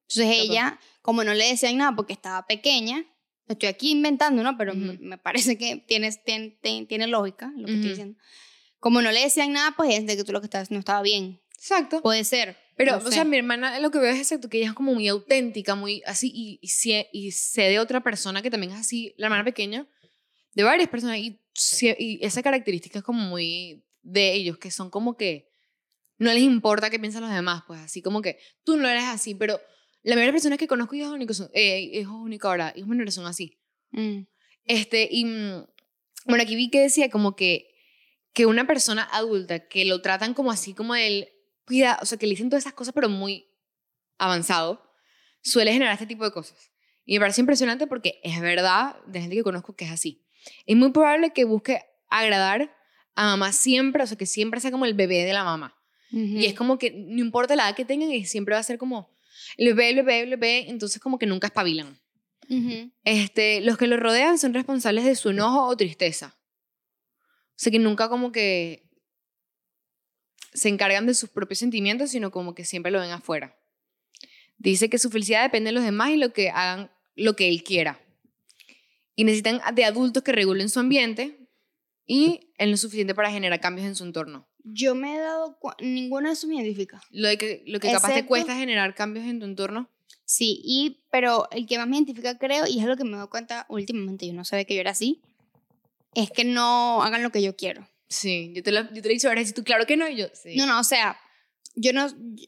Entonces 0.09 0.37
ella, 0.38 0.79
como 1.03 1.23
no 1.25 1.35
le 1.35 1.49
decían 1.49 1.77
nada 1.77 1.94
porque 1.94 2.14
estaba 2.14 2.47
pequeña, 2.47 3.05
estoy 3.47 3.68
aquí 3.68 3.90
inventando, 3.90 4.42
¿no? 4.42 4.57
Pero 4.57 4.75
me, 4.75 4.94
Ujú. 4.94 5.03
me 5.03 5.18
parece 5.18 5.59
que 5.59 5.77
tiene, 5.77 6.11
tiene, 6.12 6.87
tiene, 6.87 7.07
lógica 7.07 7.53
lo 7.57 7.66
que 7.66 7.75
estoy 7.75 7.79
Ujú. 7.79 7.88
diciendo. 7.90 8.21
Como 8.81 9.03
no 9.03 9.11
le 9.11 9.21
decían 9.21 9.53
nada, 9.53 9.75
pues 9.77 9.94
es 9.94 10.07
de 10.07 10.16
que 10.16 10.25
tú 10.25 10.33
lo 10.33 10.40
que 10.40 10.47
estás 10.47 10.71
no 10.71 10.79
estaba 10.79 11.03
bien. 11.03 11.40
Exacto. 11.57 12.01
Puede 12.01 12.25
ser. 12.25 12.57
Pero, 12.77 12.92
no 12.92 12.99
o 12.99 13.01
sé. 13.03 13.14
sea, 13.14 13.25
mi 13.25 13.37
hermana 13.37 13.81
lo 13.81 13.90
que 13.90 13.99
veo 13.99 14.12
es 14.12 14.18
exacto, 14.18 14.49
que 14.49 14.59
ella 14.59 14.68
es 14.68 14.73
como 14.73 14.94
muy 14.94 15.09
auténtica, 15.09 15.75
muy 15.75 16.03
así, 16.07 16.31
y, 16.33 16.61
y, 16.62 16.68
sé, 16.68 17.09
y 17.12 17.33
sé 17.33 17.62
de 17.62 17.81
otra 17.81 18.03
persona 18.03 18.40
que 18.40 18.51
también 18.51 18.73
es 18.73 18.79
así, 18.79 19.14
la 19.16 19.27
hermana 19.27 19.44
pequeña, 19.44 19.88
de 20.55 20.62
varias 20.62 20.88
personas, 20.88 21.18
y, 21.18 21.40
y 21.99 22.25
esa 22.25 22.40
característica 22.40 23.01
es 23.01 23.05
como 23.05 23.21
muy 23.21 23.85
de 24.03 24.33
ellos, 24.33 24.59
que 24.59 24.71
son 24.71 24.90
como 24.90 25.16
que 25.16 25.51
no 26.18 26.33
les 26.33 26.42
importa 26.42 26.88
qué 26.88 27.01
piensan 27.01 27.23
los 27.23 27.33
demás, 27.33 27.64
pues 27.66 27.81
así 27.81 28.01
como 28.01 28.23
que 28.23 28.38
tú 28.62 28.77
no 28.77 28.88
eres 28.88 29.05
así, 29.05 29.35
pero 29.35 29.61
la 30.09 30.14
mayoría 30.14 30.29
de 30.29 30.37
personas 30.37 30.59
que 30.59 30.66
conozco 30.66 30.94
hijos 30.94 31.12
únicos, 31.12 31.37
son, 31.37 31.51
eh, 31.53 31.81
hijos 31.81 32.14
únicos 32.14 32.49
ahora, 32.49 32.73
hijos 32.75 32.88
menores 32.88 33.12
son 33.14 33.27
así. 33.27 33.61
Mm. 33.90 34.21
Este, 34.64 35.07
y 35.11 35.27
mm, 35.27 35.66
bueno, 36.25 36.42
aquí 36.42 36.57
vi 36.57 36.71
que 36.71 36.81
decía 36.81 37.11
como 37.11 37.37
que, 37.37 37.68
que 38.33 38.47
una 38.47 38.66
persona 38.66 39.07
adulta 39.12 39.68
que 39.68 39.85
lo 39.85 40.01
tratan 40.01 40.33
como 40.33 40.51
así, 40.51 40.73
como 40.73 40.94
el, 40.94 41.29
cuida, 41.66 41.99
o 42.01 42.07
sea, 42.07 42.16
que 42.16 42.27
le 42.27 42.31
dicen 42.31 42.49
todas 42.49 42.62
esas 42.62 42.73
cosas, 42.73 42.94
pero 42.94 43.11
muy 43.11 43.51
avanzado, 44.16 44.83
suele 45.42 45.75
generar 45.75 45.92
este 45.92 46.07
tipo 46.07 46.25
de 46.25 46.33
cosas. 46.33 46.73
Y 47.05 47.14
me 47.14 47.21
parece 47.21 47.42
impresionante 47.42 47.87
porque 47.87 48.18
es 48.23 48.40
verdad 48.40 48.97
de 49.07 49.21
gente 49.21 49.37
que 49.37 49.42
conozco 49.42 49.77
que 49.77 49.85
es 49.85 49.90
así. 49.90 50.25
Es 50.64 50.75
muy 50.75 50.90
probable 50.90 51.35
que 51.35 51.44
busque 51.44 51.83
agradar 52.09 52.75
a 53.14 53.25
mamá 53.25 53.53
siempre, 53.53 54.03
o 54.03 54.07
sea, 54.07 54.16
que 54.16 54.25
siempre 54.25 54.61
sea 54.61 54.71
como 54.71 54.87
el 54.87 54.94
bebé 54.94 55.27
de 55.27 55.35
la 55.35 55.44
mamá. 55.44 55.75
Y 56.11 56.47
es 56.47 56.55
como 56.55 56.79
que 56.79 56.90
no 56.90 57.21
importa 57.21 57.55
la 57.55 57.68
edad 57.68 57.77
que 57.77 57.85
tengan, 57.85 58.11
y 58.11 58.25
siempre 58.25 58.55
va 58.55 58.61
a 58.61 58.62
ser 58.62 58.79
como 58.79 59.18
el 59.57 59.75
bebé, 59.75 59.91
el 59.91 59.97
bebé, 59.97 60.21
el 60.21 60.31
bebé, 60.31 60.71
entonces 60.71 61.01
como 61.01 61.19
que 61.19 61.27
nunca 61.27 61.49
espabilan. 61.49 61.99
Este, 63.05 63.61
los 63.61 63.77
que 63.77 63.87
lo 63.87 63.99
rodean 63.99 64.39
son 64.39 64.55
responsables 64.55 65.05
de 65.05 65.15
su 65.17 65.31
enojo 65.31 65.67
o 65.67 65.77
tristeza. 65.77 66.39
O 67.51 67.55
sea 67.57 67.71
que 67.71 67.79
nunca 67.79 68.09
como 68.09 68.33
que 68.33 68.89
se 70.55 70.69
encargan 70.69 71.07
de 71.07 71.15
sus 71.15 71.29
propios 71.29 71.59
sentimientos, 71.59 72.11
sino 72.11 72.31
como 72.31 72.55
que 72.55 72.65
siempre 72.65 72.91
lo 72.91 73.01
ven 73.01 73.11
afuera. 73.11 73.59
Dice 74.57 74.89
que 74.89 74.99
su 74.99 75.11
felicidad 75.11 75.43
depende 75.43 75.69
de 75.69 75.73
los 75.73 75.85
demás 75.85 76.11
y 76.11 76.17
lo 76.17 76.33
que 76.33 76.51
hagan 76.51 76.91
lo 77.15 77.37
que 77.37 77.49
él 77.49 77.63
quiera. 77.63 78.01
Y 79.15 79.25
necesitan 79.25 79.61
de 79.75 79.85
adultos 79.85 80.23
que 80.23 80.33
regulen 80.33 80.69
su 80.69 80.81
ambiente 80.81 81.49
y 82.07 82.53
no 82.59 82.75
es 82.75 82.81
suficiente 82.81 83.15
para 83.15 83.31
generar 83.31 83.61
cambios 83.61 83.87
en 83.87 83.95
su 83.95 84.05
entorno. 84.05 84.49
Yo 84.64 84.94
me 84.94 85.14
he 85.16 85.18
dado 85.18 85.59
ninguno 85.81 86.29
de 86.29 86.35
eso 86.35 86.47
me 86.47 86.57
identifica. 86.57 87.01
Lo, 87.11 87.29
de 87.29 87.38
que, 87.38 87.62
lo 87.66 87.81
que 87.81 87.90
capaz 87.90 88.09
te 88.09 88.14
Excepto- 88.21 88.29
cuesta 88.29 88.55
generar 88.57 88.94
cambios 88.94 89.27
en 89.27 89.38
tu 89.40 89.47
entorno. 89.47 89.88
Sí, 90.25 90.61
y, 90.62 91.05
pero 91.11 91.49
el 91.51 91.66
que 91.66 91.79
más 91.79 91.88
me 91.88 91.97
identifica, 91.97 92.37
creo, 92.38 92.66
y 92.66 92.79
es 92.81 92.85
lo 92.85 92.97
que 92.97 93.05
me 93.05 93.16
doy 93.16 93.29
cuenta 93.29 93.64
últimamente, 93.71 94.27
yo 94.27 94.35
no 94.35 94.44
sabía 94.44 94.64
que 94.66 94.75
yo 94.75 94.81
era 94.83 94.90
así, 94.90 95.23
es 96.14 96.31
que 96.31 96.44
no 96.44 97.03
hagan 97.03 97.23
lo 97.23 97.31
que 97.33 97.40
yo 97.42 97.57
quiero. 97.57 97.88
Sí, 98.09 98.53
yo 98.55 98.62
te 98.62 98.71
lo, 98.73 98.83
yo 98.83 99.01
te 99.01 99.01
lo 99.03 99.09
he 99.09 99.14
dicho 99.14 99.29
ahora, 99.29 99.40
y 99.40 99.53
tú, 99.53 99.64
claro 99.64 99.87
que 99.87 99.97
no, 99.97 100.07
y 100.09 100.16
yo, 100.16 100.27
sí. 100.35 100.55
No, 100.57 100.66
no, 100.66 100.81
o 100.81 100.85
sea, 100.85 101.18
yo 101.77 101.92
no... 101.94 102.09
yo- 102.09 102.47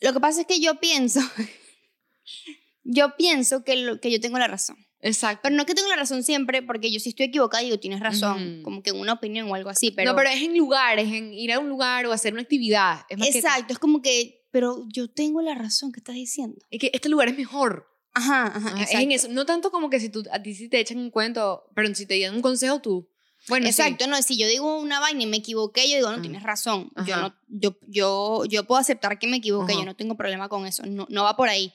lo 0.00 0.12
que 0.12 0.20
pasa 0.20 0.40
es 0.40 0.46
que 0.46 0.60
yo 0.60 0.80
pienso, 0.80 1.20
yo 2.82 3.16
pienso 3.16 3.64
que, 3.64 3.76
lo, 3.76 4.00
que 4.00 4.10
yo 4.10 4.20
tengo 4.20 4.38
la 4.38 4.48
razón. 4.48 4.76
Exacto. 5.06 5.40
Pero 5.44 5.54
no 5.54 5.66
que 5.66 5.74
tengo 5.74 5.88
la 5.88 5.96
razón 5.96 6.22
siempre, 6.24 6.62
porque 6.62 6.90
yo 6.90 6.98
sí 6.98 7.10
estoy 7.10 7.26
equivocada 7.26 7.62
y 7.62 7.66
digo, 7.66 7.78
tienes 7.78 8.00
razón, 8.00 8.54
Ujú. 8.54 8.62
como 8.62 8.82
que 8.82 8.90
en 8.90 8.96
una 8.98 9.12
opinión 9.12 9.50
o 9.50 9.54
algo 9.54 9.70
así, 9.70 9.90
pero... 9.90 10.10
no, 10.10 10.16
pero 10.16 10.30
es 10.30 10.42
en 10.42 10.56
lugares, 10.56 11.06
en 11.12 11.32
ir 11.32 11.52
a 11.52 11.58
un 11.58 11.68
lugar 11.68 12.06
o 12.06 12.12
hacer 12.12 12.32
una 12.32 12.42
actividad. 12.42 13.00
Es 13.08 13.18
más 13.18 13.28
que- 13.28 13.38
Exacto, 13.38 13.72
es 13.72 13.78
como 13.78 14.00
que, 14.02 14.46
pero 14.50 14.84
yo 14.88 15.08
tengo 15.08 15.42
la 15.42 15.54
razón 15.54 15.92
que 15.92 16.00
estás 16.00 16.14
diciendo. 16.14 16.58
es 16.70 16.80
que 16.80 16.90
este 16.94 17.08
lugar 17.08 17.28
es 17.28 17.36
mejor. 17.36 17.86
Ajá, 18.14 18.46
ajá, 18.46 18.56
Ajá, 18.58 18.68
es 18.76 18.82
exacto. 18.82 18.98
en 19.04 19.12
eso. 19.12 19.28
No 19.28 19.44
tanto 19.44 19.70
como 19.70 19.90
que 19.90 19.98
si 20.00 20.08
tú, 20.08 20.22
a 20.32 20.40
ti 20.42 20.54
sí 20.54 20.68
te 20.68 20.78
echan 20.80 20.98
un 20.98 21.10
cuento, 21.10 21.64
pero 21.74 21.92
si 21.94 22.06
te 22.06 22.18
dan 22.20 22.34
un 22.36 22.42
consejo 22.42 22.80
tú. 22.80 23.08
Bueno, 23.48 23.66
sí. 23.66 23.70
Exacto, 23.70 24.06
no, 24.06 24.22
si 24.22 24.38
yo 24.38 24.46
digo 24.46 24.78
una 24.78 25.00
vaina 25.00 25.24
y 25.24 25.26
me 25.26 25.36
equivoqué, 25.36 25.86
yo 25.90 25.96
digo, 25.96 26.08
no, 26.08 26.14
Ajá. 26.14 26.22
tienes 26.22 26.42
razón. 26.44 26.90
Yo, 27.06 27.16
no, 27.18 27.34
yo, 27.48 27.76
yo, 27.88 28.44
yo 28.46 28.64
puedo 28.66 28.80
aceptar 28.80 29.18
que 29.18 29.26
me 29.26 29.36
equivoqué, 29.36 29.74
yo 29.74 29.84
no 29.84 29.96
tengo 29.96 30.16
problema 30.16 30.48
con 30.48 30.64
eso. 30.66 30.82
No, 30.86 31.06
no 31.10 31.24
va 31.24 31.36
por 31.36 31.48
ahí. 31.50 31.70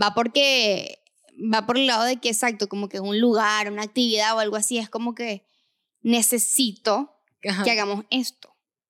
Va 0.00 0.14
porque, 0.14 0.99
va 1.52 1.66
por 1.66 1.76
el 1.78 1.86
lado 1.86 2.04
de 2.04 2.16
que, 2.18 2.28
exacto, 2.28 2.68
como 2.68 2.88
que 2.88 3.00
un 3.00 3.20
lugar, 3.20 3.70
una 3.70 3.82
actividad 3.82 4.36
o 4.36 4.40
algo 4.40 4.56
así, 4.56 4.78
es 4.78 4.88
como 4.90 5.14
que 5.14 5.44
necesito 6.02 7.14
Ajá. 7.48 7.64
que 7.64 7.70
hagamos 7.70 8.04
esto. 8.10 8.48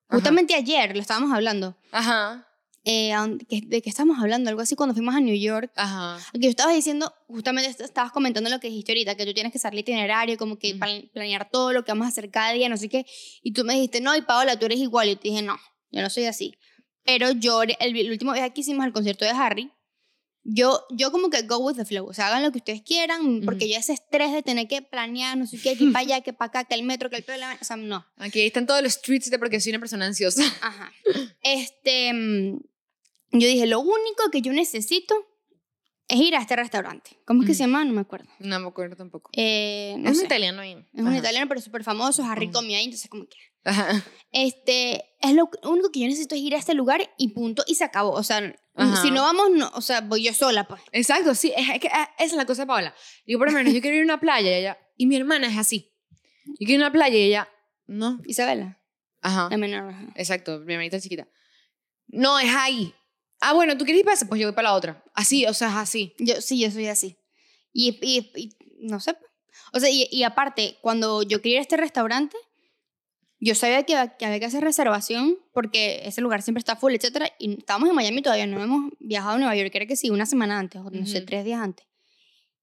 Ajá. 0.09 0.17
Justamente 0.19 0.55
ayer 0.55 0.95
lo 0.95 1.01
estábamos 1.03 1.33
hablando. 1.33 1.77
Ajá. 1.93 2.47
eh, 2.85 3.13
¿De 3.67 3.83
qué 3.83 3.91
estábamos 3.91 4.19
hablando? 4.19 4.49
Algo 4.51 4.63
así 4.63 4.75
cuando 4.75 4.95
fuimos 4.95 5.15
a 5.15 5.21
New 5.21 5.37
York. 5.37 5.71
Ajá. 5.77 6.19
Que 6.33 6.41
yo 6.41 6.49
estaba 6.51 6.73
diciendo, 6.73 7.13
justamente 7.29 7.71
est- 7.71 7.81
estabas 7.81 8.11
comentando 8.11 8.49
lo 8.51 8.59
que 8.59 8.69
dijiste 8.69 8.93
ahorita, 8.93 9.15
que 9.17 9.27
tú 9.27 9.35
tienes 9.35 9.53
que 9.53 9.59
hacer 9.59 9.73
el 9.73 9.81
itinerario, 9.81 10.37
como 10.39 10.59
que 10.59 10.75
plan- 10.75 11.09
planear 11.13 11.49
todo 11.51 11.73
lo 11.73 11.85
que 11.85 11.93
vamos 11.93 12.07
a 12.07 12.09
hacer 12.09 12.31
cada 12.31 12.53
día, 12.53 12.69
no 12.69 12.77
sé 12.77 12.89
qué. 12.89 13.07
Y 13.43 13.53
tú 13.53 13.65
me 13.65 13.75
dijiste, 13.75 14.01
no, 14.01 14.17
y 14.17 14.23
Paola, 14.23 14.59
tú 14.59 14.67
eres 14.67 14.79
igual. 14.81 15.09
Y 15.09 15.13
yo 15.15 15.19
te 15.21 15.29
dije, 15.29 15.43
no, 15.43 15.57
yo 15.91 16.03
no 16.03 16.11
soy 16.11 16.25
así. 16.25 16.55
Pero 17.05 17.31
yo, 17.33 17.63
el, 17.63 17.77
el 17.81 18.11
último 18.11 18.33
viaje 18.33 18.53
que 18.53 18.61
hicimos 18.63 18.85
al 18.85 18.93
concierto 18.93 19.25
de 19.25 19.31
Harry, 19.33 19.71
yo, 20.53 20.85
yo 20.91 21.13
como 21.13 21.31
que 21.31 21.43
go 21.43 21.59
with 21.59 21.77
the 21.77 21.85
flow. 21.85 22.07
O 22.09 22.13
sea, 22.15 22.27
hagan 22.29 22.43
lo 22.43 22.51
que 22.53 22.59
ustedes 22.59 22.83
quieran, 22.83 23.43
porque 23.45 23.65
Ujú. 23.67 23.75
yo 23.75 23.79
ese 23.79 23.93
estrés 23.93 24.33
de 24.33 24.43
tener 24.43 24.67
que 24.69 24.83
planear, 24.83 25.37
no 25.37 25.47
sé 25.47 25.61
qué, 25.61 25.77
que 25.77 25.87
para 25.87 25.99
allá, 26.07 26.21
que 26.23 26.33
para 26.33 26.49
acá, 26.49 26.65
que 26.65 26.75
el 26.75 26.83
metro, 26.83 27.11
que 27.11 27.17
el 27.17 27.23
problema, 27.25 27.57
o 27.61 27.65
sea, 27.65 27.77
no. 27.77 28.05
Aquí 28.17 28.41
están 28.41 28.67
todos 28.67 28.83
los 28.83 29.01
tweets 29.01 29.31
de 29.31 29.39
porque 29.39 29.61
soy 29.61 29.71
una 29.71 29.79
persona 29.81 30.07
ansiosa. 30.07 30.43
Ajá. 30.63 30.93
Este, 31.43 32.13
mm, 32.13 32.59
yo 33.33 33.47
dije, 33.47 33.67
lo 33.67 33.81
único 33.81 34.31
que 34.33 34.43
yo 34.43 34.53
necesito 34.53 35.15
es 36.09 36.19
ir 36.19 36.35
a 36.35 36.41
este 36.41 36.57
restaurante. 36.57 37.11
¿Cómo 37.25 37.43
es 37.43 37.47
que 37.47 37.53
Ujú. 37.53 37.57
se 37.59 37.63
llama? 37.65 37.85
No 37.85 37.93
me 37.93 38.01
acuerdo. 38.01 38.29
No 38.41 38.59
me 38.59 38.67
acuerdo 38.67 38.97
tampoco. 38.97 39.31
Eh, 39.35 39.95
no 39.99 40.11
es 40.11 40.17
sé. 40.17 40.23
un 40.23 40.27
italiano 40.27 40.61
ahí. 40.63 40.73
Es 40.93 41.03
un 41.05 41.15
italiano, 41.15 41.47
pero 41.49 41.61
súper 41.61 41.85
famoso. 41.85 42.25
Harry 42.25 42.47
Ujú. 42.47 42.55
comió 42.55 42.77
ahí, 42.77 42.85
entonces 42.85 43.09
como 43.09 43.27
que... 43.29 43.37
Ajá. 43.65 44.05
Este, 44.33 45.05
es 45.21 45.33
lo 45.35 45.51
único 45.65 45.91
que 45.91 46.01
yo 46.01 46.07
necesito 46.07 46.35
es 46.35 46.41
ir 46.41 46.55
a 46.55 46.59
este 46.59 46.75
lugar 46.75 47.13
y 47.19 47.29
punto, 47.29 47.63
y 47.67 47.75
se 47.75 47.85
acabó. 47.85 48.13
O 48.13 48.23
sea, 48.23 48.55
Ajá. 48.75 49.03
si 49.03 49.11
no 49.11 49.23
vamos, 49.23 49.51
no, 49.51 49.71
o 49.75 49.81
sea, 49.81 50.01
voy 50.01 50.25
yo 50.25 50.33
sola, 50.33 50.67
pues. 50.67 50.81
Exacto, 50.93 51.35
sí. 51.35 51.53
Es, 51.57 51.69
es 51.69 51.81
que 51.81 51.89
ah, 51.89 52.11
esa 52.19 52.27
es 52.27 52.33
la 52.35 52.47
cosa 52.47 52.63
de 52.63 52.67
Paola. 52.69 52.95
Digo, 53.27 53.39
por 53.39 53.49
lo 53.49 53.55
menos, 53.55 53.75
yo 53.75 53.81
quiero 53.81 53.97
ir 53.97 54.03
a 54.03 54.05
una 54.05 54.21
playa 54.21 54.51
y 54.51 54.55
ella. 54.55 54.79
Y 54.97 55.07
mi 55.07 55.17
hermana 55.17 55.49
es 55.49 55.59
así. 55.59 55.93
Yo 56.47 56.67
quiero 56.67 56.75
ir 56.75 56.83
a 56.83 56.87
una 56.87 56.93
playa 56.93 57.17
y 57.17 57.23
ella. 57.23 57.49
No. 57.87 58.21
Isabela, 58.25 58.81
Ajá. 59.21 59.49
la 59.51 59.57
menor. 59.57 59.95
Exacto, 60.15 60.61
mi 60.61 60.73
hermanita 60.75 61.01
chiquita. 61.01 61.29
No, 62.07 62.39
es 62.39 62.55
ahí. 62.55 62.95
Ah, 63.41 63.53
bueno, 63.53 63.77
¿tú 63.77 63.85
quieres 63.85 64.01
ir 64.01 64.05
para 64.05 64.15
esa? 64.15 64.27
Pues 64.27 64.41
yo 64.41 64.47
voy 64.47 64.55
para 64.55 64.69
la 64.71 64.75
otra. 64.75 65.05
Así, 65.15 65.47
o 65.47 65.55
sea, 65.55 65.69
es 65.69 65.75
así. 65.77 66.15
Yo, 66.19 66.41
sí, 66.41 66.61
yo 66.61 66.71
soy 66.71 66.87
así. 66.89 67.17
Y, 67.73 67.99
y, 68.03 68.31
y 68.37 68.57
no 68.87 69.01
sé. 69.01 69.15
pues. 69.15 69.31
O 69.73 69.81
sea, 69.81 69.89
y, 69.91 70.09
y 70.11 70.23
aparte, 70.25 70.79
cuando 70.83 71.23
yo 71.23 71.41
quería 71.41 71.55
ir 71.57 71.59
a 71.59 71.63
este 71.63 71.77
restaurante, 71.77 72.37
yo 73.41 73.55
sabía 73.55 73.83
que, 73.85 73.95
que 74.19 74.27
había 74.27 74.39
que 74.39 74.45
hacer 74.45 74.63
reservación 74.63 75.39
porque 75.53 76.03
ese 76.05 76.21
lugar 76.21 76.43
siempre 76.43 76.61
está 76.61 76.77
full, 76.77 76.95
etcétera 76.95 77.31
Y 77.39 77.59
estábamos 77.59 77.89
en 77.89 77.95
Miami 77.95 78.21
todavía, 78.23 78.47
no 78.47 78.63
hemos 78.63 78.93
viajado 79.01 79.37
a 79.37 79.39
Nueva 79.39 79.57
York, 79.57 79.71
era 79.75 79.87
que 79.87 79.97
sí, 79.97 80.11
una 80.11 80.27
semana 80.27 80.59
antes, 80.59 80.81
o 80.81 80.91
no 80.91 81.07
sé, 81.07 81.23
tres 81.23 81.45
días 81.45 81.61
antes. 81.61 81.87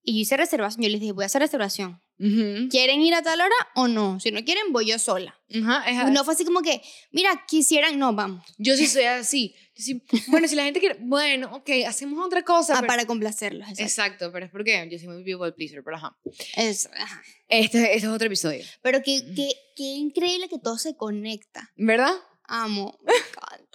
Y 0.04 0.13
yo 0.13 0.20
hice 0.22 0.38
reservación, 0.38 0.84
yo 0.84 0.90
les 0.90 1.02
dije, 1.02 1.12
voy 1.12 1.24
a 1.24 1.26
hacer 1.26 1.42
reservación. 1.42 2.02
Ujú. 2.19 2.69
¿Quieren 2.69 3.01
ir 3.01 3.13
a 3.13 3.21
tal 3.21 3.39
hora 3.41 3.56
o 3.75 3.88
no? 3.88 4.19
Si 4.19 4.32
no 4.32 4.43
quieren, 4.43 4.71
voy 4.73 4.88
yo 4.88 4.97
sola. 4.99 5.39
Ajá, 5.63 5.84
es- 5.89 6.12
No 6.12 6.23
fue 6.23 6.34
así 6.34 6.43
como 6.45 6.62
que, 6.62 6.82
mira, 7.12 7.45
quisieran, 7.47 7.99
no, 7.99 8.13
vamos. 8.13 8.43
Yo 8.58 8.75
sí 8.75 8.88
soy 8.88 9.03
así. 9.06 9.56
Sí- 9.75 10.01
bueno, 10.27 10.47
si 10.47 10.56
la 10.56 10.63
gente 10.63 10.80
quiere, 10.80 10.97
bueno, 10.99 11.56
ok, 11.56 11.69
hacemos 11.88 12.25
otra 12.25 12.43
cosa. 12.43 12.73
Ah, 12.73 12.77
pero- 12.82 12.88
para 12.88 13.06
complacerlos. 13.06 13.67
Exacto. 13.69 13.84
Exacto, 13.84 14.32
pero 14.32 14.45
es 14.45 14.51
porque 14.51 14.88
yo 14.91 14.97
soy 14.97 15.08
muy 15.10 15.23
people 15.23 15.51
pleaser, 15.51 15.84
pero 15.84 15.97
ajá. 15.97 16.17
Es- 16.56 16.89
ajá. 16.97 17.21
Este, 17.49 17.77
este 17.93 17.93
es 17.95 18.06
otro 18.06 18.27
episodio. 18.27 18.65
Pero 18.82 19.01
qué, 19.03 19.21
qué, 19.36 19.49
qué 19.75 19.84
increíble 19.84 20.49
que 20.49 20.58
todo 20.60 20.77
se 20.80 20.95
conecta. 20.97 21.71
¿Verdad? 21.77 22.13
Amo. 22.45 22.97
encanta. 23.06 23.67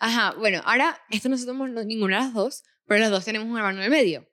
Ajá, 0.00 0.34
bueno, 0.38 0.60
ahora, 0.64 1.00
esto 1.10 1.28
no 1.28 1.38
somos 1.38 1.70
ninguna 1.86 2.18
de 2.18 2.24
las 2.24 2.34
dos, 2.34 2.64
pero 2.86 3.00
las 3.00 3.10
dos 3.10 3.24
tenemos 3.24 3.48
un 3.48 3.56
hermano 3.56 3.80
del 3.80 3.90
medio. 3.90 4.28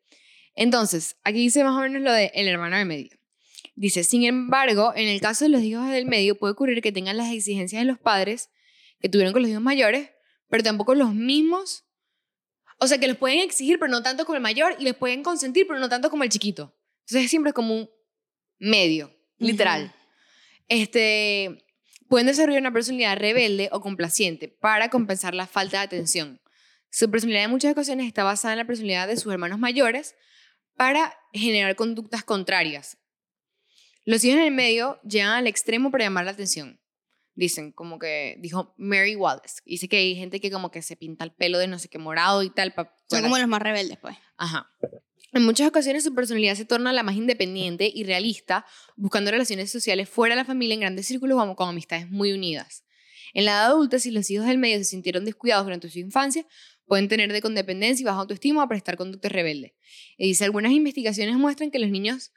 Entonces, 0.56 1.16
aquí 1.24 1.40
dice 1.40 1.64
más 1.64 1.76
o 1.78 1.82
menos 1.82 2.02
lo 2.02 2.12
de 2.12 2.32
el 2.36 2.48
hermano 2.48 2.78
del 2.78 2.86
medio. 2.86 3.18
Dice, 3.76 4.04
sin 4.04 4.24
embargo, 4.24 4.94
en 4.96 5.08
el 5.08 5.20
caso 5.20 5.46
de 5.46 5.50
los 5.50 5.62
hijos 5.62 5.90
del 5.90 6.06
medio 6.06 6.38
puede 6.38 6.54
ocurrir 6.54 6.82
que 6.82 6.92
tengan 6.92 7.18
las 7.18 7.32
exigencias 7.32 7.82
de 7.82 7.86
los 7.86 7.98
padres 7.98 8.50
que 9.00 9.10
tuvieron 9.10 9.34
con 9.34 9.42
los 9.42 9.50
hijos 9.50 9.64
mayores, 9.64 10.12
pero 10.48 10.64
tampoco 10.64 10.96
los 10.96 11.14
mismos. 11.14 11.86
O 12.80 12.88
sea, 12.88 13.00
que 13.00 13.08
los 13.08 13.18
pueden 13.18 13.40
exigir, 13.40 13.80
pero 13.80 13.92
no 13.92 14.04
tanto 14.04 14.26
como 14.26 14.36
el 14.36 14.42
mayor, 14.42 14.76
y 14.80 14.84
les 14.84 14.96
pueden 14.96 15.24
consentir, 15.24 15.66
pero 15.68 15.80
no 15.80 15.90
tanto 15.90 16.10
como 16.10 16.24
el 16.24 16.30
chiquito. 16.30 16.76
Entonces, 17.08 17.30
siempre 17.30 17.50
es 17.50 17.54
como 17.54 17.76
un 17.76 17.90
medio, 18.60 19.16
literal. 19.38 19.94
Este, 20.70 21.66
pueden 22.08 22.28
desarrollar 22.28 22.62
una 22.62 22.72
personalidad 22.72 23.18
rebelde 23.18 23.70
o 23.72 23.82
complaciente 23.82 24.48
para 24.48 24.90
compensar 24.90 25.34
la 25.34 25.48
falta 25.48 25.80
de 25.80 25.84
atención. 25.84 26.42
Su 26.90 27.10
personalidad 27.10 27.46
en 27.46 27.52
muchas 27.52 27.72
ocasiones 27.72 28.06
está 28.06 28.24
basada 28.24 28.54
en 28.54 28.60
la 28.60 28.68
personalidad 28.68 29.08
de 29.08 29.18
sus 29.18 29.34
hermanos 29.34 29.58
mayores 29.58 30.16
para 30.76 31.18
generar 31.34 31.76
conductas 31.76 32.24
contrarias. 32.24 32.98
Los 34.06 34.24
hijos 34.24 34.38
en 34.40 34.46
el 34.46 34.52
medio 34.54 35.00
llegan 35.04 35.32
al 35.32 35.48
extremo 35.48 35.92
para 35.92 36.04
llamar 36.06 36.26
la 36.26 36.32
atención. 36.32 36.80
Dicen, 37.36 37.72
como 37.72 37.98
que 37.98 38.36
dijo 38.40 38.76
Mary 38.78 39.16
Wallace. 39.16 39.62
Dice 39.66 39.88
que 39.88 39.98
hay 39.98 40.16
gente 40.16 40.40
que 40.40 40.52
como 40.52 40.70
que 40.70 40.82
se 40.82 40.96
pinta 40.96 41.24
el 41.26 41.32
pelo 41.32 41.58
de 41.58 41.68
no 41.68 41.80
sé 41.80 41.88
qué 41.90 41.98
morado 41.98 42.44
y 42.44 42.50
tal. 42.52 42.74
Son 42.76 42.86
para- 43.10 43.22
como 43.24 43.38
los 43.38 43.48
más 43.48 43.62
rebeldes, 43.62 43.98
pues. 44.00 44.16
Ajá. 44.38 44.70
En 45.32 45.44
muchas 45.44 45.68
ocasiones 45.68 46.04
su 46.04 46.14
personalidad 46.14 46.54
se 46.56 46.66
torna 46.66 46.94
la 46.94 47.02
más 47.02 47.16
independiente 47.16 47.92
y 47.92 48.04
realista, 48.04 48.68
buscando 48.96 49.32
relaciones 49.32 49.72
sociales 49.72 50.08
fuera 50.10 50.36
de 50.36 50.42
la 50.42 50.46
familia 50.46 50.76
en 50.76 50.82
grandes 50.82 51.08
círculos 51.08 51.40
o 51.42 51.56
con 51.56 51.70
amistades 51.70 52.08
muy 52.12 52.32
unidas. 52.34 52.84
En 53.34 53.46
la 53.46 53.54
edad 53.54 53.66
adulta, 53.68 53.98
si 53.98 54.12
los 54.12 54.30
hijos 54.30 54.46
del 54.46 54.60
medio 54.60 54.78
se 54.78 54.84
sintieron 54.84 55.26
descuidados 55.26 55.66
durante 55.66 55.90
su 55.90 55.98
infancia, 55.98 56.46
pueden 56.86 57.08
tener 57.08 57.34
de 57.34 57.42
condependencia 57.42 58.04
y 58.04 58.06
baja 58.06 58.20
autoestima 58.20 58.64
o 58.64 58.68
prestar 58.68 58.96
conductas 58.96 59.32
rebeldes. 59.32 59.72
Y 60.20 60.28
dice, 60.28 60.46
algunas 60.46 60.72
investigaciones 60.72 61.36
muestran 61.38 61.72
que 61.72 61.80
los 61.80 61.90
niños 61.90 62.32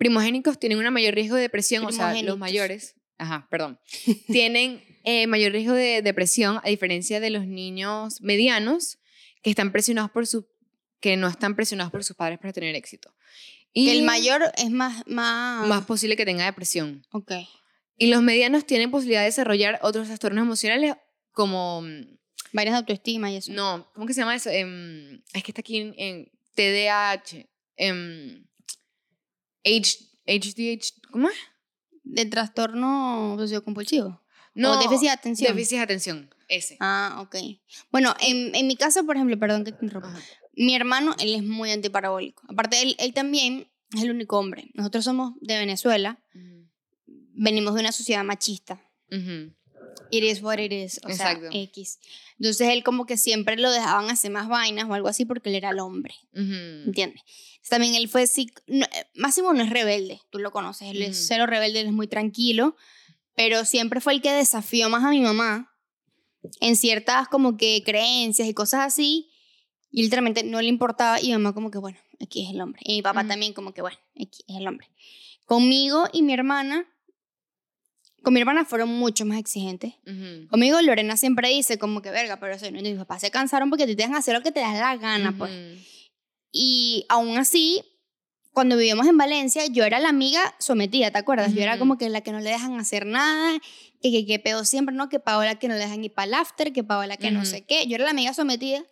primogénicos 0.00 0.58
tienen 0.58 0.78
un 0.78 0.90
mayor 0.94 1.14
riesgo 1.14 1.36
de 1.36 1.42
depresión, 1.42 1.84
o 1.84 1.92
sea, 1.92 2.14
los 2.22 2.38
mayores, 2.38 2.96
ajá, 3.18 3.46
perdón, 3.50 3.78
tienen 4.28 4.82
eh, 5.04 5.26
mayor 5.26 5.52
riesgo 5.52 5.74
de 5.74 6.00
depresión 6.00 6.58
a 6.64 6.70
diferencia 6.70 7.20
de 7.20 7.28
los 7.28 7.46
niños 7.46 8.22
medianos 8.22 8.98
que 9.42 9.50
están 9.50 9.72
presionados 9.72 10.10
por 10.10 10.26
su 10.26 10.48
que 11.00 11.18
no 11.18 11.28
están 11.28 11.54
presionados 11.54 11.92
por 11.92 12.02
sus 12.02 12.16
padres 12.16 12.38
para 12.38 12.54
tener 12.54 12.74
éxito. 12.74 13.14
Y 13.74 13.86
Que 13.86 13.92
el 13.92 14.02
mayor 14.02 14.42
es 14.56 14.70
más... 14.70 15.06
Más... 15.06 15.66
más 15.68 15.84
posible 15.84 16.16
que 16.16 16.24
tenga 16.24 16.44
depresión. 16.44 17.06
Ok. 17.12 17.32
Y 17.96 18.08
los 18.08 18.22
medianos 18.22 18.66
tienen 18.66 18.90
posibilidad 18.90 19.20
de 19.20 19.26
desarrollar 19.26 19.78
otros 19.82 20.08
trastornos 20.08 20.42
emocionales 20.42 20.94
como 21.32 21.82
mm, 21.82 22.18
Varias 22.52 22.74
de 22.74 22.78
autoestima 22.78 23.30
y 23.30 23.36
eso. 23.36 23.52
no, 23.52 23.90
¿cómo 23.94 24.06
que 24.06 24.12
se 24.14 24.20
llama 24.20 24.34
eso? 24.34 24.50
Em, 24.50 25.22
es 25.32 25.42
que 25.42 25.52
está 25.52 25.60
aquí 25.60 25.78
en, 25.78 25.94
en 25.96 26.30
TDAH, 26.54 27.46
em, 27.76 28.44
H, 29.64 29.98
HDH, 30.26 31.10
¿cómo 31.10 31.28
es? 31.28 31.36
De 32.02 32.26
trastorno 32.26 33.36
sociocompulsivo. 33.38 34.22
No, 34.54 34.72
o 34.72 34.78
déficit 34.78 35.08
de 35.08 35.10
atención. 35.10 35.54
Déficit 35.54 35.78
de 35.78 35.82
atención, 35.84 36.34
ese. 36.48 36.76
Ah, 36.80 37.18
ok. 37.20 37.36
Bueno, 37.92 38.14
en, 38.20 38.54
en 38.54 38.66
mi 38.66 38.76
caso, 38.76 39.04
por 39.06 39.16
ejemplo, 39.16 39.38
perdón 39.38 39.64
que 39.64 39.72
te 39.72 39.84
interrumpa. 39.84 40.08
Ajá. 40.08 40.20
Mi 40.54 40.74
hermano, 40.74 41.14
él 41.18 41.34
es 41.34 41.44
muy 41.44 41.70
antiparabólico. 41.70 42.42
Aparte, 42.48 42.82
él, 42.82 42.96
él 42.98 43.14
también 43.14 43.70
es 43.94 44.02
el 44.02 44.10
único 44.10 44.38
hombre. 44.38 44.70
Nosotros 44.74 45.04
somos 45.04 45.34
de 45.40 45.58
Venezuela. 45.58 46.22
Venimos 47.06 47.74
de 47.74 47.80
una 47.80 47.92
sociedad 47.92 48.24
machista. 48.24 48.80
It 50.10 50.24
is 50.24 50.42
what 50.42 50.58
it 50.58 50.72
is. 50.72 51.00
O 51.04 51.08
Exacto. 51.08 51.50
sea, 51.52 51.60
X. 51.62 51.98
Entonces, 52.38 52.68
él 52.68 52.82
como 52.82 53.06
que 53.06 53.16
siempre 53.16 53.56
lo 53.56 53.70
dejaban 53.70 54.10
hacer 54.10 54.30
más 54.30 54.48
vainas 54.48 54.86
o 54.88 54.94
algo 54.94 55.08
así 55.08 55.24
porque 55.24 55.50
él 55.50 55.54
era 55.56 55.70
el 55.70 55.78
hombre. 55.78 56.14
Ujú. 56.32 56.86
¿Entiendes? 56.86 57.22
También 57.68 57.94
él 57.94 58.08
fue... 58.08 58.24
no, 58.66 58.86
eh, 58.86 59.06
Máximo 59.14 59.52
no 59.52 59.62
es 59.62 59.70
rebelde. 59.70 60.20
Tú 60.30 60.38
lo 60.40 60.50
conoces. 60.50 60.88
Él 60.88 61.02
es 61.02 61.16
Ujú. 61.18 61.26
cero 61.28 61.46
rebelde. 61.46 61.80
Él 61.80 61.86
es 61.88 61.92
muy 61.92 62.08
tranquilo. 62.08 62.76
Pero 63.36 63.64
siempre 63.64 64.00
fue 64.00 64.14
el 64.14 64.22
que 64.22 64.32
desafió 64.32 64.88
más 64.88 65.04
a 65.04 65.10
mi 65.10 65.20
mamá 65.20 65.72
en 66.60 66.74
ciertas 66.76 67.28
como 67.28 67.56
que 67.56 67.82
creencias 67.84 68.48
y 68.48 68.54
cosas 68.54 68.80
así. 68.86 69.30
Y 69.92 70.02
literalmente 70.02 70.42
no 70.42 70.60
le 70.60 70.68
importaba 70.68 71.20
y 71.20 71.26
mi 71.26 71.32
mamá 71.34 71.52
como 71.54 71.70
que, 71.70 71.78
bueno, 71.78 71.98
aquí 72.20 72.44
es 72.44 72.50
el 72.50 72.60
hombre. 72.60 72.80
Y 72.84 72.96
mi 72.96 73.02
papá 73.02 73.20
Ujú. 73.20 73.28
también 73.28 73.52
como 73.52 73.72
que, 73.74 73.82
bueno, 73.82 73.98
aquí 74.20 74.42
es 74.48 74.56
el 74.56 74.66
hombre. 74.66 74.88
Conmigo 75.44 76.08
y 76.12 76.22
mi 76.22 76.32
hermana, 76.32 76.86
con 78.22 78.34
mi 78.34 78.40
hermana 78.40 78.64
fueron 78.64 78.88
mucho 78.88 79.24
más 79.24 79.38
exigentes. 79.38 79.94
Ujú. 80.06 80.48
Conmigo 80.48 80.80
Lorena 80.80 81.16
siempre 81.16 81.48
dice 81.48 81.78
como 81.78 82.02
que, 82.02 82.10
verga, 82.10 82.38
pero 82.38 82.54
eso, 82.54 82.70
no, 82.70 82.80
mis 82.80 82.96
papás 82.96 83.20
se 83.20 83.30
cansaron 83.30 83.70
porque 83.70 83.86
te 83.86 83.94
dejan 83.94 84.14
hacer 84.14 84.34
lo 84.34 84.42
que 84.42 84.52
te 84.52 84.60
da 84.60 84.72
la 84.72 84.96
gana, 84.96 85.34
pues. 85.36 85.50
Ujú. 85.50 85.84
Y 86.52 87.06
aún 87.08 87.38
así, 87.38 87.82
cuando 88.52 88.76
vivíamos 88.76 89.06
en 89.06 89.16
Valencia, 89.16 89.66
yo 89.66 89.84
era 89.84 90.00
la 90.00 90.08
amiga 90.08 90.54
sometida, 90.58 91.10
¿te 91.10 91.18
acuerdas? 91.18 91.54
Yo 91.54 91.62
era 91.62 91.78
como 91.78 91.96
que 91.96 92.08
la 92.08 92.20
que 92.20 92.32
no 92.32 92.40
le 92.40 92.50
dejan 92.50 92.78
hacer 92.78 93.06
nada, 93.06 93.58
que, 94.02 94.10
que, 94.10 94.26
que 94.26 94.38
pedo 94.38 94.64
siempre, 94.64 94.94
¿no? 94.94 95.08
Que 95.08 95.20
Paola 95.20 95.54
que 95.58 95.68
no 95.68 95.74
le 95.74 95.80
dejan 95.80 96.04
ir 96.04 96.12
para 96.12 96.26
el 96.26 96.34
after, 96.34 96.72
que 96.72 96.82
Paola 96.82 97.16
que 97.16 97.30
no 97.30 97.44
sé 97.44 97.62
qué. 97.62 97.86
Yo 97.86 97.94
era 97.94 98.04
la 98.04 98.10
amiga 98.10 98.34
sometida, 98.34 98.82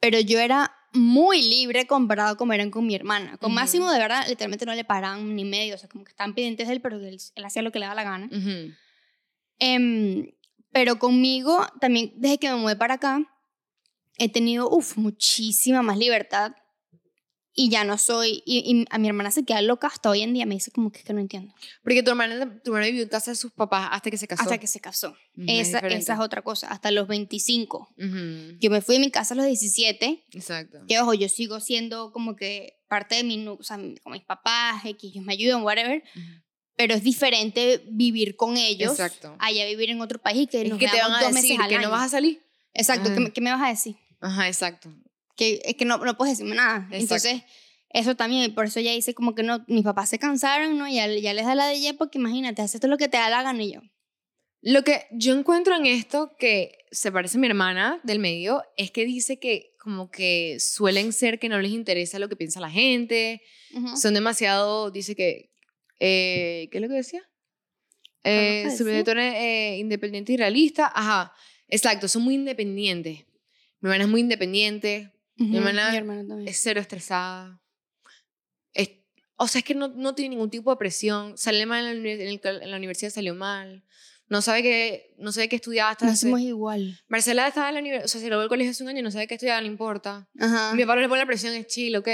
pero 0.00 0.20
yo 0.20 0.38
era 0.38 0.72
muy 0.96 1.42
libre 1.42 1.86
comparado 1.86 2.36
como 2.36 2.52
eran 2.52 2.70
con 2.70 2.86
mi 2.86 2.94
hermana. 2.94 3.36
Con 3.38 3.50
Ujú. 3.50 3.54
Máximo, 3.60 3.90
de 3.90 3.98
verdad, 3.98 4.26
literalmente 4.28 4.66
no 4.66 4.74
le 4.74 4.84
paraban 4.84 5.36
ni 5.36 5.44
medio, 5.44 5.74
o 5.74 5.78
sea, 5.78 5.88
como 5.88 6.04
que 6.04 6.10
estaban 6.10 6.34
pendientes 6.34 6.66
de 6.66 6.74
él, 6.74 6.80
pero 6.80 6.96
él, 6.96 7.18
él 7.34 7.44
hacía 7.44 7.62
lo 7.62 7.72
que 7.72 7.78
le 7.78 7.86
daba 7.86 7.94
la 7.94 8.04
gana. 8.04 8.26
Ujú. 8.26 8.72
Em, 9.58 10.30
pero 10.72 10.98
conmigo, 10.98 11.66
también 11.80 12.12
desde 12.16 12.38
que 12.38 12.50
me 12.50 12.56
mudé 12.56 12.76
para 12.76 12.94
acá, 12.94 13.20
he 14.18 14.28
tenido, 14.28 14.68
uf, 14.70 14.96
muchísima 14.96 15.82
más 15.82 15.98
libertad. 15.98 16.52
Y 17.58 17.70
ya 17.70 17.84
no 17.84 17.96
soy, 17.96 18.42
y, 18.44 18.58
y 18.70 18.84
a 18.90 18.98
mi 18.98 19.08
hermana 19.08 19.30
se 19.30 19.42
queda 19.46 19.62
loca 19.62 19.86
hasta 19.86 20.10
hoy 20.10 20.20
en 20.20 20.34
día, 20.34 20.44
me 20.44 20.54
dice 20.56 20.70
como 20.70 20.92
que 20.92 20.98
es 20.98 21.04
que 21.06 21.14
no 21.14 21.20
entiendo. 21.20 21.54
Porque 21.82 22.02
tu 22.02 22.10
hermana, 22.10 22.60
tu 22.62 22.70
hermana 22.70 22.86
vivió 22.86 23.02
en 23.02 23.08
casa 23.08 23.30
de 23.30 23.36
sus 23.36 23.50
papás 23.50 23.88
hasta 23.92 24.10
que 24.10 24.18
se 24.18 24.28
casó. 24.28 24.42
Hasta 24.42 24.58
que 24.58 24.66
se 24.66 24.78
casó. 24.78 25.08
Ujú, 25.36 25.46
es 25.48 25.68
esa, 25.68 25.78
esa 25.78 26.12
es 26.14 26.20
otra 26.20 26.42
cosa, 26.42 26.68
hasta 26.68 26.90
los 26.90 27.08
25. 27.08 27.94
Ujú. 27.96 28.58
Yo 28.60 28.70
me 28.70 28.82
fui 28.82 28.96
de 28.96 29.00
mi 29.00 29.10
casa 29.10 29.32
a 29.32 29.38
los 29.38 29.46
17, 29.46 30.24
Exacto. 30.32 30.80
que 30.86 31.00
ojo, 31.00 31.14
yo 31.14 31.30
sigo 31.30 31.58
siendo 31.60 32.12
como 32.12 32.36
que 32.36 32.74
parte 32.88 33.14
de 33.14 33.24
mi, 33.24 33.48
o 33.48 33.62
sea, 33.62 33.78
con 34.02 34.12
mis 34.12 34.22
papás, 34.24 34.82
que 34.82 35.06
ellos 35.06 35.24
me 35.24 35.32
ayudan, 35.32 35.62
whatever, 35.62 36.02
Ujú. 36.14 36.26
pero 36.76 36.92
es 36.94 37.02
diferente 37.02 37.82
vivir 37.90 38.36
con 38.36 38.58
ellos, 38.58 38.90
Exacto. 38.92 39.34
allá 39.38 39.64
vivir 39.64 39.88
en 39.88 40.02
otro 40.02 40.18
país 40.18 40.42
y 40.42 40.46
que 40.46 40.60
Es 40.60 40.68
nos 40.68 40.78
que 40.78 40.88
te 40.88 41.00
van 41.00 41.10
a 41.12 41.22
dos 41.22 41.34
decir 41.34 41.52
meses 41.52 41.58
al 41.64 41.68
que 41.70 41.76
no 41.76 41.80
año. 41.84 41.90
vas 41.90 42.02
a 42.04 42.08
salir. 42.10 42.42
Exacto, 42.74 43.08
¿qué, 43.16 43.32
qué 43.32 43.40
me 43.40 43.50
vas 43.50 43.62
a 43.62 43.68
decir? 43.68 43.96
Ajá, 44.20 44.46
exacto. 44.46 44.92
Que 45.36 45.60
es 45.64 45.76
que 45.76 45.84
no, 45.84 45.98
no 45.98 46.16
puedes 46.16 46.38
decirme 46.38 46.56
nada. 46.56 46.88
Exacto. 46.90 46.96
Entonces, 46.96 47.42
eso 47.90 48.16
también, 48.16 48.54
por 48.54 48.66
eso 48.66 48.80
ella 48.80 48.92
dice 48.92 49.14
como 49.14 49.34
que 49.34 49.42
no, 49.42 49.64
mis 49.68 49.84
papás 49.84 50.10
se 50.10 50.18
cansaron, 50.18 50.76
¿no? 50.78 50.88
Ya, 50.88 51.06
ya 51.06 51.34
les 51.34 51.46
da 51.46 51.54
la 51.54 51.66
de 51.68 51.74
ella 51.74 51.94
porque 51.94 52.18
imagínate, 52.18 52.62
haces 52.62 52.80
todo 52.80 52.90
lo 52.90 52.98
que 52.98 53.08
te 53.08 53.16
da 53.16 53.30
la 53.30 53.42
gana 53.42 53.62
y 53.62 53.72
yo. 53.74 53.80
Lo 54.62 54.82
que 54.82 55.06
yo 55.12 55.38
encuentro 55.38 55.76
en 55.76 55.86
esto 55.86 56.34
que 56.38 56.78
se 56.90 57.12
parece 57.12 57.38
a 57.38 57.40
mi 57.40 57.46
hermana 57.46 58.00
del 58.02 58.18
medio 58.18 58.62
es 58.76 58.90
que 58.90 59.04
dice 59.04 59.38
que 59.38 59.74
como 59.78 60.10
que 60.10 60.56
suelen 60.58 61.12
ser 61.12 61.38
que 61.38 61.48
no 61.48 61.60
les 61.60 61.70
interesa 61.70 62.18
lo 62.18 62.28
que 62.28 62.34
piensa 62.34 62.58
la 62.58 62.70
gente, 62.70 63.42
Ujú. 63.72 63.96
son 63.96 64.14
demasiado, 64.14 64.90
dice 64.90 65.14
que, 65.14 65.52
eh, 66.00 66.68
¿qué 66.72 66.78
es 66.78 66.82
lo 66.82 66.88
que 66.88 66.94
decía? 66.94 67.22
Eh, 68.24 68.66
eh, 68.66 69.76
independiente 69.78 70.32
y 70.32 70.36
realista, 70.36 70.90
ajá, 70.92 71.32
exacto, 71.68 72.08
son 72.08 72.22
muy 72.22 72.34
independientes. 72.34 73.24
Mi 73.80 73.88
hermana 73.88 74.04
es 74.04 74.10
muy 74.10 74.22
independiente, 74.22 75.12
Ujú, 75.38 75.56
hermana 75.56 75.90
mi 75.90 75.96
hermana 75.96 76.26
también. 76.26 76.48
es 76.48 76.60
cero 76.62 76.80
estresada. 76.80 77.60
Es- 78.72 78.90
o 79.36 79.48
sea, 79.48 79.58
es 79.58 79.64
que 79.64 79.74
no, 79.74 79.88
no 79.88 80.14
tiene 80.14 80.30
ningún 80.34 80.50
tipo 80.50 80.70
de 80.70 80.76
presión. 80.76 81.36
Sale 81.36 81.66
mal 81.66 81.86
en 81.86 82.02
la, 82.02 82.10
en 82.10 82.20
el 82.22 82.40
en 82.62 82.70
la 82.70 82.76
universidad, 82.76 83.10
salió 83.10 83.34
mal. 83.34 83.84
No 84.28 84.42
sabe 84.42 84.62
que 84.62 85.14
no 85.18 85.30
sabe 85.30 85.48
qué 85.48 85.54
estudiaba 85.56 85.90
hasta 85.90 86.06
No 86.06 86.12
hace- 86.12 86.26
somos 86.26 86.40
igual. 86.40 86.98
Marcela 87.06 87.46
estaba 87.46 87.68
en 87.68 87.74
la 87.74 87.80
universidad, 87.80 88.06
o 88.06 88.08
sea, 88.08 88.20
se 88.20 88.28
lo 88.28 88.42
el 88.42 88.48
colegio 88.48 88.72
hace 88.72 88.82
un 88.82 88.88
año, 88.88 89.00
no 89.02 89.10
sabe 89.12 89.28
qué 89.28 89.34
estudiar, 89.34 89.62
no 89.62 89.68
importa. 89.68 90.28
Ajá. 90.40 90.74
Mi 90.74 90.82
papá 90.82 90.96
no 90.96 91.02
le 91.02 91.08
pone 91.08 91.20
la 91.20 91.26
presión, 91.26 91.54
es 91.54 91.66
chill, 91.68 91.94
ok. 91.94 92.08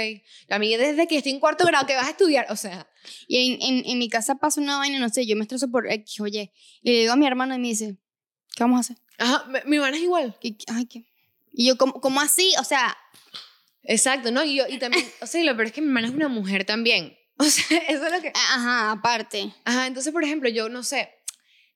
La 0.47 0.57
amiga 0.57 0.77
desde 0.77 1.07
que 1.07 1.17
estoy 1.17 1.31
en 1.31 1.39
cuarto 1.39 1.65
grado, 1.65 1.87
que 1.87 1.95
vas 1.95 2.05
a 2.07 2.11
estudiar, 2.11 2.45
o 2.51 2.55
sea. 2.55 2.87
Y 3.27 3.53
en, 3.53 3.61
en, 3.79 3.85
en 3.89 3.97
mi 3.97 4.09
casa 4.09 4.35
pasa 4.35 4.61
una 4.61 4.77
vaina, 4.77 4.99
no 4.99 5.09
sé, 5.09 5.25
yo 5.25 5.35
me 5.35 5.41
estreso 5.41 5.71
por 5.71 5.89
X, 5.91 6.19
oye. 6.19 6.51
Y 6.83 6.91
le 6.91 6.99
digo 6.99 7.13
a 7.13 7.15
mi 7.15 7.25
hermana 7.25 7.55
y 7.55 7.59
me 7.59 7.69
dice, 7.69 7.97
¿qué 8.55 8.63
vamos 8.63 8.77
a 8.77 8.81
hacer? 8.81 8.97
Ajá, 9.17 9.45
mi, 9.47 9.59
mi 9.65 9.75
hermana 9.77 9.97
es 9.97 10.03
igual. 10.03 10.35
¿Qué- 10.39 10.55
qué- 10.55 10.65
ay, 10.67 10.85
¿qué? 10.85 11.05
Y 11.53 11.67
yo, 11.67 11.77
¿cómo, 11.77 11.93
cómo 12.01 12.19
así? 12.21 12.51
O 12.59 12.63
sea, 12.63 12.97
Exacto, 13.85 14.31
¿no? 14.31 14.43
Y, 14.45 14.55
yo, 14.55 14.63
y 14.69 14.79
también, 14.79 15.05
o 15.21 15.27
sea, 15.27 15.43
lo 15.43 15.53
peor 15.55 15.67
es 15.67 15.73
que 15.73 15.81
mi 15.81 15.87
hermana 15.87 16.07
es 16.07 16.13
una 16.13 16.27
mujer 16.29 16.65
también. 16.65 17.17
O 17.37 17.43
sea, 17.45 17.77
eso 17.89 18.05
es 18.05 18.11
lo 18.13 18.21
que... 18.21 18.31
Ajá, 18.35 18.91
aparte. 18.91 19.51
Ajá, 19.65 19.87
entonces, 19.87 20.13
por 20.13 20.23
ejemplo, 20.23 20.47
yo 20.49 20.69
no 20.69 20.83
sé, 20.83 21.09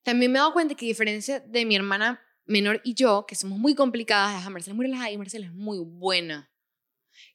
también 0.03 0.31
me 0.31 0.37
he 0.37 0.39
dado 0.39 0.53
cuenta 0.53 0.75
que 0.75 0.85
a 0.85 0.87
diferencia 0.87 1.39
de 1.41 1.65
mi 1.65 1.75
hermana 1.75 2.21
menor 2.45 2.79
y 2.85 2.93
yo, 2.93 3.25
que 3.27 3.35
somos 3.35 3.57
muy 3.59 3.73
complicadas, 3.75 4.45
a 4.45 4.49
Marcela 4.51 4.73
es 4.73 4.75
muy 4.77 4.85
relajada 4.85 5.11
y 5.11 5.17
Marcela 5.17 5.47
es 5.47 5.53
muy 5.53 5.79
buena. 5.79 6.49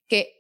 Que 0.09 0.39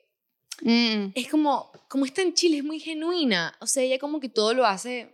Mm, 0.60 1.10
es 1.16 1.28
como, 1.28 1.72
como 1.88 2.04
está 2.06 2.22
en 2.22 2.34
Chile, 2.34 2.58
es 2.58 2.64
muy 2.64 2.78
genuina. 2.78 3.56
O 3.60 3.66
sea, 3.66 3.82
ella 3.82 3.98
como 3.98 4.20
que 4.20 4.28
todo 4.28 4.54
lo 4.54 4.64
hace 4.64 5.10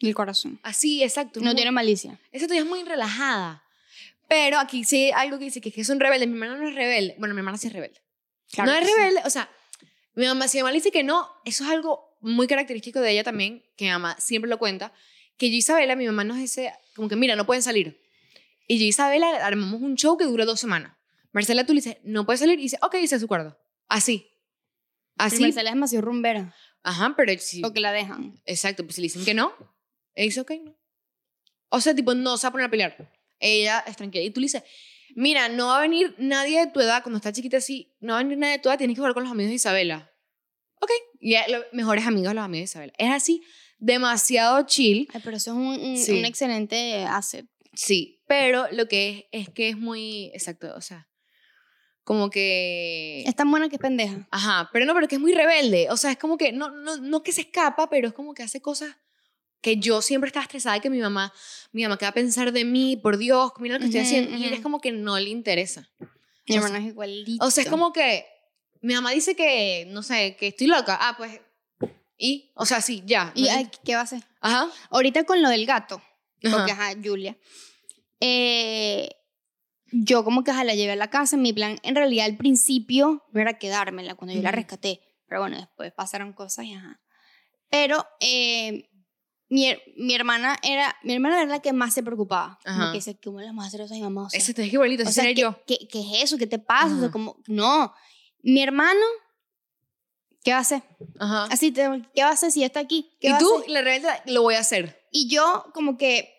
el 0.00 0.14
corazón. 0.14 0.58
así, 0.64 1.02
exacto. 1.04 1.38
No 1.40 1.46
muy- 1.46 1.54
tiene 1.54 1.70
malicia. 1.70 2.18
Exacto, 2.32 2.54
ella 2.54 2.64
es 2.64 2.68
muy 2.68 2.82
relajada. 2.82 3.62
Pero 4.28 4.58
aquí 4.58 4.84
sí 4.84 5.10
algo 5.14 5.38
que 5.38 5.46
dice 5.46 5.60
que, 5.60 5.72
es 5.74 5.88
un 5.88 5.98
rebelde. 5.98 6.26
Mi 6.26 6.34
hermana 6.34 6.56
no 6.56 6.68
es 6.68 6.74
rebelde. 6.74 7.16
Bueno, 7.18 7.34
mi 7.34 7.40
hermana 7.40 7.58
sí 7.58 7.66
es 7.66 7.72
rebelde. 7.72 8.00
Claro 8.52 8.70
no 8.70 8.76
es 8.76 8.84
que 8.84 8.92
sí. 8.92 8.92
rebelde, 8.96 9.22
o 9.24 9.30
sea, 9.30 9.50
mi 10.14 10.26
mamá, 10.26 10.48
si 10.48 10.58
mi 10.58 10.62
mamá 10.62 10.72
le 10.72 10.78
dice 10.78 10.90
que 10.90 11.02
no, 11.02 11.28
eso 11.44 11.64
es 11.64 11.70
algo 11.70 12.16
muy 12.20 12.46
característico 12.46 13.00
de 13.00 13.12
ella 13.12 13.24
también, 13.24 13.64
que 13.76 13.86
mi 13.86 13.90
mamá 13.90 14.16
siempre 14.18 14.48
lo 14.48 14.58
cuenta, 14.58 14.92
que 15.36 15.48
yo 15.48 15.54
y 15.54 15.58
Isabela, 15.58 15.96
mi 15.96 16.06
mamá 16.06 16.24
nos 16.24 16.38
dice, 16.38 16.72
como 16.94 17.08
que 17.08 17.16
mira, 17.16 17.36
no 17.36 17.46
pueden 17.46 17.62
salir. 17.62 18.00
Y 18.66 18.78
yo 18.78 18.84
y 18.84 18.88
Isabela 18.88 19.46
armamos 19.46 19.80
un 19.80 19.94
show 19.96 20.16
que 20.18 20.24
dura 20.24 20.44
dos 20.44 20.60
semanas. 20.60 20.96
Marcela 21.32 21.64
tú 21.64 21.72
le 21.72 21.80
dices, 21.80 21.98
no 22.02 22.26
puede 22.26 22.38
salir, 22.38 22.58
y 22.58 22.62
dice, 22.62 22.78
ok, 22.82 22.96
dice 22.96 23.18
su 23.18 23.26
acuerdo. 23.26 23.58
Así. 23.88 24.30
Pero 25.16 25.28
Así. 25.28 25.42
Marcela 25.42 25.70
es 25.70 25.74
demasiado 25.74 26.04
rumbera. 26.04 26.54
Ajá, 26.82 27.14
pero 27.16 27.32
si, 27.38 27.62
O 27.64 27.72
que 27.72 27.80
la 27.80 27.92
dejan. 27.92 28.40
exacto, 28.44 28.84
pues 28.84 28.96
si 28.96 29.02
le 29.02 29.06
dicen 29.06 29.24
que 29.24 29.34
no, 29.34 29.52
dice, 30.16 30.40
ok, 30.40 30.52
no. 30.64 30.76
O 31.70 31.80
sea, 31.80 31.94
tipo, 31.94 32.14
no 32.14 32.36
se 32.36 32.46
va 32.46 32.48
a 32.48 32.52
poner 32.52 32.66
a 32.66 32.70
pelear. 32.70 33.17
Ella 33.40 33.84
es 33.86 33.96
tranquila. 33.96 34.24
Y 34.24 34.30
tú 34.30 34.40
le 34.40 34.44
dices, 34.46 34.62
mira, 35.14 35.48
no 35.48 35.68
va 35.68 35.78
a 35.78 35.80
venir 35.80 36.14
nadie 36.18 36.60
de 36.66 36.72
tu 36.72 36.80
edad, 36.80 37.02
cuando 37.02 37.16
está 37.18 37.32
chiquita 37.32 37.58
así, 37.58 37.94
no 38.00 38.12
va 38.14 38.20
a 38.20 38.22
venir 38.22 38.38
nadie 38.38 38.54
de 38.54 38.58
tu 38.62 38.68
edad, 38.68 38.78
tienes 38.78 38.94
que 38.94 39.00
jugar 39.00 39.14
con 39.14 39.22
los 39.24 39.32
amigos 39.32 39.50
de 39.50 39.54
Isabela. 39.56 40.12
Ok. 40.80 40.90
Y 41.20 41.34
los 41.50 41.64
mejores 41.72 42.06
amigos 42.06 42.34
los 42.34 42.44
amigos 42.44 42.60
de 42.60 42.70
Isabela. 42.70 42.92
Es 42.98 43.10
así, 43.10 43.42
demasiado 43.78 44.64
chill. 44.66 45.08
Ay, 45.12 45.20
pero 45.24 45.36
eso 45.36 45.50
es 45.52 45.56
un, 45.56 45.66
un- 45.90 45.96
Sí. 45.98 46.12
un 46.18 46.24
excelente 46.24 47.04
asset. 47.04 47.46
Sí, 47.74 48.22
pero 48.26 48.66
lo 48.72 48.86
que 48.88 49.28
es, 49.32 49.46
es 49.48 49.54
que 49.54 49.68
es 49.68 49.76
muy, 49.76 50.26
exacto, 50.34 50.72
o 50.76 50.80
sea, 50.80 51.08
como 52.04 52.30
que... 52.30 53.22
Es 53.26 53.36
tan 53.36 53.50
buena 53.50 53.68
que 53.68 53.76
es 53.76 53.80
pendeja. 53.82 54.26
Ajá, 54.30 54.70
pero 54.72 54.86
no, 54.86 54.94
pero 54.94 55.06
que 55.08 55.16
es 55.16 55.20
muy 55.20 55.32
rebelde. 55.34 55.88
O 55.90 55.96
sea, 55.96 56.10
es 56.10 56.16
como 56.16 56.38
que, 56.38 56.52
no, 56.52 56.70
no, 56.70 56.96
no 56.96 57.22
que 57.22 57.32
se 57.32 57.42
escapa, 57.42 57.90
pero 57.90 58.08
es 58.08 58.14
como 58.14 58.32
que 58.34 58.42
hace 58.42 58.60
cosas 58.62 58.96
que 59.60 59.76
yo 59.78 60.02
siempre 60.02 60.28
estaba 60.28 60.44
estresada 60.44 60.76
y 60.76 60.80
que 60.80 60.90
mi 60.90 60.98
mamá, 61.00 61.32
mi 61.72 61.82
mamá, 61.82 61.98
¿qué 61.98 62.04
va 62.04 62.10
a 62.10 62.14
pensar 62.14 62.52
de 62.52 62.64
mí? 62.64 62.96
Por 62.96 63.16
Dios, 63.18 63.52
mira 63.58 63.74
lo 63.74 63.80
que 63.80 63.86
estoy 63.86 64.00
Ujú, 64.00 64.06
haciendo. 64.08 64.30
Y 64.32 64.34
ella 64.40 64.46
ujú. 64.48 64.54
es 64.56 64.60
como 64.62 64.80
que 64.80 64.92
no 64.92 65.18
le 65.18 65.30
interesa. 65.30 65.88
Mi 65.98 66.06
O 66.06 66.06
sea- 66.46 66.56
hermana 66.58 66.78
es 66.78 66.90
igualita. 66.92 67.44
O 67.44 67.50
sea, 67.50 67.64
es 67.64 67.70
como 67.70 67.92
que 67.92 68.24
mi 68.80 68.94
mamá 68.94 69.10
dice 69.10 69.34
que, 69.34 69.86
no 69.88 70.02
sé, 70.02 70.36
que 70.38 70.48
estoy 70.48 70.66
loca. 70.68 70.96
Ah, 71.00 71.14
pues, 71.16 71.40
y, 72.16 72.50
o 72.54 72.64
sea, 72.66 72.80
sí, 72.80 73.02
ya. 73.06 73.32
¿Y 73.34 73.48
ay, 73.48 73.68
qué 73.84 73.94
va 73.94 74.00
a 74.00 74.04
hacer? 74.04 74.22
Ajá. 74.40 74.68
Ahorita 74.90 75.24
con 75.24 75.42
lo 75.42 75.48
del 75.50 75.66
gato, 75.66 76.00
porque 76.40 76.72
Ajá. 76.72 76.88
ajá, 76.90 77.00
Julia. 77.02 77.36
eh, 78.20 79.10
yo 79.90 80.22
como 80.24 80.44
que 80.44 80.50
ajá, 80.50 80.64
la 80.64 80.74
llevé 80.74 80.92
a 80.92 80.96
la 80.96 81.10
casa. 81.10 81.36
Mi 81.36 81.52
plan, 81.52 81.78
en 81.82 81.94
realidad, 81.94 82.26
al 82.26 82.36
principio 82.36 83.24
no 83.32 83.40
era 83.40 83.58
quedármela 83.58 84.14
cuando 84.16 84.34
yo 84.34 84.42
la 84.42 84.50
Ujú. 84.50 84.56
rescaté. 84.56 85.00
Pero 85.26 85.40
bueno, 85.40 85.56
después 85.56 85.92
pasaron 85.92 86.32
cosas 86.32 86.64
y 86.66 86.74
ajá. 86.74 87.00
Pero 87.70 88.06
eh, 88.20 88.88
mi, 89.50 89.74
mi 89.96 90.14
hermana 90.14 90.58
era 90.62 90.94
mi 91.02 91.14
hermana 91.14 91.40
era 91.42 91.50
la 91.50 91.60
que 91.62 91.72
más 91.72 91.94
se 91.94 92.02
preocupaba. 92.02 92.58
Como 92.64 92.82
Ajá. 92.82 92.92
que 92.92 93.00
se 93.00 93.18
¿cómo 93.18 93.40
le 93.40 93.46
vamos 93.46 93.64
a 93.64 93.68
hacer 93.68 93.80
eso 93.80 93.94
a 93.94 93.96
mi 93.96 94.02
mamá? 94.02 94.24
O 94.26 94.30
sea, 94.30 94.38
Ese 94.38 94.52
es 94.52 94.72
igualito, 94.72 95.04
o 95.04 95.12
sea, 95.12 95.24
¿qué, 95.24 95.34
yo. 95.34 95.58
qué, 95.66 95.78
qué 95.90 96.00
es 96.00 96.24
eso? 96.24 96.36
¿Qué 96.38 96.46
te 96.46 96.58
pasa? 96.58 96.94
O 96.96 97.00
sea, 97.00 97.10
como, 97.10 97.36
no. 97.46 97.92
Mi 98.42 98.62
hermano, 98.62 99.00
¿qué 100.44 100.52
va 100.52 100.58
a 100.58 100.60
hacer? 100.60 100.82
Ajá. 101.18 101.44
Así, 101.50 101.72
te- 101.72 102.02
¿qué 102.14 102.22
va 102.22 102.28
a 102.30 102.32
hacer 102.32 102.52
si 102.52 102.60
ya 102.60 102.66
está 102.66 102.80
aquí? 102.80 103.10
¿Qué 103.20 103.28
Y 103.28 103.30
va 103.30 103.36
a 103.36 103.40
tú, 103.40 103.56
hacer? 103.58 103.70
la 103.70 103.82
rebelde, 103.82 104.08
lo 104.26 104.42
voy 104.42 104.54
a 104.54 104.60
hacer. 104.60 105.02
Y 105.10 105.28
yo 105.28 105.66
como 105.74 105.96
que, 105.96 106.34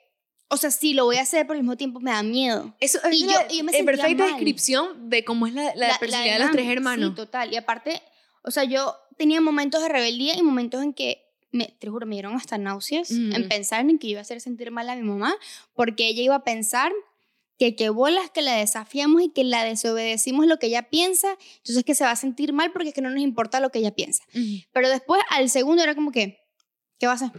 o 0.47 0.57
sea, 0.57 0.71
sí, 0.71 0.93
lo 0.93 1.05
voy 1.05 1.17
a 1.17 1.21
hacer, 1.21 1.45
pero 1.45 1.53
al 1.57 1.63
mismo 1.63 1.77
tiempo 1.77 1.99
me 1.99 2.11
da 2.11 2.23
miedo. 2.23 2.75
Eso 2.79 2.99
Y 3.11 3.23
es 3.25 3.33
yo- 3.33 3.39
la 3.39 3.47
y 3.53 3.57
yo 3.59 3.63
me 3.63 3.77
en 3.77 3.85
perfecta 3.85 4.23
mal. 4.23 4.27
descripción 4.33 5.09
de 5.09 5.23
cómo 5.25 5.47
es 5.47 5.53
la, 5.53 5.73
la, 5.75 5.97
personalidad 5.99 6.35
de 6.37 6.43
los 6.45 6.51
tres 6.51 6.67
hermanos. 6.69 7.09
Sí, 7.09 7.15
total. 7.15 7.51
Y 7.53 7.57
aparte, 7.57 8.01
o 8.43 8.51
sea, 8.51 8.63
yo 8.63 8.95
tenía 9.17 9.41
momentos 9.41 9.81
de 9.81 9.89
rebeldía 9.89 10.35
y 10.37 10.41
momentos 10.41 10.81
en 10.83 10.93
que, 10.93 11.25
me, 11.51 11.75
te 11.79 11.89
juro, 11.89 12.05
me 12.05 12.15
dieron 12.15 12.35
hasta 12.35 12.57
náuseas 12.57 13.11
Ujú. 13.11 13.35
en 13.35 13.47
pensar 13.49 13.81
en 13.81 13.97
que 13.99 14.07
iba 14.07 14.19
a 14.19 14.21
hacer 14.21 14.39
sentir 14.41 14.71
mal 14.71 14.89
a 14.89 14.95
mi 14.95 15.03
mamá, 15.03 15.35
porque 15.73 16.07
ella 16.07 16.21
iba 16.21 16.35
a 16.35 16.43
pensar 16.43 16.91
que 17.57 17.75
qué 17.75 17.89
bolas 17.89 18.29
que 18.29 18.41
la 18.41 18.55
desafiamos 18.55 19.21
y 19.21 19.29
que 19.29 19.43
la 19.43 19.63
desobedecimos 19.65 20.45
lo 20.47 20.59
que 20.59 20.67
ella 20.67 20.89
piensa, 20.89 21.37
entonces 21.57 21.83
que 21.83 21.93
se 21.95 22.05
va 22.05 22.11
a 22.11 22.15
sentir 22.15 22.53
mal 22.53 22.71
porque 22.71 22.89
es 22.89 22.93
que 22.93 23.01
no 23.01 23.09
nos 23.09 23.19
importa 23.21 23.59
lo 23.59 23.69
que 23.69 23.79
ella 23.79 23.91
piensa. 23.91 24.23
Ujú. 24.33 24.63
Pero 24.71 24.87
después, 24.89 25.21
al 25.29 25.49
segundo, 25.49 25.83
era 25.83 25.93
como 25.95 26.11
que, 26.11 26.39
¿qué 26.99 27.05
va 27.07 27.13
a 27.13 27.15
hacer? 27.15 27.31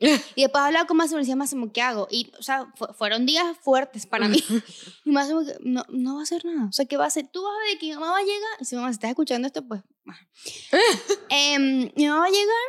Y 0.34 0.40
después 0.42 0.64
hablaba 0.64 0.86
con 0.86 0.96
más 0.96 1.10
y 1.10 1.14
me 1.14 1.20
decía, 1.20 1.36
más 1.36 1.50
¿qué 1.72 1.82
hago? 1.82 2.08
Y, 2.10 2.32
o 2.38 2.42
sea, 2.42 2.72
fu- 2.74 2.86
fueron 2.94 3.26
días 3.26 3.44
fuertes 3.60 4.06
para 4.06 4.28
mí. 4.28 4.42
y 5.04 5.10
que, 5.12 5.58
no, 5.60 5.84
no 5.90 6.14
va 6.14 6.20
a 6.20 6.22
hacer 6.22 6.42
nada. 6.46 6.68
O 6.68 6.72
sea, 6.72 6.86
¿qué 6.86 6.96
va 6.96 7.04
a 7.04 7.08
hacer? 7.08 7.28
Tú 7.30 7.42
vas 7.42 7.52
a 7.52 7.68
ver 7.68 7.78
que 7.78 7.86
mi 7.88 7.92
mamá 7.92 8.12
va 8.12 8.16
a 8.16 8.22
llegar. 8.22 8.50
Y 8.60 8.64
si 8.64 8.76
mamá, 8.76 8.88
si 8.88 8.94
estás 8.94 9.10
escuchando 9.10 9.46
esto, 9.46 9.62
pues. 9.68 9.82
Em, 11.28 11.90
mi 11.96 12.06
mamá 12.08 12.20
va 12.20 12.26
a 12.26 12.30
llegar 12.30 12.66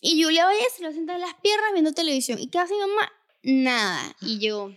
y 0.00 0.22
Julia 0.22 0.46
llegar, 0.50 0.70
se 0.74 0.82
lo 0.82 0.88
va 0.88 0.92
a 0.92 0.94
sentar 0.96 1.16
en 1.16 1.22
las 1.22 1.34
piernas 1.34 1.72
viendo 1.72 1.92
televisión. 1.92 2.38
¿Y 2.38 2.48
qué 2.48 2.58
hace 2.58 2.74
mi 2.74 2.80
mamá? 2.80 3.12
Nada. 3.42 4.16
Y 4.22 4.38
yo, 4.38 4.70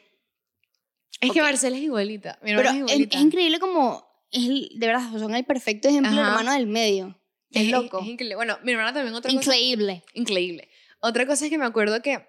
Es 1.22 1.32
que 1.32 1.40
Ok. 1.42 1.46
Marcela 1.48 1.78
es 1.78 1.84
igualita. 1.84 2.38
Mi 2.42 2.52
pero 2.54 2.60
hermana 2.62 2.78
es 2.78 2.84
es, 2.86 2.92
igualita. 2.92 3.18
es 3.18 3.24
increíble 3.24 3.60
como, 3.60 4.06
es 4.32 4.44
el- 4.46 4.70
de 4.76 4.88
verdad, 4.88 5.10
son 5.20 5.34
el 5.36 5.46
perfecto 5.46 5.88
ejemplo 5.88 6.12
Ajá. 6.12 6.22
hermano 6.32 6.54
del 6.54 6.68
medio. 6.68 7.18
Es, 7.52 7.70
loco. 7.70 8.00
Es, 8.00 8.08
increíble. 8.08 8.36
Bueno, 8.36 8.58
mi 8.64 8.72
hermana 8.72 8.94
también 8.94 9.14
otra 9.14 9.30
cosa. 9.32 9.40
Increíble. 9.42 10.04
Increíble. 10.14 10.70
Otra 11.00 11.26
cosa 11.28 11.46
es 11.46 11.52
que 11.52 11.58
me 11.58 11.66
acuerdo 11.66 12.02
que, 12.02 12.26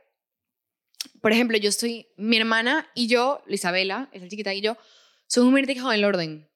por 1.23 1.33
ejemplo, 1.33 1.57
yo 1.59 1.69
estoy, 1.69 2.09
mi 2.17 2.37
hermana 2.37 2.89
y 2.95 3.07
yo, 3.09 3.43
Isabela, 3.49 4.11
esa 4.13 4.29
chiquita 4.29 4.53
y 4.55 4.61
yo, 4.61 4.77
somos 5.27 5.51
muy 5.51 5.61
con 5.81 5.93
el 5.95 6.05
orden. 6.05 6.51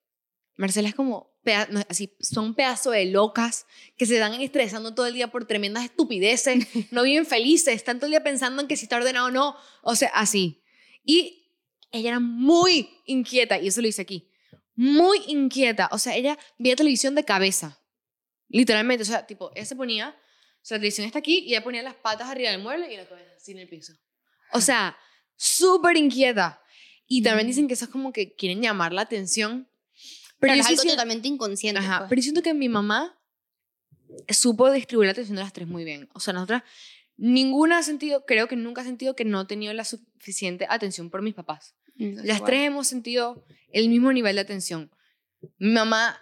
Marcela 0.55 0.87
es 0.89 0.95
como, 0.95 1.28
así, 1.53 2.15
son 2.19 2.45
un 2.45 2.53
pedazo 2.55 2.91
de 2.91 3.05
locas 3.05 3.65
que 3.97 4.05
se 4.05 4.17
dan 4.17 4.33
estresando 4.41 4.93
todo 4.93 5.07
el 5.07 5.13
día 5.13 5.31
por 5.31 5.45
tremendas 5.45 5.83
estupideces, 5.83 6.67
no 6.91 7.03
viven 7.03 7.25
felices, 7.25 7.75
están 7.75 7.99
todo 7.99 8.07
el 8.07 8.11
día 8.11 8.23
pensando 8.23 8.61
en 8.61 8.67
que 8.67 8.75
si 8.75 8.83
está 8.83 8.97
ordenado 8.97 9.27
o 9.27 9.31
no, 9.31 9.55
o 9.81 9.95
sea, 9.95 10.09
así. 10.13 10.61
Y 11.03 11.51
ella 11.91 12.09
era 12.09 12.19
muy 12.19 12.89
inquieta, 13.05 13.59
y 13.59 13.67
eso 13.67 13.81
lo 13.81 13.87
dice 13.87 14.01
aquí, 14.01 14.29
muy 14.75 15.19
inquieta, 15.27 15.89
o 15.91 15.97
sea, 15.97 16.15
ella 16.15 16.37
veía 16.57 16.75
televisión 16.75 17.15
de 17.15 17.25
cabeza, 17.25 17.79
literalmente, 18.47 19.03
o 19.03 19.05
sea, 19.05 19.25
tipo, 19.25 19.51
ella 19.55 19.65
se 19.65 19.75
ponía, 19.75 20.15
o 20.61 20.65
sea, 20.65 20.77
la 20.77 20.81
televisión 20.81 21.07
está 21.07 21.19
aquí 21.19 21.39
y 21.39 21.49
ella 21.49 21.63
ponía 21.63 21.83
las 21.83 21.95
patas 21.95 22.27
arriba 22.29 22.51
del 22.51 22.61
mueble 22.61 22.91
y 22.91 22.97
la 22.97 23.07
cabeza 23.07 23.31
así 23.35 23.51
en 23.51 23.59
el 23.59 23.69
piso. 23.69 23.93
O 24.51 24.61
sea, 24.61 24.97
súper 25.35 25.97
inquieta. 25.97 26.61
Y 27.07 27.23
también 27.23 27.47
dicen 27.47 27.67
que 27.67 27.73
eso 27.73 27.85
es 27.85 27.91
como 27.91 28.11
que 28.11 28.35
quieren 28.35 28.61
llamar 28.61 28.93
la 28.93 29.01
atención. 29.01 29.68
Pero, 30.39 30.53
yo 30.55 30.61
es 30.61 30.67
algo 30.67 30.81
siento- 30.81 30.93
totalmente 30.95 31.27
inconsciente. 31.27 31.79
Ajá, 31.79 31.99
pues. 31.99 32.09
pero 32.09 32.19
yo 32.19 32.23
siento 32.23 32.41
que 32.41 32.53
mi 32.53 32.69
mamá 32.69 33.15
supo 34.29 34.71
distribuir 34.71 35.07
la 35.07 35.11
atención 35.11 35.35
de 35.35 35.43
las 35.43 35.53
tres 35.53 35.67
muy 35.67 35.83
bien. 35.83 36.09
O 36.13 36.19
sea, 36.19 36.33
nosotras, 36.33 36.63
ninguna 37.17 37.79
ha 37.79 37.83
sentido, 37.83 38.25
creo 38.25 38.47
que 38.47 38.55
nunca 38.55 38.81
ha 38.81 38.85
sentido 38.85 39.15
que 39.15 39.25
no 39.25 39.39
ha 39.39 39.47
tenido 39.47 39.73
la 39.73 39.83
suficiente 39.85 40.65
atención 40.69 41.09
por 41.09 41.21
mis 41.21 41.33
papás. 41.35 41.75
Entonces, 41.97 42.25
Las 42.27 42.39
bueno. 42.39 42.45
tres 42.45 42.67
hemos 42.67 42.87
sentido 42.87 43.45
el 43.71 43.89
mismo 43.89 44.11
nivel 44.13 44.35
de 44.35 44.41
atención. 44.41 44.91
Mi 45.57 45.71
mamá 45.71 46.19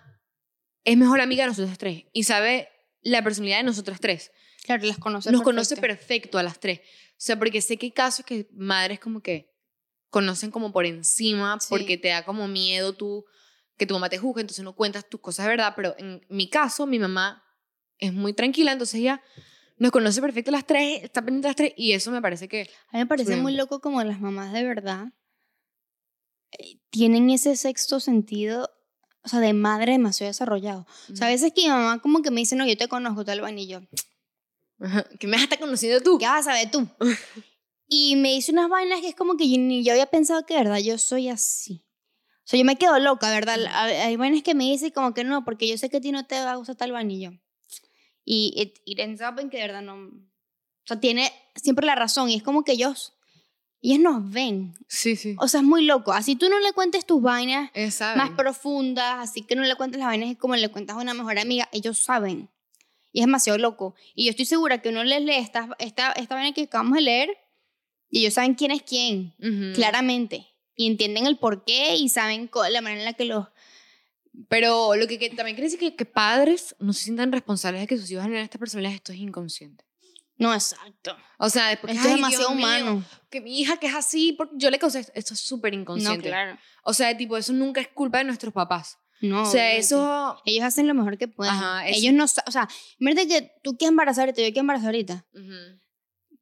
es 0.83 0.97
mejor 0.97 1.21
amiga 1.21 1.43
de 1.43 1.49
nosotras 1.49 1.77
tres 1.77 2.05
y 2.13 2.23
sabe 2.23 2.69
la 3.01 3.23
personalidad 3.23 3.57
de 3.57 3.63
nosotras 3.63 3.99
tres. 3.99 4.31
Claro, 4.63 4.83
las 4.85 4.97
conoce. 4.97 5.31
Nos 5.31 5.43
conoce 5.43 5.75
perfecto. 5.75 6.07
perfecto 6.07 6.37
a 6.39 6.43
las 6.43 6.59
tres. 6.59 6.79
O 6.79 7.19
sea, 7.19 7.37
porque 7.39 7.61
sé 7.61 7.77
que 7.77 7.87
hay 7.87 7.91
casos 7.91 8.25
que 8.25 8.47
madres 8.53 8.99
como 8.99 9.21
que 9.21 9.53
conocen 10.09 10.51
como 10.51 10.71
por 10.71 10.85
encima, 10.85 11.57
Sí. 11.59 11.67
porque 11.69 11.97
te 11.97 12.09
da 12.09 12.25
como 12.25 12.47
miedo 12.47 12.93
tú, 12.93 13.25
que 13.77 13.85
tu 13.85 13.93
mamá 13.93 14.09
te 14.09 14.17
juzgue, 14.17 14.41
entonces 14.41 14.63
no 14.63 14.75
cuentas 14.75 15.07
tus 15.07 15.19
cosas 15.21 15.45
de 15.45 15.51
verdad. 15.51 15.73
Pero 15.75 15.95
en 15.97 16.25
mi 16.29 16.49
caso, 16.49 16.85
mi 16.85 16.99
mamá 16.99 17.43
es 17.99 18.13
muy 18.13 18.33
tranquila, 18.33 18.71
entonces 18.71 18.99
ella 18.99 19.21
nos 19.77 19.91
conoce 19.91 20.21
perfecto 20.21 20.51
las 20.51 20.65
tres, 20.65 21.03
está 21.03 21.21
pendiente 21.21 21.47
las 21.47 21.55
tres, 21.55 21.73
y 21.77 21.93
eso 21.93 22.11
me 22.11 22.21
parece 22.21 22.47
que... 22.47 22.69
A 22.89 22.97
mí 22.97 22.99
me 22.99 23.05
parece 23.05 23.35
muy 23.35 23.53
loco 23.53 23.79
como 23.79 24.03
las 24.03 24.19
mamás 24.19 24.51
de 24.51 24.63
verdad 24.63 25.07
eh, 26.57 26.79
tienen 26.89 27.29
ese 27.29 27.55
sexto 27.55 27.99
sentido, 27.99 28.71
o 29.23 29.27
sea, 29.29 29.39
de 29.39 29.53
madre 29.53 29.91
demasiado 29.91 30.29
desarrollado. 30.29 30.87
O 31.11 31.15
sea, 31.15 31.27
a 31.27 31.29
veces 31.29 31.53
que 31.53 31.63
mi 31.63 31.69
mamá 31.69 31.99
como 32.01 32.21
que 32.21 32.31
me 32.31 32.41
dice, 32.41 32.55
no, 32.55 32.65
yo 32.65 32.77
te 32.77 32.87
conozco, 32.87 33.25
tal 33.25 33.41
vaina, 33.41 33.61
y 33.61 33.67
yo, 33.67 33.81
Ajá, 34.79 35.05
que 35.19 35.27
me 35.27 35.37
has 35.37 35.43
hasta 35.43 35.57
conocido 35.57 36.01
tú. 36.01 36.17
¿qué 36.17 36.25
vas 36.25 36.47
a 36.47 36.51
saber 36.51 36.69
tú? 36.71 36.87
y 37.87 38.15
me 38.15 38.29
dice 38.29 38.51
unas 38.51 38.69
vainas 38.69 39.01
que 39.01 39.09
es 39.09 39.15
como 39.15 39.37
que 39.37 39.49
yo 39.49 39.57
ni 39.57 39.83
yo 39.83 39.91
había 39.91 40.05
pensado 40.07 40.45
que, 40.45 40.53
de 40.53 40.63
verdad, 40.63 40.79
yo 40.79 40.97
soy 40.97 41.29
así. 41.29 41.86
O 42.47 42.49
sea, 42.49 42.57
yo 42.57 42.63
me 42.63 42.77
quedo 42.77 42.97
loca, 42.99 43.29
¿verdad? 43.29 43.57
Hay 43.75 44.15
vainas 44.15 44.41
que 44.41 44.55
me 44.55 44.63
dice 44.63 44.93
como 44.93 45.13
que 45.13 45.25
no, 45.25 45.43
porque 45.43 45.67
yo 45.67 45.77
sé 45.77 45.89
que 45.89 45.97
a 45.97 46.01
ti 46.01 46.13
no 46.13 46.25
te 46.25 46.39
va 46.39 46.53
a 46.53 46.55
gustar 46.55 46.77
tal 46.77 46.93
vaina, 46.93 47.37
y 48.23 48.53
it, 48.55 48.79
it 48.85 48.99
ends 48.99 49.21
up 49.21 49.37
en 49.37 49.49
que 49.49 49.57
de 49.57 49.63
verdad 49.63 49.81
no... 49.81 49.95
O 49.95 50.85
sea, 50.85 50.97
tiene 50.97 51.33
siempre 51.55 51.85
la 51.85 51.95
razón, 51.95 52.29
y 52.29 52.35
es 52.35 52.43
como 52.43 52.63
que 52.63 52.71
ellos, 52.71 53.11
ellos 53.81 53.99
nos 53.99 54.31
ven. 54.31 54.73
Sí, 54.87 55.17
sí. 55.17 55.35
O 55.39 55.49
sea, 55.49 55.59
es 55.59 55.65
muy 55.65 55.83
loco. 55.83 56.13
Así 56.13 56.37
tú 56.37 56.47
no 56.47 56.57
le 56.61 56.71
cuentes 56.71 57.05
tus 57.05 57.21
vainas 57.21 57.69
Esa 57.73 58.15
más 58.15 58.29
profundas, 58.29 59.17
así 59.19 59.41
que 59.41 59.57
no 59.57 59.63
le 59.63 59.75
cuentes 59.75 59.99
las 59.99 60.07
vainas 60.07 60.37
como 60.37 60.55
le 60.55 60.69
cuentas 60.69 60.95
a 60.95 61.01
una 61.01 61.13
mejor 61.13 61.39
amiga, 61.39 61.67
ellos 61.73 61.97
saben. 61.99 62.49
Y 63.11 63.19
es 63.19 63.25
demasiado 63.25 63.59
loco. 63.59 63.93
Y 64.15 64.23
yo 64.23 64.29
estoy 64.29 64.45
segura 64.45 64.81
que 64.81 64.87
uno 64.87 65.03
les 65.03 65.21
lee 65.21 65.35
esta, 65.35 65.67
esta, 65.79 66.13
esta 66.13 66.35
vaina 66.35 66.53
que 66.53 66.61
acabamos 66.61 66.95
de 66.95 67.01
leer 67.01 67.37
y 68.09 68.19
ellos 68.19 68.35
saben 68.35 68.55
quién 68.55 68.71
es 68.71 68.83
quién, 68.83 69.33
Ujú. 69.39 69.75
claramente. 69.75 70.47
Y 70.77 70.87
entienden 70.87 71.27
el 71.27 71.37
por 71.37 71.65
qué 71.65 71.95
y 71.97 72.07
saben 72.07 72.49
la 72.71 72.81
manera 72.81 73.01
en 73.01 73.05
la 73.05 73.13
que 73.13 73.25
los... 73.25 73.47
Pero 74.47 74.95
lo 74.95 75.07
que, 75.07 75.17
que 75.17 75.29
también 75.31 75.55
quiere 75.55 75.69
decir 75.69 75.79
que, 75.79 75.95
que 75.95 76.05
padres 76.05 76.75
no 76.79 76.93
se 76.93 77.03
sientan 77.05 77.31
responsables 77.31 77.81
de 77.81 77.87
que 77.87 77.97
sus 77.97 78.09
hijos 78.11 78.23
generen 78.23 78.43
esta 78.43 78.59
personalidad, 78.59 78.93
esto 78.93 79.11
es 79.11 79.17
inconsciente. 79.17 79.83
No, 80.37 80.53
exacto. 80.53 81.17
O 81.39 81.49
sea, 81.49 81.69
después 81.69 81.95
Esto 81.95 82.07
es 82.07 82.13
"Ay, 82.13 82.15
demasiado 82.17 82.47
Dios 82.49 82.55
mío, 82.57 82.65
humano. 82.67 83.05
que 83.31 83.41
mi 83.41 83.59
hija 83.59 83.77
que 83.77 83.87
es 83.87 83.95
así, 83.95 84.33
porque 84.33 84.53
yo 84.57 84.69
le 84.69 84.77
causé 84.77 84.99
esto, 85.15 85.33
es 85.33 85.39
súper 85.39 85.73
No, 85.73 85.79
inconsciente. 85.81 86.29
claro. 86.29 86.59
O 86.83 86.93
sea, 86.93 87.17
tipo, 87.17 87.35
eso 87.37 87.51
nunca 87.53 87.81
es 87.81 87.87
culpa 87.87 88.19
de 88.19 88.25
nuestros 88.25 88.53
papás. 88.53 88.99
No, 89.19 89.41
o 89.41 89.45
sea, 89.45 89.61
obviamente. 89.63 89.79
eso... 89.79 90.41
Ellos 90.45 90.63
hacen 90.63 90.87
lo 90.87 90.93
mejor 90.93 91.17
que 91.17 91.27
pueden. 91.27 91.51
Ajá, 91.55 91.87
Ellos 91.87 92.13
no... 92.13 92.25
O 92.25 92.51
sea, 92.51 92.67
imagínate 92.99 93.27
que 93.27 93.51
tú 93.63 93.75
quieres 93.75 93.89
embarazar 93.93 94.25
ahorita, 94.25 94.41
yo 94.43 94.47
quiero 94.49 94.59
embarazar 94.61 94.89
ahorita. 94.89 95.25
Ujú. 95.33 95.79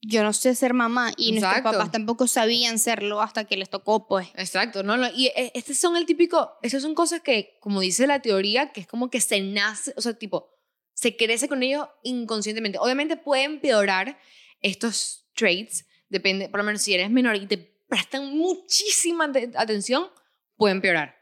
Yo 0.01 0.23
no 0.23 0.33
sé 0.33 0.53
ser 0.55 0.73
mamá 0.73 1.11
y 1.17 1.31
nuestros 1.31 1.53
Exacto. 1.57 1.71
papás 1.77 1.91
tampoco 1.91 2.27
sabían 2.27 2.77
serlo 2.79 3.21
hasta 3.21 3.45
que 3.45 3.57
les 3.57 3.69
tocó, 3.69 4.07
pues. 4.07 4.27
Exacto, 4.35 4.83
no, 4.83 4.97
no, 4.97 5.07
y 5.13 5.27
e- 5.27 5.51
estos 5.55 5.77
son 5.77 5.97
el 5.97 6.05
típico, 6.05 6.51
esas 6.61 6.81
son 6.83 6.93
cosas 6.93 7.21
que, 7.21 7.57
como 7.59 7.81
dice 7.81 8.05
la 8.05 8.21
teoría, 8.21 8.71
que 8.71 8.81
es 8.81 8.87
como 8.87 9.09
que 9.09 9.19
se 9.21 9.41
nace, 9.41 9.93
o 9.97 10.01
sea, 10.01 10.13
tipo, 10.13 10.49
se 10.93 11.15
crece 11.17 11.47
con 11.49 11.63
ellos 11.63 11.87
inconscientemente. 12.03 12.77
Obviamente 12.79 13.17
pueden 13.17 13.53
empeorar 13.53 14.19
estos 14.61 15.25
traits, 15.35 15.85
depende, 16.09 16.49
por 16.49 16.59
lo 16.59 16.63
menos 16.65 16.81
si 16.81 16.93
eres 16.93 17.09
menor 17.09 17.35
y 17.35 17.47
te 17.47 17.57
prestan 17.57 18.37
muchísima 18.37 19.25
ate- 19.25 19.51
atención, 19.55 20.07
puede 20.55 20.73
empeorar. 20.75 21.15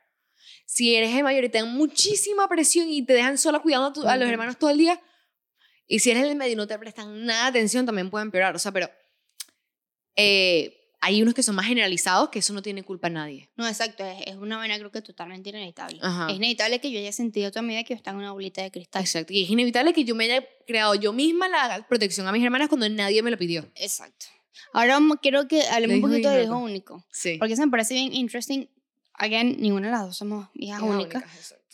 Si 0.66 0.96
eres 0.96 1.16
el 1.16 1.24
mayor 1.24 1.44
y 1.46 1.50
te 1.50 1.60
dan 1.60 1.74
muchísima 1.76 2.48
presión 2.48 2.90
y 2.90 3.06
te 3.06 3.14
dejan 3.14 3.38
sola 3.38 3.60
cuidando 3.60 3.88
a, 3.88 3.94
tu- 3.94 4.08
a 4.08 4.18
los 4.18 4.28
hermanos 4.30 4.58
todo 4.58 4.70
el 4.70 4.78
día, 4.78 5.00
y 5.88 6.00
si 6.00 6.12
eres 6.12 6.24
el 6.24 6.36
medio 6.36 6.54
y 6.54 6.56
no 6.56 6.68
te 6.68 6.78
prestan 6.80 7.26
nada 7.26 7.44
de 7.44 7.60
atención, 7.60 7.86
también 7.86 8.10
puede 8.10 8.24
empeorar. 8.24 8.56
O 8.56 8.60
sea, 8.60 8.72
pero 8.72 8.90
eh, 10.16 10.84
hay 11.02 11.22
unos 11.22 11.34
que 11.34 11.44
son 11.44 11.56
más 11.56 11.66
generalizados, 11.66 12.30
que 12.30 12.40
eso 12.40 12.54
no 12.54 12.62
tiene 12.62 12.84
culpa 12.84 13.08
a 13.08 13.10
nadie. 13.10 13.50
No, 13.56 13.68
exacto. 13.68 14.06
Es, 14.06 14.28
es 14.28 14.36
una 14.38 14.58
vaina 14.58 14.78
creo 14.78 14.92
que 14.92 15.02
totalmente 15.02 15.50
inevitable. 15.50 16.00
Ajá. 16.02 16.28
Es 16.30 16.38
inevitable 16.38 16.80
que 16.80 16.92
yo 16.92 17.00
haya 17.00 17.12
sentido 17.12 17.52
toda 17.52 17.62
mi 17.62 17.74
vida 17.74 17.84
que 17.84 17.94
yo 17.94 17.98
estaba 17.98 18.16
en 18.16 18.24
una 18.24 18.32
bolita 18.32 18.62
de 18.62 18.72
cristal. 18.72 19.02
Exacto. 19.02 19.34
Y 19.34 19.44
es 19.44 19.50
inevitable 19.50 19.94
que 19.94 20.06
yo 20.06 20.16
me 20.16 20.26
haya 20.26 20.48
creado 20.66 20.96
yo 20.96 21.12
misma 21.12 21.50
la 21.50 21.86
protección 21.90 22.28
a 22.28 22.32
mis 22.32 22.44
hermanas 22.44 22.70
cuando 22.70 22.88
nadie 22.90 23.22
me 23.22 23.32
lo 23.32 23.38
pidió. 23.38 23.70
Exacto. 23.76 24.28
Ahora 24.72 25.00
quiero 25.22 25.48
que 25.48 25.64
hablemos 25.64 25.96
un 25.98 26.02
poquito 26.02 26.30
único. 26.30 26.44
hijo 26.44 26.58
único. 26.58 27.06
Sí. 27.12 27.38
Porque 27.38 27.54
eso 27.54 27.66
me 27.66 27.72
parece 27.72 27.94
bien 27.94 28.14
interesting. 28.14 28.68
Again, 29.16 29.58
ninguna 29.60 29.88
de 29.88 29.92
las 29.92 30.02
dos 30.04 30.18
somos 30.18 30.48
hijas 30.54 30.82
únicas. 30.82 31.24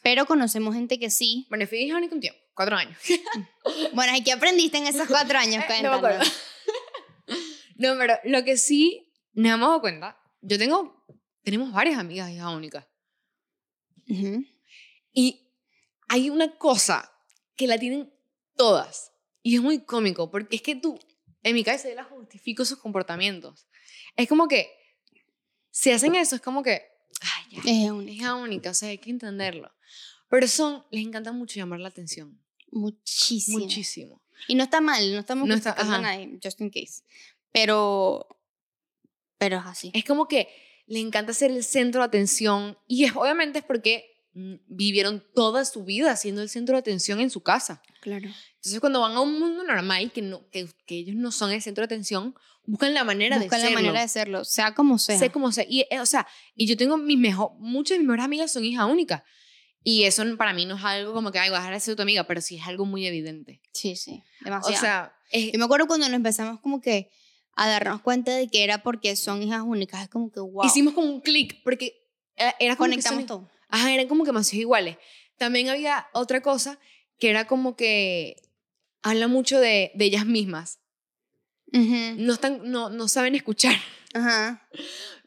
Pero 0.01 0.26
conocemos 0.26 0.76
gente 0.76 0.99
que 0.99 1.10
sí. 1.10 1.45
Bueno, 1.49 1.68
fui 1.68 1.80
hija 1.80 1.97
única 1.97 2.16
un 2.16 2.22
tiempo, 2.22 2.39
cuatro 2.60 2.76
años. 2.76 2.97
Bueno, 3.93 4.16
¿y 4.18 4.24
qué 4.24 4.34
aprendiste 4.34 4.78
en 4.78 4.88
esos 4.88 5.07
cuatro 5.07 5.38
años? 5.38 5.64
Eh, 5.70 5.82
no 5.82 5.91
me 5.91 5.95
acuerdo. 5.97 6.20
Cuéntanos. 6.20 6.49
No, 7.76 7.95
pero 7.97 8.20
lo 8.26 8.43
que 8.43 8.57
sí 8.57 9.14
nos 9.32 9.53
hemos 9.53 9.70
dado 9.70 9.80
cuenta, 9.80 10.20
yo 10.41 10.57
tengo, 10.57 11.05
tenemos 11.43 11.72
varias 11.72 11.97
amigas 11.97 12.30
hijas 12.30 12.53
únicas. 12.53 12.86
Ujú. 14.10 14.43
Y 15.14 15.53
hay 16.10 16.30
una 16.30 16.57
cosa 16.57 17.10
que 17.55 17.68
la 17.68 17.78
tienen 17.78 18.14
todas. 18.57 19.14
Y 19.41 19.55
es 19.55 19.62
muy 19.62 19.86
cómico, 19.86 20.30
porque 20.30 20.57
es 20.57 20.62
que 20.62 20.76
tú, 20.76 20.99
en 21.43 21.55
mi 21.55 21.64
cabeza, 21.64 21.88
yo 21.88 21.95
la 21.95 22.03
justifico 22.03 22.66
sus 22.66 22.80
comportamientos. 22.80 23.70
Es 24.18 24.28
como 24.28 24.49
que, 24.49 24.70
si 25.72 25.91
hacen 25.91 26.16
eso, 26.16 26.36
es 26.36 26.41
como 26.41 26.62
que, 26.64 26.82
ay, 27.22 27.43
ya, 27.51 27.62
Es 27.86 27.91
única. 27.91 28.12
hija 28.12 28.36
única, 28.36 28.72
o 28.72 28.74
sea, 28.74 28.89
hay 28.89 28.97
que 28.97 29.12
entenderlo. 29.12 29.72
Pero 30.28 30.49
son, 30.49 30.84
les 30.91 31.05
encanta 31.05 31.32
mucho 31.32 31.55
llamar 31.55 31.80
la 31.80 31.88
atención. 31.88 32.38
Muchísimo. 32.72 33.60
Muchísimo. 33.60 34.22
Y 34.48 34.56
no 34.56 34.64
está 34.64 34.82
mal, 34.82 35.12
no 35.14 35.20
estamos 35.20 35.48
No 35.48 35.54
está- 35.56 35.74
a 35.78 36.00
nadie, 36.00 36.40
just 36.44 36.62
in 36.62 36.70
case. 36.70 37.04
Pero, 37.52 38.28
pero 39.38 39.58
es 39.58 39.66
así. 39.66 39.92
Es 39.94 40.06
como 40.06 40.28
que 40.28 40.48
le 40.88 41.00
encanta 41.00 41.34
ser 41.34 41.52
el 41.52 41.64
centro 41.64 42.02
de 42.02 42.08
atención. 42.08 42.78
Y 42.88 43.06
es, 43.06 43.16
obviamente 43.16 43.60
es 43.60 43.66
porque 43.66 44.06
mm, 44.34 44.56
vivieron 44.68 45.24
toda 45.36 45.66
su 45.66 45.84
vida 45.84 46.16
siendo 46.16 46.42
el 46.42 46.50
centro 46.50 46.76
de 46.76 46.80
atención 46.80 47.20
en 47.20 47.30
su 47.30 47.42
casa. 47.42 47.82
Claro. 48.02 48.30
Entonces, 48.56 48.80
cuando 48.80 49.02
van 49.02 49.14
a 49.14 49.22
un 49.22 49.40
mundo 49.40 49.64
normal, 49.64 50.12
que, 50.12 50.22
no, 50.22 50.48
que, 50.50 50.68
que 50.86 50.96
ellos 50.96 51.16
no 51.16 51.32
son 51.32 51.52
el 51.52 51.62
centro 51.62 51.82
de 51.82 51.86
atención, 51.86 52.36
buscan 52.66 52.94
la 52.94 53.04
manera 53.04 53.38
Buscan 53.40 53.60
de 53.60 53.64
la 53.64 53.70
serlo. 53.70 53.82
manera 53.82 54.02
de 54.02 54.08
serlo, 54.08 54.46
sea 54.46 54.74
como 54.76 54.98
sea. 55.00 55.18
Sé 55.20 55.32
cómo 55.32 55.52
sea. 55.52 55.66
Y, 55.68 55.82
eh, 55.90 56.00
o 56.00 56.06
sea, 56.06 56.28
y 56.56 56.66
yo 56.68 56.78
tengo 56.78 56.98
mis 56.98 57.18
mejor, 57.18 57.52
muchas 57.58 57.96
de 57.96 58.00
mis 58.00 58.08
mejores 58.08 58.26
amigas 58.26 58.52
son 58.54 58.64
hija 58.64 58.86
única. 58.86 59.24
Y 59.84 60.04
eso 60.04 60.24
para 60.38 60.54
mí 60.54 60.66
no 60.66 60.76
es 60.76 60.84
algo 60.84 61.14
como 61.14 61.32
que, 61.32 61.40
ay, 61.40 61.50
vas 61.50 61.60
a 61.60 61.62
dejar 61.64 61.74
de 61.76 61.80
ser 61.80 61.96
tu 61.96 62.02
amiga, 62.02 62.26
pero 62.26 62.42
sí 62.42 62.58
es 62.58 62.68
algo 62.68 62.86
muy 62.86 63.06
evidente. 63.08 63.62
Sí, 63.74 63.96
sí, 63.96 64.22
O 64.42 64.46
demasiado. 64.46 64.80
sea, 64.80 65.16
es- 65.32 65.52
Yo 65.54 65.60
me 65.60 65.66
acuerdo 65.66 65.88
cuando 65.88 66.08
nos 66.08 66.16
empezamos 66.16 66.60
como 66.60 66.82
que 66.82 67.10
a 67.56 67.68
darnos 67.70 68.02
cuenta 68.02 68.34
de 68.36 68.48
que 68.48 68.64
era 68.64 68.84
porque 68.84 69.16
son 69.16 69.42
hijas 69.44 69.62
únicas, 69.66 70.04
es 70.04 70.10
como 70.10 70.32
que 70.32 70.40
wow. 70.40 70.66
hicimos 70.66 70.94
como 70.94 71.08
un 71.08 71.22
clic, 71.22 71.62
porque 71.64 71.96
eh, 72.36 72.54
era 72.60 72.76
como 72.76 72.88
que 72.88 72.92
conectamos 72.92 73.20
son- 73.22 73.28
todo. 73.28 73.50
Ajá, 73.70 73.94
eran 73.94 74.08
como 74.08 74.26
que 74.26 74.32
más 74.32 74.54
iguales. 74.54 74.98
También 75.38 75.70
había 75.70 76.08
otra 76.14 76.42
cosa 76.42 76.80
que 77.20 77.30
era 77.30 77.48
como 77.48 77.76
que 77.76 78.36
habla 79.02 79.28
mucho 79.28 79.60
de, 79.60 79.92
de 79.96 80.06
ellas 80.06 80.26
mismas. 80.26 80.80
Ujú. 81.72 82.16
No, 82.18 82.34
están, 82.34 82.62
no, 82.72 82.90
no 82.90 83.08
saben 83.08 83.36
escuchar. 83.36 83.76
Ajá. 84.14 84.68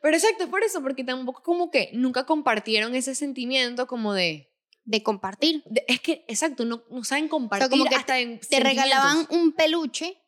Pero 0.03 0.17
exacto, 0.17 0.45
es 0.45 0.51
por 0.51 0.63
eso, 0.65 0.83
porque 0.83 1.05
tampoco 1.05 1.43
como 1.43 1.71
que 1.71 1.91
nunca 1.95 2.27
compartieron 2.27 2.95
ese 2.95 3.15
sentimiento 3.15 3.87
como 3.87 4.13
de... 4.15 4.49
De 4.85 5.01
compartir. 5.05 5.63
de- 5.67 5.85
es 5.87 6.01
que, 6.01 6.25
exacto, 6.27 6.65
no, 6.65 6.83
no 6.91 7.05
saben 7.05 7.29
compartir 7.29 7.71
como 7.71 7.85
que 7.85 7.95
hasta 7.95 8.19
en 8.19 8.41
Te 8.41 8.59
regalaban 8.59 9.27
un 9.31 9.53
peluche 9.53 10.19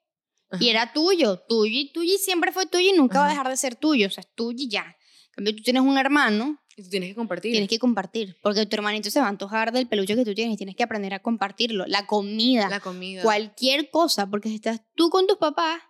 y 0.61 0.68
era 0.68 0.93
tuyo, 0.93 1.39
tuyo 1.49 1.81
y 1.81 1.93
tuyo 1.93 2.14
y 2.14 2.18
siempre 2.18 2.53
fue 2.53 2.66
tuyo 2.66 2.89
y 2.89 2.93
nunca 2.97 3.18
va 3.18 3.25
a 3.25 3.27
Ajá. 3.27 3.35
dejar 3.35 3.49
de 3.51 3.57
ser 3.57 3.75
tuyo, 3.75 4.07
o 4.07 4.11
sea, 4.11 4.20
es 4.22 4.33
tuyo 4.33 4.57
y 4.62 4.68
ya. 4.68 4.85
En 4.85 5.33
cambio, 5.35 5.57
tú 5.57 5.62
tienes 5.64 5.83
un 5.83 5.99
hermano, 5.99 6.62
Y 6.77 6.85
tú 6.85 6.91
tienes 6.91 7.09
que 7.09 7.16
compartir. 7.16 7.51
tienes 7.51 7.68
que 7.68 7.81
compartir, 7.81 8.37
porque 8.45 8.64
tu 8.66 8.77
hermanito 8.77 9.11
se 9.11 9.18
va 9.18 9.27
a 9.27 9.31
antojar 9.31 9.72
del 9.72 9.89
peluche 9.89 10.14
que 10.14 10.25
tú 10.25 10.33
tienes 10.35 10.55
y 10.55 10.57
tienes 10.57 10.77
que 10.77 10.85
aprender 10.85 11.12
a 11.14 11.18
compartirlo. 11.18 11.85
La 11.89 12.07
comida, 12.07 12.68
la 12.70 12.79
comida. 12.79 13.22
cualquier 13.25 13.91
cosa, 13.91 14.29
porque 14.31 14.49
si 14.51 14.55
estás 14.55 14.83
tú 14.95 15.11
con 15.11 15.27
tus 15.27 15.39
papás, 15.39 15.81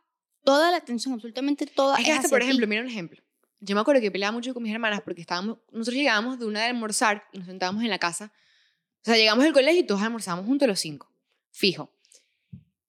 toda 0.42 0.70
la 0.70 0.78
atención, 0.78 1.12
absolutamente 1.12 1.66
toda. 1.66 1.98
Es 1.98 2.04
que 2.06 2.12
es 2.12 2.16
hasta, 2.16 2.30
por 2.30 2.38
ti. 2.38 2.46
ejemplo, 2.46 2.66
mira 2.66 2.80
un 2.80 2.88
ejemplo. 2.88 3.20
Yo 3.64 3.74
me 3.74 3.80
acuerdo 3.80 4.00
que 4.02 4.10
peleaba 4.10 4.32
mucho 4.32 4.52
con 4.52 4.62
mis 4.62 4.72
hermanas 4.72 5.00
porque 5.02 5.20
estábamos, 5.22 5.58
nosotros 5.72 5.94
llegábamos 5.96 6.38
de 6.38 6.46
una 6.46 6.60
de 6.60 6.66
almorzar 6.66 7.24
y 7.32 7.38
nos 7.38 7.46
sentábamos 7.46 7.82
en 7.82 7.90
la 7.90 7.98
casa. 7.98 8.32
O 9.00 9.04
sea, 9.04 9.16
llegamos 9.16 9.44
del 9.44 9.52
colegio 9.52 9.80
y 9.80 9.86
todos 9.86 10.02
almorzábamos 10.02 10.46
juntos 10.46 10.68
los 10.68 10.80
cinco. 10.80 11.10
Fijo. 11.50 11.90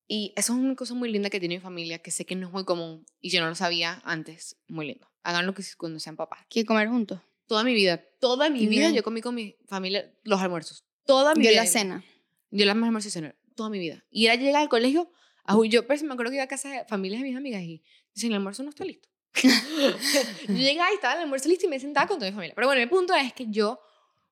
Y 0.07 0.33
eso 0.35 0.53
es 0.53 0.59
una 0.59 0.75
cosa 0.75 0.93
muy 0.93 1.11
linda 1.11 1.29
que 1.29 1.39
tiene 1.39 1.55
mi 1.55 1.61
familia, 1.61 1.99
que 1.99 2.11
sé 2.11 2.25
que 2.25 2.35
no 2.35 2.47
es 2.47 2.53
muy 2.53 2.63
común 2.65 3.05
y 3.21 3.29
yo 3.29 3.41
no 3.41 3.47
lo 3.49 3.55
sabía 3.55 4.01
antes. 4.05 4.57
Muy 4.67 4.85
lindo. 4.87 5.09
Hagan 5.23 5.45
lo 5.45 5.53
que 5.53 5.63
cuando 5.77 5.99
sean 5.99 6.15
papás. 6.15 6.45
que 6.49 6.65
comer 6.65 6.87
juntos. 6.89 7.19
Toda 7.47 7.63
mi 7.63 7.73
vida, 7.73 8.03
toda 8.19 8.49
mi 8.49 8.67
vida 8.67 8.89
yo 8.91 9.03
comí 9.03 9.21
con 9.21 9.35
mi 9.35 9.55
familia 9.67 10.11
los 10.23 10.41
almuerzos. 10.41 10.83
Toda 11.05 11.35
mi 11.35 11.43
Yo 11.43 11.51
vida. 11.51 11.63
la 11.63 11.69
cena. 11.69 12.03
Yo 12.51 12.65
las 12.65 12.73
almuerzos 12.75 13.07
y 13.07 13.11
cena, 13.11 13.35
toda 13.55 13.69
mi 13.69 13.79
vida. 13.79 14.03
Y 14.09 14.25
era 14.25 14.35
llegar 14.35 14.61
al 14.63 14.69
colegio, 14.69 15.11
a- 15.43 15.55
yo 15.67 15.85
pues, 15.85 16.01
me 16.03 16.13
acuerdo 16.13 16.31
que 16.31 16.35
iba 16.37 16.43
a 16.43 16.47
casa 16.47 16.69
de 16.69 16.85
familias 16.85 17.21
de 17.21 17.27
mis 17.29 17.37
amigas 17.37 17.61
y 17.61 17.83
dicen, 18.15 18.31
el 18.31 18.37
almuerzo 18.37 18.63
no 18.63 18.69
está 18.69 18.83
listo. 18.85 19.09
yo 20.47 20.53
llegaba 20.53 20.91
y 20.91 20.95
estaba 20.95 21.13
el 21.15 21.21
almuerzo 21.21 21.49
listo 21.49 21.65
y 21.65 21.69
me 21.69 21.79
sentaba 21.79 22.07
con 22.07 22.17
toda 22.17 22.29
mi 22.31 22.35
familia. 22.35 22.55
Pero 22.55 22.67
bueno, 22.67 22.81
el 22.81 22.89
punto 22.89 23.13
es 23.13 23.33
que 23.33 23.45
yo 23.49 23.79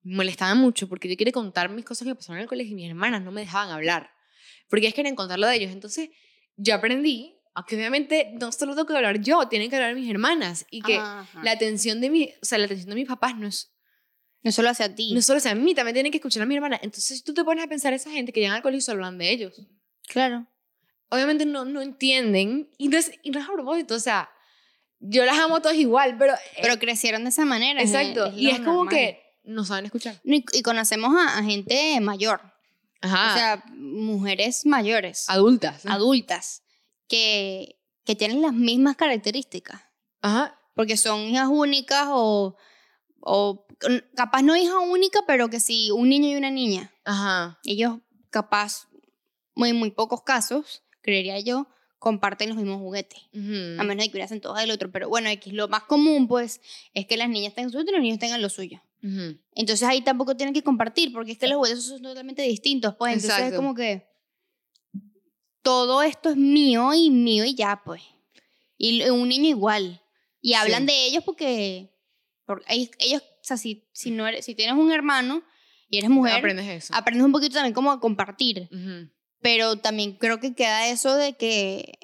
me 0.03 0.15
molestaba 0.17 0.55
mucho 0.55 0.87
porque 0.87 1.09
yo 1.09 1.17
quería 1.17 1.33
contar 1.33 1.69
mis 1.69 1.85
cosas 1.85 2.07
que 2.07 2.15
pasaron 2.15 2.37
en 2.37 2.43
el 2.43 2.47
colegio 2.49 2.71
y 2.73 2.75
mis 2.75 2.89
hermanas 2.89 3.21
no 3.21 3.31
me 3.31 3.41
dejaban 3.41 3.69
hablar. 3.69 4.11
Porque 4.69 4.85
ellas 4.85 4.95
querían 4.95 5.15
contar 5.15 5.39
lo 5.39 5.47
de 5.47 5.55
ellos. 5.55 5.71
Entonces 5.71 6.09
yo 6.55 6.75
aprendí 6.75 7.35
a 7.55 7.65
que 7.65 7.75
obviamente 7.75 8.31
no 8.39 8.51
solo 8.51 8.73
tengo 8.73 8.87
que 8.87 8.95
hablar 8.95 9.21
yo, 9.21 9.47
tienen 9.47 9.69
que 9.69 9.75
hablar 9.75 9.93
mis 9.95 10.09
hermanas. 10.09 10.65
Y 10.71 10.81
que 10.81 10.97
Ajá. 10.97 11.43
la 11.43 11.51
atención 11.51 12.01
de 12.01 12.09
mi, 12.09 12.33
o 12.41 12.45
sea, 12.45 12.57
la 12.57 12.65
atención 12.65 12.89
de 12.89 12.95
mis 12.95 13.07
papás 13.07 13.37
no 13.37 13.47
es 13.47 13.71
No 14.41 14.51
solo 14.51 14.69
hacia 14.69 14.93
ti. 14.93 15.13
no 15.13 15.21
solo 15.21 15.39
sea 15.39 15.51
a 15.51 15.55
mí, 15.55 15.75
también 15.75 15.93
tienen 15.93 16.11
que 16.11 16.17
escuchar 16.17 16.43
a 16.43 16.45
mi 16.45 16.55
hermana. 16.55 16.79
Entonces, 16.81 17.23
tú 17.23 17.33
te 17.33 17.43
pones 17.43 17.63
a 17.63 17.67
pensar 17.67 17.93
esa 17.93 18.09
gente 18.09 18.33
que 18.33 18.39
llegan 18.39 18.55
al 18.55 18.61
colegio 18.63 18.79
y 18.79 18.81
solo 18.81 19.05
hablan 19.05 19.17
de 19.19 19.29
ellos. 19.29 19.61
Claro. 20.07 20.47
Obviamente 21.09 21.45
no, 21.45 21.63
no 21.63 21.81
entienden 21.81 22.71
y 22.79 22.87
no, 22.87 22.97
es, 22.97 23.11
y 23.21 23.29
no 23.29 23.39
es 23.39 23.47
a 23.47 23.53
propósito, 23.53 23.93
o 23.93 23.99
sea, 23.99 24.29
yo 25.05 25.25
las 25.25 25.37
amo 25.37 25.61
todas 25.61 25.77
igual, 25.77 26.17
pero... 26.17 26.33
eh, 26.33 26.59
Pero 26.61 26.79
crecieron 26.79 27.23
de 27.23 27.29
esa 27.29 27.45
manera. 27.45 27.81
es- 27.81 27.91
exacto, 27.93 28.31
y 28.35 28.49
es 28.49 28.59
como 28.59 28.85
normal. 28.85 28.95
que 28.95 29.21
no 29.43 29.65
saben 29.65 29.85
escuchar. 29.85 30.19
Y, 30.23 30.43
y 30.53 30.61
conocemos 30.63 31.13
a, 31.15 31.37
a 31.37 31.43
gente 31.43 31.99
mayor. 32.01 32.41
Ajá, 33.01 33.33
O 33.33 33.37
sea, 33.37 33.63
mujeres 33.75 34.65
mayores, 34.65 35.29
adultas. 35.29 35.85
adultas, 35.85 36.63
que, 37.09 37.77
que 38.05 38.15
tienen 38.15 38.41
las 38.41 38.53
mismas 38.53 38.95
características. 38.95 39.81
Ajá, 40.21 40.57
Porque 40.73 40.95
son 40.95 41.19
hijas 41.21 41.49
únicas 41.51 42.07
o, 42.09 42.55
o 43.19 43.65
capaz 44.15 44.41
no 44.41 44.55
hija 44.55 44.79
única, 44.79 45.19
pero 45.27 45.49
que 45.49 45.59
sí, 45.59 45.91
un 45.91 46.07
niño 46.09 46.29
y 46.29 46.35
una 46.35 46.49
niña. 46.51 46.93
ajá. 47.03 47.59
Ellos 47.65 47.97
capaz, 48.29 48.87
muy, 49.53 49.73
muy 49.73 49.91
pocos 49.91 50.23
casos, 50.23 50.83
creería 51.01 51.39
yo, 51.41 51.67
comparten 52.03 52.49
los 52.49 52.57
mismos 52.57 52.79
juguetes. 52.79 53.21
ujú. 53.33 53.79
A 53.79 53.83
menos 53.85 54.03
de 54.03 54.11
que 54.11 54.17
hubieran 54.17 54.41
todos 54.41 54.57
del 54.59 54.71
otro. 54.71 54.91
Pero 54.91 55.07
bueno, 55.07 55.29
X, 55.29 55.53
lo 55.53 55.69
más 55.69 55.83
común, 55.83 56.27
pues, 56.27 56.59
es 56.93 57.05
que 57.07 57.15
las 57.15 57.29
niñas 57.29 57.53
tengan 57.55 57.71
su 57.71 57.79
y 57.79 57.85
los 57.89 58.01
niños 58.01 58.19
tengan 58.19 58.41
lo 58.41 58.49
suyo. 58.49 58.81
Entonces 59.55 59.83
ahí 59.87 60.01
tampoco 60.01 60.35
tienen 60.35 60.53
que 60.53 60.63
compartir, 60.63 61.13
porque 61.13 61.31
es 61.31 61.37
que 61.37 61.47
los 61.47 61.55
juguetes 61.57 61.83
son 61.85 62.01
totalmente 62.01 62.41
distintos. 62.41 62.95
Pues 62.97 63.13
entonces 63.13 63.51
es 63.51 63.55
como 63.55 63.73
que. 63.73 64.05
todo 65.61 66.03
esto 66.03 66.29
es 66.31 66.35
mío 66.35 66.93
y 66.93 67.09
mío 67.09 67.45
y 67.45 67.55
ya, 67.55 67.81
pues. 67.85 68.01
Y 68.77 69.01
un 69.09 69.29
niño 69.29 69.47
igual. 69.49 70.01
Y 70.41 70.55
hablan 70.55 70.81
Sí. 70.81 70.87
de 70.87 71.05
ellos 71.05 71.23
porque, 71.23 71.89
porque 72.45 72.65
ellos, 72.99 73.21
o 73.21 73.43
sea, 73.43 73.55
si, 73.55 73.87
si, 73.93 74.11
no 74.11 74.27
eres, 74.27 74.43
si 74.43 74.55
tienes 74.55 74.75
un 74.75 74.91
hermano 74.91 75.41
y 75.89 75.99
eres 75.99 76.09
mujer, 76.09 76.35
Aprendes 76.35 76.67
eso. 76.67 76.93
aprendes 76.93 77.25
un 77.25 77.31
poquito 77.31 77.53
también 77.53 77.73
como 77.73 77.91
a 77.93 77.99
compartir. 78.01 78.67
Ujú. 78.71 79.09
Pero 79.43 79.75
también 79.75 80.13
creo 80.13 80.39
que 80.39 80.55
queda 80.55 80.87
eso 80.87 81.15
de 81.15 81.33
que, 81.33 81.99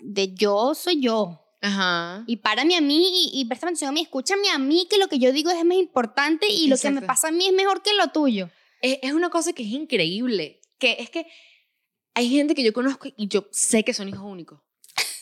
de 0.00 0.34
yo 0.34 0.74
soy 0.74 1.00
yo. 1.00 1.40
Ajá. 1.62 2.24
Y 2.26 2.38
párame 2.38 2.76
a 2.76 2.80
mí 2.80 3.30
y, 3.32 3.40
y 3.40 3.44
préstame 3.44 3.70
atención 3.70 3.90
a 3.90 3.92
mí, 3.92 4.02
escúchame 4.02 4.50
a 4.50 4.58
mí, 4.58 4.86
que 4.90 4.98
lo 4.98 5.08
que 5.08 5.18
yo 5.18 5.32
digo 5.32 5.50
es 5.50 5.64
más 5.64 5.78
importante 5.78 6.48
y 6.48 6.66
lo 6.68 6.76
que 6.76 6.90
me 6.90 7.02
pasa 7.02 7.28
a 7.28 7.30
mí 7.30 7.46
es 7.46 7.52
mejor 7.52 7.82
que 7.82 7.94
lo 7.94 8.08
tuyo. 8.08 8.50
Es, 8.82 8.98
es 9.02 9.12
una 9.12 9.30
cosa 9.30 9.52
que 9.52 9.62
es 9.62 9.68
increíble. 9.68 10.60
Que 10.78 10.96
es 10.98 11.08
que 11.08 11.26
hay 12.14 12.28
gente 12.28 12.54
que 12.54 12.64
yo 12.64 12.72
conozco 12.72 13.08
y 13.16 13.28
yo 13.28 13.46
sé 13.52 13.84
que 13.84 13.94
son 13.94 14.08
hijos 14.08 14.24
únicos. 14.24 14.60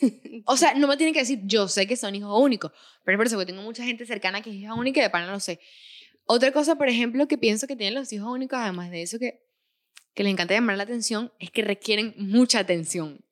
O 0.47 0.57
sea, 0.57 0.75
no 0.75 0.87
me 0.87 0.97
tienen 0.97 1.13
que 1.13 1.21
decir, 1.21 1.41
yo 1.45 1.69
sé 1.69 1.87
que 1.87 1.97
son 1.97 2.15
hijos 2.15 2.41
únicos. 2.41 2.73
Pero 3.05 3.17
es 3.17 3.19
por 3.19 3.27
eso 3.27 3.39
que 3.39 3.45
tengo 3.45 3.61
mucha 3.61 3.85
gente 3.85 4.07
cercana 4.07 4.41
que 4.41 4.51
es 4.51 4.57
hija 4.57 4.73
única 4.73 5.01
y 5.01 5.03
de 5.03 5.11
pana 5.11 5.27
no 5.27 5.33
lo 5.33 5.41
sé. 5.41 5.61
Otra 6.25 6.53
cosa, 6.53 6.77
por 6.77 6.89
ejemplo, 6.89 7.27
que 7.27 7.37
pienso 7.37 7.67
que 7.67 7.77
tienen 7.77 7.95
los 7.99 8.13
hijos 8.13 8.29
únicos, 8.31 8.59
además 8.59 8.91
de 8.91 9.03
eso 9.03 9.19
que, 9.19 9.48
que 10.19 10.25
les 10.25 10.33
encanta 10.33 10.53
llamar 10.53 10.77
la 10.77 10.83
atención, 10.83 11.33
es 11.39 11.53
que 11.53 11.63
requieren 11.63 12.13
mucha 12.17 12.59
atención. 12.59 13.25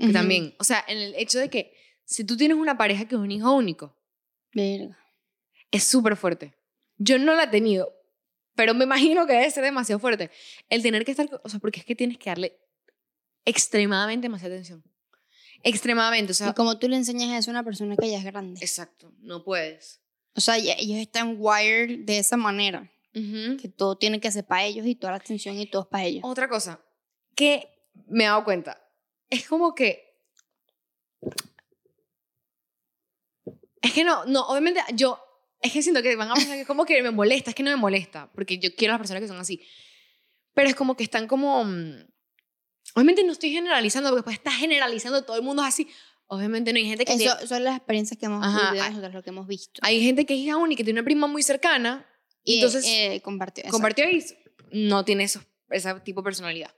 Ujú. 0.00 0.10
También. 0.10 0.56
O 0.58 0.64
sea, 0.64 0.84
en 0.88 0.98
el 0.98 1.14
hecho 1.14 1.38
de 1.38 1.48
que 1.48 1.72
si 2.04 2.24
tú 2.24 2.36
tienes 2.36 2.56
una 2.56 2.76
pareja 2.76 3.06
que 3.06 3.14
es 3.14 3.20
un 3.20 3.30
hijo 3.30 3.54
único, 3.54 3.96
Verga. 4.52 4.98
es 5.70 5.84
súper 5.84 6.16
fuerte. 6.16 6.52
Yo 6.96 7.20
no 7.20 7.36
la 7.36 7.44
he 7.44 7.46
tenido, 7.46 7.94
pero 8.56 8.74
me 8.74 8.82
imagino 8.82 9.24
que 9.24 9.34
debe 9.34 9.48
ser 9.52 9.62
demasiado 9.62 10.00
fuerte. 10.00 10.32
El 10.68 10.82
tener 10.82 11.04
que 11.04 11.12
estar, 11.12 11.28
o 11.44 11.48
sea, 11.48 11.60
porque 11.60 11.78
es 11.78 11.86
que 11.86 11.94
tienes 11.94 12.18
que 12.18 12.28
darle 12.28 12.58
extremadamente 13.44 14.24
demasiada 14.24 14.56
atención. 14.56 14.82
Extremadamente, 15.62 16.32
o 16.32 16.34
sea, 16.34 16.48
y 16.48 16.54
como 16.54 16.76
tú 16.80 16.88
le 16.88 16.96
enseñas 16.96 17.38
eso 17.38 17.52
a 17.52 17.52
una 17.52 17.62
persona 17.62 17.96
que 17.96 18.10
ya 18.10 18.18
es 18.18 18.24
grande. 18.24 18.58
exacto, 18.60 19.12
no 19.20 19.44
puedes. 19.44 20.00
O 20.34 20.40
sea, 20.40 20.56
ellos 20.56 20.98
están 20.98 21.36
wired 21.38 22.00
de 22.00 22.18
esa 22.18 22.36
manera, 22.36 22.90
Ujú. 23.16 23.56
que 23.56 23.68
todo 23.68 23.96
tiene 23.96 24.20
que 24.20 24.30
ser 24.30 24.44
para 24.46 24.64
ellos 24.64 24.86
y 24.86 24.94
toda 24.94 25.12
la 25.12 25.16
atención 25.18 25.58
y 25.58 25.66
todo 25.70 25.82
es 25.82 25.88
para 25.88 26.04
ellos. 26.04 26.20
Otra 26.24 26.48
cosa 26.48 26.80
que 27.34 27.68
me 28.08 28.24
he 28.24 28.26
dado 28.26 28.44
cuenta, 28.44 28.78
es 29.30 29.48
como 29.48 29.74
que 29.74 30.20
es 33.82 33.92
que 33.92 34.04
no, 34.04 34.24
no, 34.26 34.46
obviamente 34.48 34.80
yo 34.94 35.18
es 35.60 35.72
que 35.72 35.82
siento 35.82 36.02
que 36.02 36.14
van 36.16 36.30
a 36.30 36.34
pensar 36.34 36.56
que 36.58 36.66
como 36.66 36.84
que 36.84 37.02
me 37.02 37.10
molesta, 37.10 37.50
es 37.50 37.56
que 37.56 37.62
no 37.62 37.70
me 37.70 37.76
molesta, 37.76 38.30
porque 38.34 38.58
yo 38.58 38.74
quiero 38.74 38.92
a 38.92 38.96
las 38.96 39.00
personas 39.00 39.22
que 39.22 39.28
son 39.28 39.38
así. 39.38 39.60
Pero 40.54 40.68
es 40.68 40.74
como 40.74 40.96
que 40.96 41.04
están 41.04 41.26
como 41.26 41.64
mm, 41.64 42.04
obviamente 42.94 43.24
no 43.24 43.32
estoy 43.32 43.50
generalizando 43.50 44.10
porque 44.10 44.18
después 44.18 44.36
estás 44.36 44.54
generalizando, 44.54 45.24
todo 45.24 45.36
el 45.36 45.42
mundo 45.42 45.62
es 45.62 45.68
así. 45.68 45.88
Obviamente 46.28 46.72
no 46.72 46.78
hay 46.78 46.86
gente 46.86 47.04
que 47.04 47.12
Eso 47.14 47.34
tiene- 47.36 47.46
son 47.46 47.64
las 47.64 47.76
experiencias 47.76 48.18
que 48.18 48.26
hemos 48.26 48.44
vivido 48.44 48.84
nosotros, 48.88 49.14
lo 49.14 49.22
que 49.22 49.30
hemos 49.30 49.46
visto. 49.46 49.80
hay 49.82 50.02
gente 50.02 50.26
que 50.26 50.34
es 50.34 50.40
hija 50.40 50.56
única, 50.56 50.78
que 50.80 50.84
tiene 50.84 51.00
una 51.00 51.04
prima 51.04 51.26
muy 51.26 51.42
cercana 51.42 52.04
y 52.46 52.54
entonces 52.56 52.84
eh, 52.86 53.20
compartió. 53.22 53.62
exacto. 53.62 53.72
compartió 53.76 54.04
y 54.10 54.24
no 54.72 55.04
tiene 55.04 55.24
eso, 55.24 55.42
ese 55.70 55.92
tipo 56.00 56.20
de 56.22 56.24
personalidad. 56.24 56.74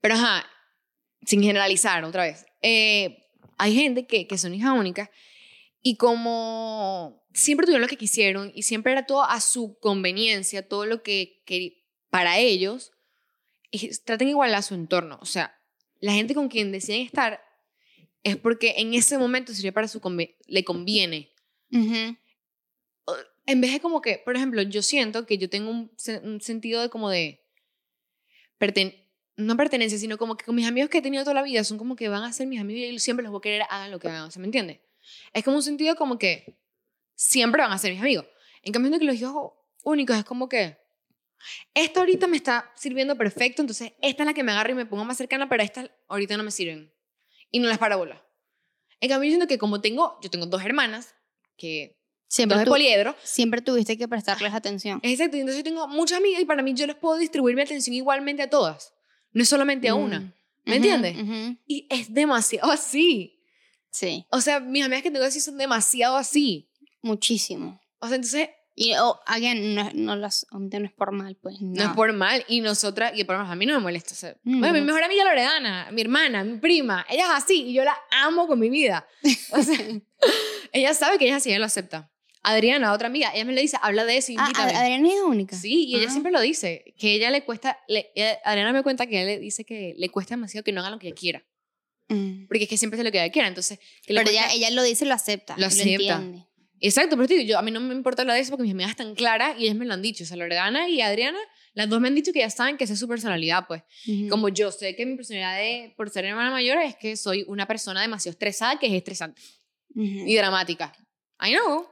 Pero 0.00 0.14
ajá, 0.14 0.46
sin 1.24 1.42
generalizar 1.42 2.04
otra 2.04 2.24
vez, 2.24 2.44
eh, 2.62 3.26
hay 3.58 3.74
gente 3.74 4.06
que, 4.06 4.26
que 4.26 4.38
son 4.38 4.54
hijas 4.54 4.72
únicas 4.72 5.08
y 5.82 5.96
como 5.96 7.22
siempre 7.32 7.64
tuvieron 7.66 7.82
lo 7.82 7.88
que 7.88 7.96
quisieron 7.96 8.50
y 8.54 8.62
siempre 8.62 8.92
era 8.92 9.06
todo 9.06 9.22
a 9.22 9.40
su 9.40 9.78
conveniencia, 9.80 10.66
todo 10.68 10.84
lo 10.86 11.02
que, 11.02 11.42
que 11.46 11.84
para 12.10 12.38
ellos, 12.38 12.92
y 13.70 13.88
traten 14.04 14.28
igual 14.28 14.54
a 14.54 14.62
su 14.62 14.74
entorno. 14.74 15.18
O 15.22 15.26
sea, 15.26 15.54
la 16.00 16.12
gente 16.12 16.34
con 16.34 16.48
quien 16.48 16.72
deciden 16.72 17.02
estar 17.02 17.40
es 18.24 18.36
porque 18.36 18.74
en 18.78 18.94
ese 18.94 19.16
momento 19.16 19.54
sería 19.54 19.72
para 19.72 19.88
su 19.88 20.00
conve- 20.00 20.36
le 20.46 20.64
conviene 20.64 21.30
Ujú. 21.72 22.16
En 23.50 23.60
vez 23.60 23.72
de 23.72 23.80
como 23.80 24.00
que, 24.00 24.18
por 24.18 24.36
ejemplo, 24.36 24.62
yo 24.62 24.82
siento 24.82 25.26
que 25.26 25.38
yo 25.38 25.48
tengo 25.50 25.70
un, 25.70 25.92
se- 25.96 26.18
un 26.20 26.40
sentido 26.40 26.80
de 26.82 26.88
como 26.88 27.10
de, 27.10 27.44
perten 28.58 28.94
no 29.36 29.56
pertenencia, 29.56 29.98
sino 29.98 30.18
como 30.18 30.36
que 30.36 30.44
con 30.44 30.54
mis 30.54 30.66
amigos 30.66 30.90
que 30.90 30.98
he 30.98 31.02
tenido 31.02 31.24
toda 31.24 31.34
la 31.34 31.42
vida 31.42 31.64
son 31.64 31.78
como 31.78 31.96
que 31.96 32.08
van 32.08 32.22
a 32.22 32.32
ser 32.32 32.46
mis 32.46 32.60
amigos 32.60 32.92
y 32.92 32.98
siempre 32.98 33.22
los 33.22 33.32
voy 33.32 33.38
a 33.38 33.42
querer, 33.42 33.62
hagan 33.70 33.90
lo 33.90 33.98
que 33.98 34.08
hagan, 34.08 34.30
¿se 34.30 34.38
me 34.38 34.44
entiende? 34.44 34.82
Es 35.32 35.42
como 35.44 35.56
un 35.56 35.62
sentido 35.62 35.96
como 35.96 36.18
que 36.18 36.58
siempre 37.14 37.62
van 37.62 37.72
a 37.72 37.78
ser 37.78 37.92
mis 37.92 38.00
amigos. 38.00 38.26
En 38.62 38.72
cambio, 38.72 38.98
que 38.98 39.04
los 39.04 39.16
hijos 39.16 39.52
únicos 39.82 40.16
es 40.16 40.24
como 40.24 40.48
que, 40.48 40.76
esta 41.72 42.00
ahorita 42.00 42.26
me 42.26 42.36
está 42.36 42.70
sirviendo 42.76 43.16
perfecto, 43.16 43.62
entonces 43.62 43.94
esta 44.02 44.22
es 44.22 44.26
la 44.26 44.34
que 44.34 44.42
me 44.42 44.52
agarra 44.52 44.72
y 44.72 44.74
me 44.74 44.84
pongo 44.86 45.04
más 45.06 45.16
cercana, 45.16 45.48
pero 45.48 45.62
estas 45.62 45.90
ahorita 46.08 46.36
no 46.36 46.42
me 46.42 46.50
sirven. 46.50 46.92
Y 47.50 47.60
no 47.60 47.68
las 47.68 47.78
parabola. 47.78 48.22
En 49.00 49.08
cambio, 49.08 49.38
yo 49.38 49.46
que 49.46 49.56
como 49.58 49.80
tengo, 49.80 50.18
yo 50.22 50.28
tengo 50.30 50.44
dos 50.46 50.62
hermanas, 50.62 51.14
que 51.56 51.99
Siempre, 52.32 52.64
tu- 52.64 52.70
poliedro, 52.70 53.16
siempre 53.24 53.60
tuviste 53.60 53.98
que 53.98 54.06
prestarles 54.06 54.54
atención. 54.54 55.00
Exacto, 55.02 55.36
entonces 55.36 55.56
yo 55.58 55.64
tengo 55.64 55.88
muchas 55.88 56.18
amigas 56.18 56.40
y 56.40 56.44
para 56.44 56.62
mí 56.62 56.72
yo 56.74 56.86
les 56.86 56.94
puedo 56.96 57.18
distribuir 57.18 57.56
mi 57.56 57.62
atención 57.62 57.92
igualmente 57.94 58.42
a 58.42 58.48
todas, 58.48 58.94
no 59.32 59.42
es 59.42 59.48
solamente 59.48 59.88
a 59.88 59.94
una. 59.96 60.20
Mm. 60.20 60.32
¿Me 60.66 60.76
Ujú, 60.76 60.76
entiendes? 60.76 61.16
ujú. 61.20 61.58
Y 61.66 61.86
es 61.90 62.14
demasiado 62.14 62.70
así. 62.70 63.36
Sí, 63.90 64.24
O 64.30 64.40
sea, 64.40 64.60
mis 64.60 64.84
amigas 64.84 65.02
que 65.02 65.10
tengo 65.10 65.24
así 65.24 65.40
son 65.40 65.58
demasiado 65.58 66.16
así. 66.16 66.70
muchísimo. 67.02 67.80
O 67.98 68.06
sea, 68.06 68.16
entonces 68.16 68.48
Y, 68.76 68.94
oh, 68.94 69.20
again, 69.26 69.74
no, 69.74 69.90
no, 69.92 70.16
las, 70.16 70.46
no 70.52 70.68
es 70.86 70.92
por 70.92 71.10
mal, 71.12 71.36
pues. 71.42 71.56
no, 71.60 71.82
es 71.82 71.88
por 71.90 72.12
mal. 72.14 72.44
Y 72.48 72.60
nosotras, 72.60 73.12
y 73.14 73.24
por 73.24 73.36
menos 73.36 73.50
a 73.50 73.56
mí 73.56 73.66
no 73.66 73.74
me 73.74 73.80
molesta. 73.80 74.12
O 74.14 74.16
sea, 74.16 74.36
Mm, 74.44 74.60
bueno, 74.60 74.74
mi 74.74 74.80
no. 74.80 74.86
mejor 74.86 75.02
amiga 75.02 75.24
Loredana, 75.24 75.88
mi 75.90 76.00
hermana, 76.00 76.44
mi 76.44 76.56
prima, 76.58 77.04
ella 77.10 77.24
es 77.24 77.30
así 77.42 77.62
y 77.64 77.72
yo 77.74 77.82
la 77.84 77.94
amo 78.12 78.46
con 78.46 78.58
mi 78.58 78.70
vida. 78.70 79.06
O 79.52 79.62
sea, 79.62 79.76
ella 80.72 80.94
sabe 80.94 81.18
que 81.18 81.24
ella 81.26 81.36
es 81.36 81.42
así, 81.42 81.50
ella 81.50 81.58
lo 81.58 81.64
acepta. 81.66 82.10
Adriana, 82.42 82.92
otra 82.92 83.08
amiga, 83.08 83.30
ella 83.34 83.44
me 83.44 83.52
le 83.52 83.60
dice, 83.60 83.76
habla 83.82 84.04
de 84.04 84.16
eso, 84.16 84.32
Ah, 84.38 84.44
invítame. 84.46 84.72
Adriana 84.72 85.08
es 85.08 85.20
única. 85.26 85.56
Sí, 85.56 85.84
y 85.86 85.96
ella 85.96 86.06
Ah. 86.08 86.10
siempre 86.10 86.32
lo 86.32 86.40
dice, 86.40 86.94
que 86.98 87.14
ella 87.14 87.30
le 87.30 87.44
cuesta, 87.44 87.78
le, 87.88 88.10
ella- 88.14 88.38
Adriana 88.44 88.72
me 88.72 88.82
cuenta 88.82 89.06
que 89.06 89.16
ella 89.20 89.26
le 89.26 89.38
dice 89.38 89.64
que 89.64 89.94
le 89.96 90.08
cuesta 90.08 90.34
demasiado 90.36 90.64
que 90.64 90.72
no 90.72 90.80
haga 90.80 90.90
lo 90.90 90.98
que 90.98 91.08
ella 91.08 91.16
quiera, 91.16 91.44
Mm. 92.08 92.46
porque 92.48 92.64
es 92.64 92.68
que 92.68 92.78
siempre 92.78 92.96
hace 92.96 93.04
lo 93.04 93.12
que 93.12 93.22
ella 93.22 93.30
quiera, 93.30 93.46
entonces... 93.48 93.78
Que 93.78 94.14
Pero 94.14 94.20
ella, 94.22 94.42
cuesta- 94.42 94.54
ella 94.54 94.70
lo 94.70 94.82
dice, 94.82 95.04
lo 95.06 95.14
acepta. 95.14 95.54
Lo 95.58 95.66
acepta. 95.66 95.90
entiende. 95.92 96.46
Exacto, 96.82 97.14
pero 97.16 97.26
digo, 97.28 97.42
yo, 97.42 97.58
a 97.58 97.62
mí 97.62 97.70
no 97.70 97.78
me 97.78 97.92
importa 97.94 98.24
lo 98.24 98.32
de 98.32 98.40
eso 98.40 98.50
porque 98.52 98.62
mis 98.62 98.72
amigas 98.72 98.92
están 98.92 99.14
claras 99.14 99.54
y 99.58 99.64
ellas 99.64 99.76
me 99.76 99.84
lo 99.84 99.92
han 99.92 100.00
dicho, 100.00 100.24
o 100.24 100.26
sea, 100.26 100.38
Loredana 100.38 100.88
y 100.88 101.02
Adriana, 101.02 101.38
las 101.74 101.90
dos 101.90 102.00
me 102.00 102.08
han 102.08 102.14
dicho 102.14 102.32
que 102.32 102.38
ya 102.38 102.48
saben 102.48 102.78
que 102.78 102.84
esa 102.84 102.94
es 102.94 102.98
su 102.98 103.06
personalidad, 103.06 103.66
pues. 103.68 103.82
Como 104.30 104.48
yo 104.48 104.72
sé 104.72 104.96
que 104.96 105.04
mi 105.04 105.14
personalidad 105.14 105.58
de, 105.58 105.92
por 105.94 106.08
ser 106.08 106.24
hermana 106.24 106.50
mayor 106.50 106.78
es 106.78 106.96
que 106.96 107.18
soy 107.18 107.44
una 107.48 107.66
persona 107.66 108.00
demasiado 108.00 108.32
estresada 108.32 108.78
que 108.78 108.86
es 108.86 108.94
estresante 108.94 109.42
y 109.94 110.34
dramática. 110.36 110.92
I 111.46 111.52
know. 111.54 111.86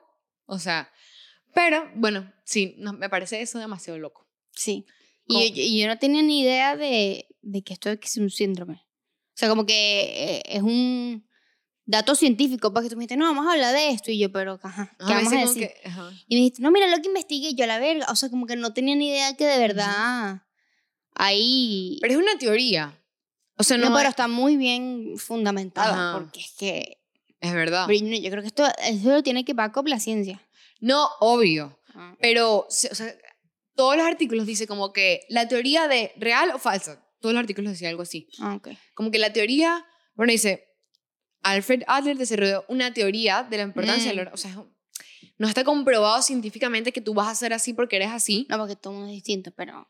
O 0.49 0.59
sea, 0.59 0.91
pero 1.55 1.91
bueno, 1.95 2.33
sí, 2.45 2.75
no, 2.79 2.95
me 2.95 3.09
parece 3.09 3.41
eso 3.41 3.59
demasiado 3.59 3.99
loco. 3.99 4.27
Sí. 4.53 4.87
Y 5.27 5.51
yo, 5.51 5.63
y 5.63 5.81
yo 5.81 5.87
no 5.87 5.99
tenía 5.99 6.23
ni 6.23 6.41
idea 6.41 6.77
de, 6.77 7.29
de 7.43 7.63
que 7.63 7.75
esto 7.75 7.91
es 7.91 8.17
un 8.17 8.31
síndrome. 8.31 8.75
O 8.75 9.35
sea, 9.35 9.49
como 9.51 9.67
que 9.67 9.75
eh, 9.75 10.43
es 10.47 10.63
un 10.63 11.29
dato 11.85 12.15
científico, 12.15 12.73
porque 12.73 12.89
tú 12.89 12.97
me 12.97 13.01
dijiste, 13.01 13.17
no, 13.17 13.27
vamos 13.27 13.47
a 13.47 13.53
hablar 13.53 13.75
de 13.75 13.91
esto. 13.91 14.11
Y 14.11 14.19
yo, 14.19 14.33
pero, 14.33 14.59
ajá, 14.63 14.97
¿qué 14.99 15.05
Ajá, 15.05 15.15
vamos 15.15 15.33
a 15.33 15.37
decir? 15.37 15.69
que-. 15.69 15.91
Y 16.27 16.35
me 16.35 16.41
dijiste, 16.41 16.63
no, 16.63 16.71
mira 16.71 16.87
lo 16.87 17.01
que 17.03 17.09
investigué. 17.09 17.55
Yo, 17.55 17.67
la 17.67 17.79
verga. 17.79 18.07
O 18.11 18.17
sea, 18.17 18.31
como 18.31 18.47
que 18.47 18.57
no 18.57 18.73
tenía 18.73 18.97
ni 18.97 19.11
idea 19.11 19.37
que 19.37 19.47
de 19.47 19.59
verdad 19.59 20.43
ahí... 21.15 21.99
Pero 22.01 22.15
es 22.15 22.21
una 22.21 22.39
teoría. 22.39 22.99
O 23.57 23.65
sea, 23.65 23.77
no, 23.77 23.91
no, 23.91 23.95
pero 23.95 24.05
es, 24.05 24.11
está 24.11 24.29
muy 24.29 24.57
bien 24.57 25.15
fundamentada, 25.19 26.11
Ajá. 26.11 26.19
porque 26.19 26.41
es 26.41 26.55
que... 26.59 26.98
es 27.41 27.53
verdad. 27.53 27.87
pero 27.87 27.99
yo 28.07 28.31
creo 28.31 28.43
que 28.43 28.49
esto 28.49 28.65
eso 28.85 29.11
lo 29.11 29.23
tiene 29.23 29.45
que 29.45 29.55
backup 29.55 29.87
la 29.89 30.01
ciencia. 30.01 30.41
No, 30.81 31.09
obvio. 31.21 31.79
Ah. 31.95 32.17
Pero, 32.21 32.61
o 32.61 32.71
sea, 32.71 33.15
todos 33.75 33.97
los 33.97 34.07
artículos 34.07 34.47
dicen 34.47 34.67
como 34.67 34.93
que 34.93 35.21
la 35.29 35.49
teoría 35.49 35.89
de 35.89 36.13
real 36.17 36.51
o 36.55 36.59
falsa. 36.59 37.05
Todos 37.21 37.33
los 37.35 37.41
artículos 37.41 37.73
decían 37.73 37.91
algo 37.91 38.03
así. 38.03 38.29
Ah, 38.41 38.55
ok. 38.55 38.69
Como 38.95 39.11
que 39.11 39.19
la 39.19 39.33
teoría, 39.33 39.85
bueno, 40.15 40.31
dice, 40.33 40.65
Alfred 41.43 41.83
Adler 41.87 42.17
desarrolló 42.17 42.65
una 42.69 42.93
teoría 42.93 43.43
de 43.43 43.57
la 43.57 43.63
importancia 43.65 44.13
Mm. 44.13 44.17
del 44.17 44.29
O 44.29 44.37
sea, 44.37 44.65
no 45.37 45.49
está 45.49 45.65
comprobado 45.65 46.21
científicamente 46.23 46.93
que 46.93 47.01
tú 47.01 47.15
vas 47.15 47.29
a 47.29 47.35
ser 47.35 47.53
así 47.53 47.73
porque 47.73 47.97
eres 47.97 48.11
así, 48.11 48.47
No, 48.51 48.59
porque 48.59 48.77
todo 48.77 48.93
mundo 48.93 49.09
es 49.09 49.15
distinto, 49.15 49.53
pero 49.57 49.89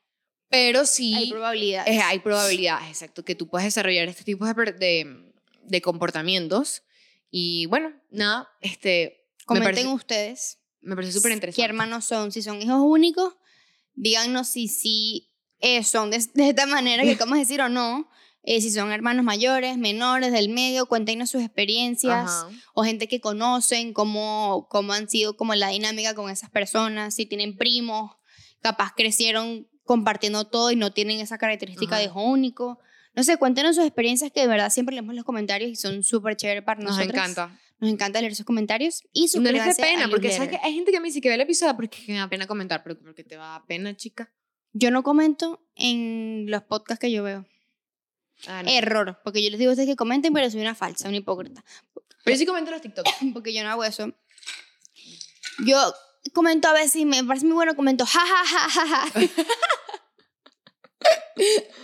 pero 0.51 0.87
sí 0.87 1.15
hay 1.15 1.31
probabilidades. 1.31 2.01
hay 2.03 2.19
probabilidades, 2.21 2.89
exacto, 2.89 3.23
que 3.25 3.35
tú 3.35 3.49
puedes 3.49 3.67
desarrollar 3.67 4.09
este 4.09 4.25
tipo 4.25 4.47
de, 4.47 5.33
de 5.63 5.83
comportamientos. 5.83 6.83
Y 7.31 7.67
bueno, 7.67 7.93
nada, 8.11 8.49
este, 8.61 9.27
me 9.41 9.45
Comenten 9.45 9.75
parece, 9.75 9.89
ustedes 9.89 10.59
me 10.81 10.95
parece 10.95 11.13
súper 11.13 11.31
qué 11.31 11.35
interesante. 11.35 11.65
hermanos 11.65 12.05
son. 12.05 12.33
Si 12.33 12.43
son 12.43 12.61
hijos 12.63 12.81
únicos, 12.81 13.35
díganos 13.95 14.49
si 14.49 14.69
sí 14.69 15.31
eh, 15.61 15.85
son 15.85 16.11
de, 16.11 16.19
de 16.35 16.49
esta 16.51 16.67
manera 16.67 17.03
que 17.03 17.13
acabamos 17.13 17.37
de 17.37 17.45
decir 17.45 17.61
o 17.61 17.69
no. 17.69 18.09
Eh, 18.45 18.63
si 18.63 18.71
son 18.71 18.93
hermanos 18.93 19.25
mayores, 19.25 19.77
menores, 19.77 20.33
del 20.33 20.49
medio, 20.49 20.87
cuéntenos 20.87 21.29
sus 21.29 21.43
experiencias. 21.43 22.31
Ajá. 22.31 22.49
O 22.73 22.83
gente 22.83 23.07
que 23.07 23.21
conocen, 23.21 23.93
cómo, 23.93 24.69
cómo 24.71 24.95
han 24.95 25.09
sido 25.09 25.37
como 25.37 25.55
la 25.55 25.69
dinámica 25.69 26.15
con 26.15 26.31
esas 26.31 26.49
personas. 26.49 27.15
Si 27.15 27.27
tienen 27.27 27.57
primos, 27.57 28.13
capaz 28.61 28.95
crecieron 28.97 29.69
compartiendo 29.85 30.47
todo 30.47 30.71
y 30.71 30.77
no 30.77 30.93
tienen 30.93 31.21
esa 31.21 31.37
característica 31.37 31.97
Ajá. 31.97 31.99
de 31.99 32.05
hijo 32.07 32.23
único. 32.23 32.79
No 33.19 33.25
sé, 33.25 33.37
cuéntenos 33.37 33.75
sus 33.75 33.85
experiencias 33.85 34.31
que 34.31 34.43
de 34.43 34.47
verdad 34.47 34.71
siempre 34.71 34.95
leemos 34.95 35.13
los 35.13 35.25
comentarios 35.25 35.73
y 35.73 35.75
son 35.75 36.05
súper 36.05 36.37
chéveres 36.37 36.63
para 36.63 36.81
Nos 36.81 36.93
nosotros. 36.93 37.13
encanta. 37.13 37.61
Nos 37.81 37.91
encanta 37.91 38.21
leer 38.21 38.37
sus 38.37 38.47
comentarios 38.47 39.03
y 39.13 39.25
Y 39.25 39.41
no 39.41 39.51
les 39.51 39.65
dé 39.65 39.75
pena, 39.75 40.07
porque 40.09 40.31
sabes 40.31 40.51
que 40.51 40.61
hay 40.63 40.73
gente 40.73 40.93
que 40.93 41.01
me 41.01 41.09
dice 41.09 41.21
que 41.21 41.29
ve 41.29 41.35
el 41.35 41.41
episodio 41.41 41.75
porque 41.75 41.99
me 42.07 42.15
da 42.15 42.29
pena 42.29 42.47
comentar, 42.47 42.85
pero 42.85 42.97
porque 42.97 43.25
te 43.25 43.37
va 43.37 43.57
a 43.57 43.67
pena, 43.67 43.97
chica. 43.97 44.31
Yo 44.73 44.93
no 44.93 45.03
comento 45.03 45.67
en 45.75 46.45
los 46.47 46.63
podcasts 46.63 47.01
que 47.01 47.11
yo 47.11 47.25
veo. 47.25 47.45
Ah, 48.47 48.63
no. 48.63 48.71
Error, 48.71 49.21
porque 49.25 49.43
yo 49.43 49.51
les 49.51 49.59
digo 49.59 49.71
a 49.71 49.73
ustedes 49.73 49.89
que 49.89 49.97
comenten, 49.97 50.33
pero 50.33 50.49
soy 50.49 50.61
una 50.61 50.77
falsa, 50.77 51.09
una 51.09 51.17
hipócrita. 51.17 51.65
Pero 52.23 52.35
yo 52.37 52.37
sí 52.37 52.47
comento 52.47 52.71
los 52.71 52.81
TikToks. 52.81 53.11
Porque 53.35 53.53
yo 53.53 53.65
no 53.65 53.71
hago 53.71 53.83
eso. 53.83 54.13
Yo 55.67 55.93
comento 56.33 56.69
a 56.69 56.73
veces 56.73 56.95
y 56.95 57.05
me 57.05 57.25
parece 57.25 57.47
muy 57.47 57.57
bueno, 57.57 57.75
comento 57.75 58.07
ja 58.07 58.21
ja 58.21 58.45
ja 58.45 58.69
ja 58.69 58.87
ja. 58.87 59.21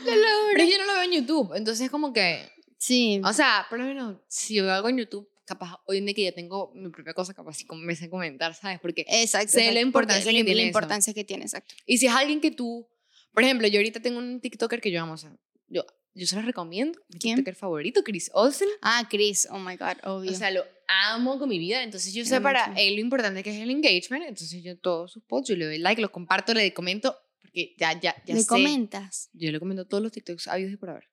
Pero 0.04 0.64
yo 0.64 0.78
no 0.78 0.86
lo 0.86 0.92
veo 0.94 1.02
en 1.02 1.12
YouTube, 1.12 1.54
entonces 1.56 1.90
como 1.90 2.12
que... 2.12 2.48
Sí. 2.78 3.20
O 3.24 3.32
sea, 3.32 3.66
por 3.70 3.78
lo 3.78 3.86
menos, 3.86 4.18
si 4.28 4.54
yo 4.54 4.64
veo 4.64 4.74
algo 4.74 4.88
en 4.88 4.98
YouTube, 4.98 5.28
capaz 5.46 5.78
hoy 5.86 5.98
en 5.98 6.06
día 6.06 6.14
que 6.14 6.24
ya 6.24 6.32
tengo 6.32 6.70
mi 6.74 6.90
propia 6.90 7.14
cosa, 7.14 7.32
capaz 7.34 7.54
sí 7.54 7.66
me 7.72 7.96
sé 7.96 8.10
comentar, 8.10 8.54
¿sabes? 8.54 8.78
Porque... 8.80 9.04
Exacto. 9.08 9.48
sé 9.52 9.58
la 9.58 9.64
exacto, 9.64 9.86
importancia 9.86 10.24
porque 10.24 10.36
que 10.36 10.42
la- 10.42 10.44
tiene 10.44 10.56
La 10.56 10.62
eso. 10.62 10.68
importancia 10.68 11.14
que 11.14 11.24
tiene, 11.24 11.44
exacto. 11.44 11.74
Y 11.86 11.98
si 11.98 12.06
es 12.06 12.12
alguien 12.12 12.40
que 12.40 12.50
tú... 12.50 12.86
Por 13.32 13.42
ejemplo, 13.42 13.66
yo 13.66 13.78
ahorita 13.80 14.00
tengo 14.00 14.18
un 14.18 14.40
TikToker 14.40 14.80
que 14.80 14.90
yo 14.92 15.02
amo, 15.02 15.14
o 15.14 15.16
sea, 15.16 15.34
yo, 15.68 15.84
yo 16.14 16.26
se 16.26 16.36
lo 16.36 16.42
recomiendo. 16.42 17.00
Mi 17.08 17.18
¿Quién? 17.18 17.36
TikToker 17.36 17.56
favorito, 17.56 18.04
Chris 18.04 18.30
Olsen. 18.32 18.68
Ah, 18.80 19.08
Chris, 19.10 19.48
oh 19.50 19.58
my 19.58 19.76
God, 19.76 19.96
obvio. 20.04 20.30
O 20.30 20.34
sea, 20.34 20.50
lo 20.52 20.64
amo 20.86 21.38
con 21.38 21.48
mi 21.48 21.58
vida. 21.58 21.82
Entonces 21.82 22.12
yo 22.14 22.24
sé 22.24 22.40
para 22.40 22.72
él 22.76 22.94
lo 22.94 23.00
importante 23.00 23.42
que 23.42 23.50
es 23.50 23.60
el 23.60 23.70
engagement. 23.70 24.24
Entonces 24.24 24.62
yo 24.62 24.78
todos 24.78 25.10
sus 25.12 25.22
posts, 25.24 25.48
yo 25.48 25.56
le 25.56 25.64
doy 25.64 25.78
like, 25.78 26.00
los 26.00 26.10
comparto, 26.12 26.54
le 26.54 26.72
comento, 26.72 27.16
porque 27.44 27.74
ya, 27.78 27.92
ya, 28.00 28.14
ya 28.26 28.34
¿Le 28.34 28.40
sé. 28.40 28.46
comentas? 28.46 29.30
Yo 29.32 29.52
le 29.52 29.60
comento 29.60 29.86
todos 29.86 30.02
los 30.02 30.10
TikToks 30.12 30.48
habidos 30.48 30.72
y 30.72 30.76
por 30.76 30.90
haber. 30.90 31.08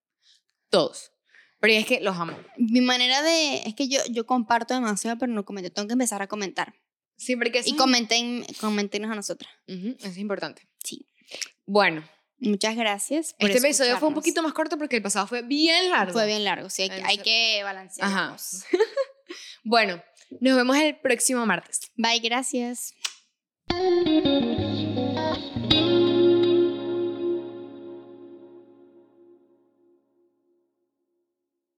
Todos. 0.70 1.12
Pero 1.60 1.74
es 1.74 1.86
que 1.86 2.00
los 2.02 2.16
amo. 2.18 2.36
Mi 2.58 2.82
manera 2.82 3.22
de... 3.22 3.58
Es 3.68 3.76
que 3.76 3.88
yo, 3.88 4.00
yo 4.10 4.26
comparto 4.26 4.74
demasiado, 4.74 5.18
pero 5.20 5.32
no 5.32 5.46
comento. 5.46 5.70
Tengo 5.72 5.88
que 5.88 5.94
empezar 5.94 6.22
a 6.22 6.28
comentar. 6.28 6.74
Siempre 7.18 7.52
que 7.52 7.60
Y 7.60 7.72
es 7.72 7.74
comenten, 7.76 8.44
comentenos 8.60 9.12
a 9.12 9.16
nosotras. 9.16 9.52
Ujú, 9.68 9.96
eso 10.00 10.08
es 10.08 10.18
importante. 10.18 10.68
Sí. 10.84 11.06
Bueno, 11.66 12.04
Muchas 12.44 12.76
gracias 12.76 13.36
por 13.40 13.52
este 13.52 13.68
episodio 13.68 14.00
fue 14.00 14.08
un 14.08 14.16
poquito 14.16 14.42
más 14.42 14.54
corto 14.54 14.76
porque 14.80 14.96
el 14.96 15.04
pasado 15.04 15.28
fue 15.28 15.44
bien 15.44 15.92
largo. 15.92 16.14
Fue 16.14 16.26
bien 16.26 16.44
largo, 16.44 16.72
sí. 16.72 16.82
Hay, 16.82 16.90
que- 16.90 17.04
hay 17.06 17.18
que 17.20 17.62
balancear. 17.64 18.08
Ajá. 18.08 18.36
Bueno, 19.64 20.02
nos 20.40 20.56
vemos 20.56 20.76
el 20.78 21.00
próximo 21.00 21.46
martes. 21.46 21.82
Bye, 21.96 22.20
gracias. 22.20 22.96